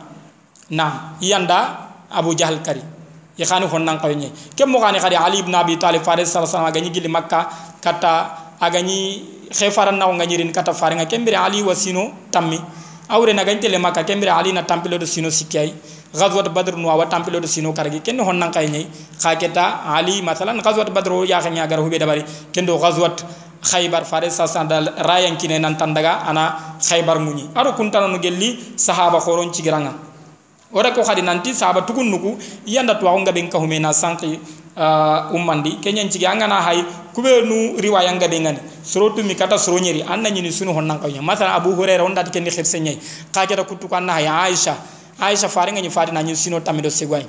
Na 0.70 1.14
yanda 1.20 1.88
abu 2.10 2.34
jahl 2.34 2.58
kari. 2.62 2.82
Ikhani 3.38 3.66
honnan 3.66 3.98
kawnya 3.98 4.28
kem 4.54 4.68
mo 4.68 4.80
khani 4.80 4.98
khadi 4.98 5.16
ali 5.16 5.38
ibn 5.40 5.54
abi 5.54 5.76
talib 5.78 6.02
faris 6.02 6.28
sallallahu 6.28 6.50
alaihi 6.50 6.60
wasallam 6.60 6.74
ganyi 6.76 6.90
gili 6.92 7.08
makka 7.08 7.48
kata 7.80 8.12
agani 8.60 9.24
khefaran 9.48 9.96
na 9.96 10.06
ngani 10.06 10.36
rin 10.36 10.52
kata 10.52 10.74
faringa 10.74 11.06
kembere 11.06 11.36
ali 11.36 11.62
wasino 11.62 12.12
tammi. 12.30 12.60
Awre 13.08 13.32
na 13.34 13.42
gantele 13.44 13.78
makka 13.80 14.04
kembere 14.04 14.30
ali 14.30 14.52
na 14.52 14.62
tampilo 14.62 14.98
do 14.98 15.06
sino 15.06 15.30
sikai 15.30 15.72
ghazwat 16.12 16.52
badr 16.52 16.76
no 16.76 16.88
wa 16.88 17.06
tampilo 17.06 17.40
do 17.40 17.46
sino 17.46 17.72
karagi. 17.72 18.04
Ken 18.04 18.18
honnan 18.20 18.52
kaynya 18.52 18.84
khaketa 19.18 19.88
ali 19.88 20.20
masalan 20.20 20.60
ghazwat 20.60 20.92
badr 20.92 21.24
ya 21.24 21.40
khanya 21.40 21.66
gar 21.66 21.80
hube 21.80 21.98
dabari 21.98 22.22
kendo 22.52 22.76
ghazwat 22.76 23.24
khaybar 23.62 24.04
faris 24.04 24.36
sallallahu 24.36 24.68
alaihi 24.68 25.02
rayan 25.08 25.36
kine 25.36 25.60
nan 25.60 25.76
tandaga 25.76 26.24
ana 26.28 26.76
khaybar 26.80 27.20
muni 27.20 27.48
aro 27.54 27.72
kuntana 27.72 28.08
no 28.08 28.18
gelli 28.18 28.76
sahaba 28.76 29.20
khoron 29.20 29.52
ci 29.52 29.62
giranga 29.62 29.92
ora 30.72 30.92
ko 30.92 31.02
khadi 31.02 31.22
nanti 31.22 31.54
saaba 31.54 31.82
tukun 31.82 32.10
nuku 32.10 32.38
yanda 32.66 32.94
to 32.94 33.06
nga 33.06 33.32
ben 33.32 33.48
kahume 33.48 33.80
na 33.80 33.92
sanki 33.92 34.38
uh, 34.76 35.32
ummandi. 35.34 35.80
Kenyan 35.82 36.10
cigi 36.10 36.26
angana 36.26 36.60
hay 36.62 36.84
kube 37.14 37.42
nu 37.46 37.78
riwaya 37.80 38.12
nga 38.14 38.28
ben 38.28 38.42
ngani 38.42 38.60
sorotu 38.82 39.24
mi 39.24 39.34
kata 39.34 39.58
soro 39.58 39.78
nyeri 39.78 40.02
anna 40.02 40.30
nyini 40.30 40.52
sunu 40.52 40.72
honnan 40.72 41.00
kawnya 41.00 41.22
masala 41.22 41.54
abu 41.54 41.74
hurairah 41.74 42.04
on 42.04 42.14
dati 42.14 42.30
kenni 42.30 42.50
khirse 42.50 42.80
nyai. 42.80 42.98
Ka 43.32 43.46
keda 43.46 43.64
kutu 43.64 43.88
an 43.92 44.06
na 44.06 44.12
hay 44.14 44.26
aisha. 44.26 44.76
Aisha 45.20 45.48
faringa 45.48 45.80
nga 45.80 45.82
ni 45.82 45.90
fati 45.90 46.12
na 46.12 46.22
nyi 46.22 46.36
sino 46.36 46.60
tamido 46.60 46.88
segwai. 46.88 47.26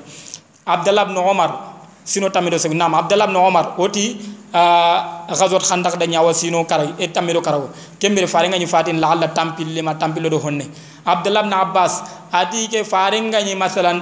Abdullah 0.66 1.10
ibn 1.10 1.18
umar 1.18 1.71
sino 2.04 2.30
tamido 2.30 2.58
segwai 2.58 2.78
nam 2.78 2.94
abdullah 2.96 3.26
ibn 3.30 3.36
umar 3.38 3.76
oti 3.78 4.18
uh, 4.54 5.28
ghazwat 5.30 5.64
khandaq 5.64 5.98
da 5.98 6.06
nyawa 6.08 6.34
sino 6.34 6.64
karay 6.66 6.94
e 6.98 7.08
tamido 7.08 7.42
karawo 7.42 7.70
kembere 8.00 8.28
fari 8.28 8.48
nga 8.50 8.58
ni 8.58 8.66
fati 8.68 8.92
la 8.94 9.12
alla 9.12 9.28
tampil 9.30 9.68
lima 9.74 9.96
tampilo 9.96 10.30
do 10.30 10.40
honne 10.40 10.66
abdullah 11.06 11.42
ibn 11.46 11.54
abbas 11.54 12.02
ati 12.32 12.68
ke 12.68 12.84
farenga 12.84 13.42
ni 13.44 13.56
masalan 13.56 14.02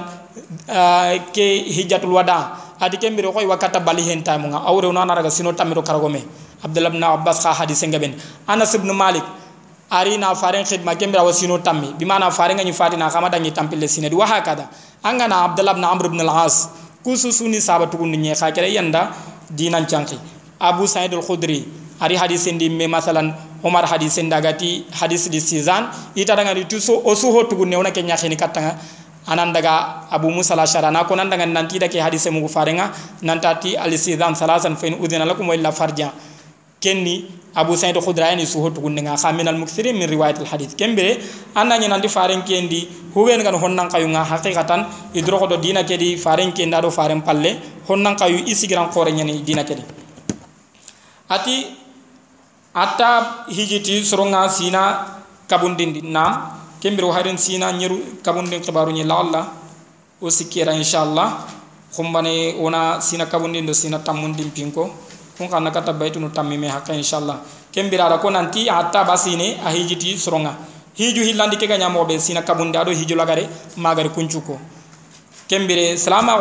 uh, 0.68 1.12
ke 1.32 1.64
hijjatul 1.68 2.12
wada 2.12 2.56
ati 2.80 2.96
ke 2.96 3.10
mbiro 3.10 3.32
koy 3.32 3.44
wakata 3.44 3.80
bali 3.80 4.02
hen 4.02 4.22
tamu 4.24 4.48
nga 4.48 4.64
awre 4.64 4.88
no 4.92 5.04
naraga 5.04 5.30
sino 5.30 5.52
tamiro 5.52 5.82
karago 5.82 6.08
me 6.08 6.24
abdullah 6.64 6.88
ibn 6.90 7.02
abbas 7.04 7.42
kha 7.44 7.52
hadith 7.52 7.82
ngaben 7.84 8.16
anas 8.48 8.72
ibn 8.74 8.88
malik 8.96 9.24
ari 9.90 10.16
na 10.16 10.32
faren 10.34 10.64
khidma 10.64 10.94
ke 10.96 11.04
mbira 11.06 11.20
wasino 11.26 11.58
tammi 11.58 11.92
bi 11.98 12.04
mana 12.06 12.30
farenga 12.30 12.64
ni 12.64 12.72
fatina 12.72 13.10
kama 13.10 13.28
dangi 13.28 13.50
tampile 13.52 13.88
sinedi 13.88 14.14
wa 14.16 14.24
hakada 14.26 14.68
anga 15.04 15.28
na 15.28 15.44
abdullah 15.44 15.74
ibn 15.76 15.84
amr 15.84 16.06
ibn 16.06 16.20
al-as 16.22 16.70
kususuni 17.04 17.60
sabatu 17.60 17.96
kun 17.98 18.10
ni 18.10 18.32
kha 18.34 18.50
kere 18.52 18.68
yanda 18.72 19.10
dinan 19.50 19.86
chanki 19.86 20.18
abu 20.60 20.86
sa'id 20.86 21.12
al-khudri 21.14 21.64
ari 22.00 22.16
hadith 22.16 22.46
ndi 22.52 22.68
me 22.70 22.86
masalan 22.86 23.32
omar 23.62 23.84
hadis 23.86 24.18
ndagati 24.18 24.84
hadis 24.92 25.28
di 25.30 25.40
sizan 25.40 25.88
ita 26.14 26.36
daga 26.36 26.54
di 26.54 26.64
tuso 26.64 27.00
o 27.04 27.14
suho 27.14 27.44
tugu 27.44 27.66
newna 27.66 27.90
ke 27.92 28.02
nyakhini 28.02 28.36
katanga. 28.36 28.76
Anan 29.28 29.52
daga 29.52 30.08
abu 30.10 30.30
musa 30.32 30.56
la 30.56 30.64
sharana 30.64 31.04
ko 31.06 31.14
nan 31.14 31.28
daga 31.28 31.44
nanti 31.46 31.78
dake 31.78 32.00
hadis 32.00 32.26
mu 32.32 32.48
farenga 32.48 32.88
nantati 33.22 33.76
al 33.76 33.92
sizan 33.98 34.32
salasan 34.34 34.76
fa 34.76 34.86
in 34.88 34.94
udina 34.96 35.28
lakum 35.28 35.46
wa 35.46 35.54
illa 35.54 35.70
kenni 36.80 37.28
abu 37.54 37.76
sa'id 37.76 37.96
khudrayani 37.96 38.46
suho 38.46 38.70
tugu 38.70 38.88
nga. 38.90 39.16
Khamin 39.16 39.48
al 39.48 39.56
muksirin 39.56 39.96
min 39.96 40.08
riwayat 40.08 40.38
al 40.38 40.46
hadith. 40.46 40.76
Kembere 40.76 41.20
anna 41.54 41.78
nyana 41.78 41.98
ndi 41.98 42.08
faren 42.08 42.42
kendi 42.42 42.88
huben 43.14 43.42
gan 43.42 43.54
honnan 43.54 43.88
kayu 43.90 44.08
nga 44.08 44.24
haqiqatan 44.24 44.86
idro 45.14 45.38
ko 45.38 45.46
do 45.46 45.56
dina 45.56 45.84
kedi 45.84 46.16
faren 46.16 46.52
kenda 46.52 46.80
do 46.80 46.90
faren 46.90 47.22
palle 47.22 47.58
honnan 47.88 48.16
kayu 48.16 48.42
isigiran 48.46 48.90
khore 48.90 49.12
nyani 49.12 49.42
dina 49.42 49.64
kedi. 49.64 49.82
Ati 51.28 51.66
atta 52.74 53.46
hijiti 53.48 54.04
soronga 54.04 54.48
sina 54.48 55.06
kabundindi 55.48 56.02
nam 56.02 56.58
kembiro 56.80 57.12
haren 57.12 57.36
sina 57.36 57.72
nyeru 57.72 58.22
kabundin 58.22 58.60
kibaru 58.62 58.92
ni 58.92 59.04
lalla 59.04 59.52
o 60.22 60.30
sikira 60.30 60.72
inshallah. 60.72 61.58
Khumbane 61.90 62.54
ona 62.62 63.00
sina 63.00 63.26
kabundindo 63.26 63.74
sina 63.74 63.98
tammundin 63.98 64.54
pinko 64.54 65.09
kun 65.40 65.48
kana 65.48 65.72
kata 65.72 65.96
baytunu 65.96 66.28
tammi 66.28 66.60
me 66.60 66.68
hakka 66.68 66.92
inshallah 66.92 67.40
kembira 67.72 68.12
ra 68.12 68.20
ko 68.20 68.28
nanti 68.28 68.68
atta 68.68 69.08
basine 69.08 69.56
a 69.64 69.72
hijiti 69.72 70.12
soronga 70.20 70.52
hiju 71.00 71.24
hillandi 71.24 71.56
ganya 71.56 71.88
mobe 71.88 72.20
sina 72.20 72.42
kabundi 72.42 72.76
ado 72.76 72.92
hiju 72.92 73.16
lagare 73.16 73.48
magari 73.76 74.10
kuncuko. 74.10 74.58
Kembire 75.48 75.96
salama 75.96 76.36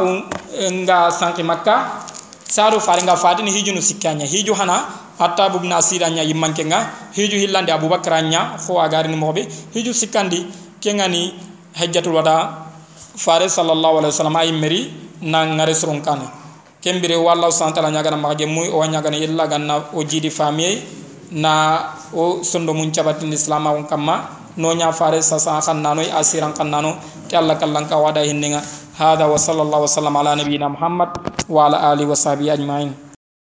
nga 0.84 1.12
sanki 1.12 1.44
makka 1.44 2.04
saro 2.44 2.80
faringa 2.80 3.16
fatini 3.16 3.52
hiju 3.52 3.74
no 3.74 3.80
sikkanya. 3.80 4.26
Hiju 4.26 4.54
hana 4.54 4.84
hatta 5.18 5.50
bubna 5.50 5.78
asira 5.78 6.10
nya 6.10 6.24
yimmanke 6.24 6.66
nga 6.66 6.92
hiju 7.16 7.40
hillande 7.40 7.72
abubakar 7.72 8.24
nya 8.24 8.58
fo 8.58 8.82
agarini 8.82 9.16
mobe 9.16 9.48
hiju 9.74 9.94
sikandi 9.94 10.46
kengani 10.82 11.34
hajjatul 11.80 12.20
wada 12.20 12.68
fare 13.16 13.48
sallallahu 13.48 14.04
alaihi 14.04 14.12
wasallam 14.12 14.36
ay 14.36 14.52
meri 14.52 14.82
na 15.22 15.46
ngare 15.46 15.74
kembire 16.80 17.16
wallahu 17.20 17.52
subhanahu 17.52 17.92
nya 17.92 18.00
gana 18.04 18.16
magje 18.18 18.46
muy 18.48 18.72
o 18.72 18.80
nya 18.88 19.02
gana 19.04 19.18
yilla 19.20 19.48
ganna 19.48 19.84
o 19.92 20.00
jidi 20.04 20.32
famiye 20.32 20.80
na 21.36 21.92
o 22.16 22.40
sondo 22.44 22.74
mun 22.74 22.92
cabatin 22.92 23.32
islam 23.36 23.68
on 23.68 23.84
kamma 23.84 24.32
no 24.56 24.72
nya 24.74 24.92
fare 24.96 25.20
sa 25.22 25.40
sa 25.40 25.60
khannano 25.60 26.00
asiran 26.16 26.56
kannano 26.56 26.96
ti 27.28 27.36
allah 27.36 27.60
kallanka 27.60 28.00
wada 28.00 28.24
hinninga 28.24 28.64
hada 28.96 29.28
wa 29.28 29.36
sallallahu 29.36 29.84
wa 29.84 29.92
sallam 29.92 30.16
ala 30.16 30.36
muhammad 30.72 31.10
wa 31.52 31.68
ala 31.68 31.92
alihi 31.92 32.08
wa 32.08 32.16
sahbihi 32.16 32.52
ajma'in 32.56 33.09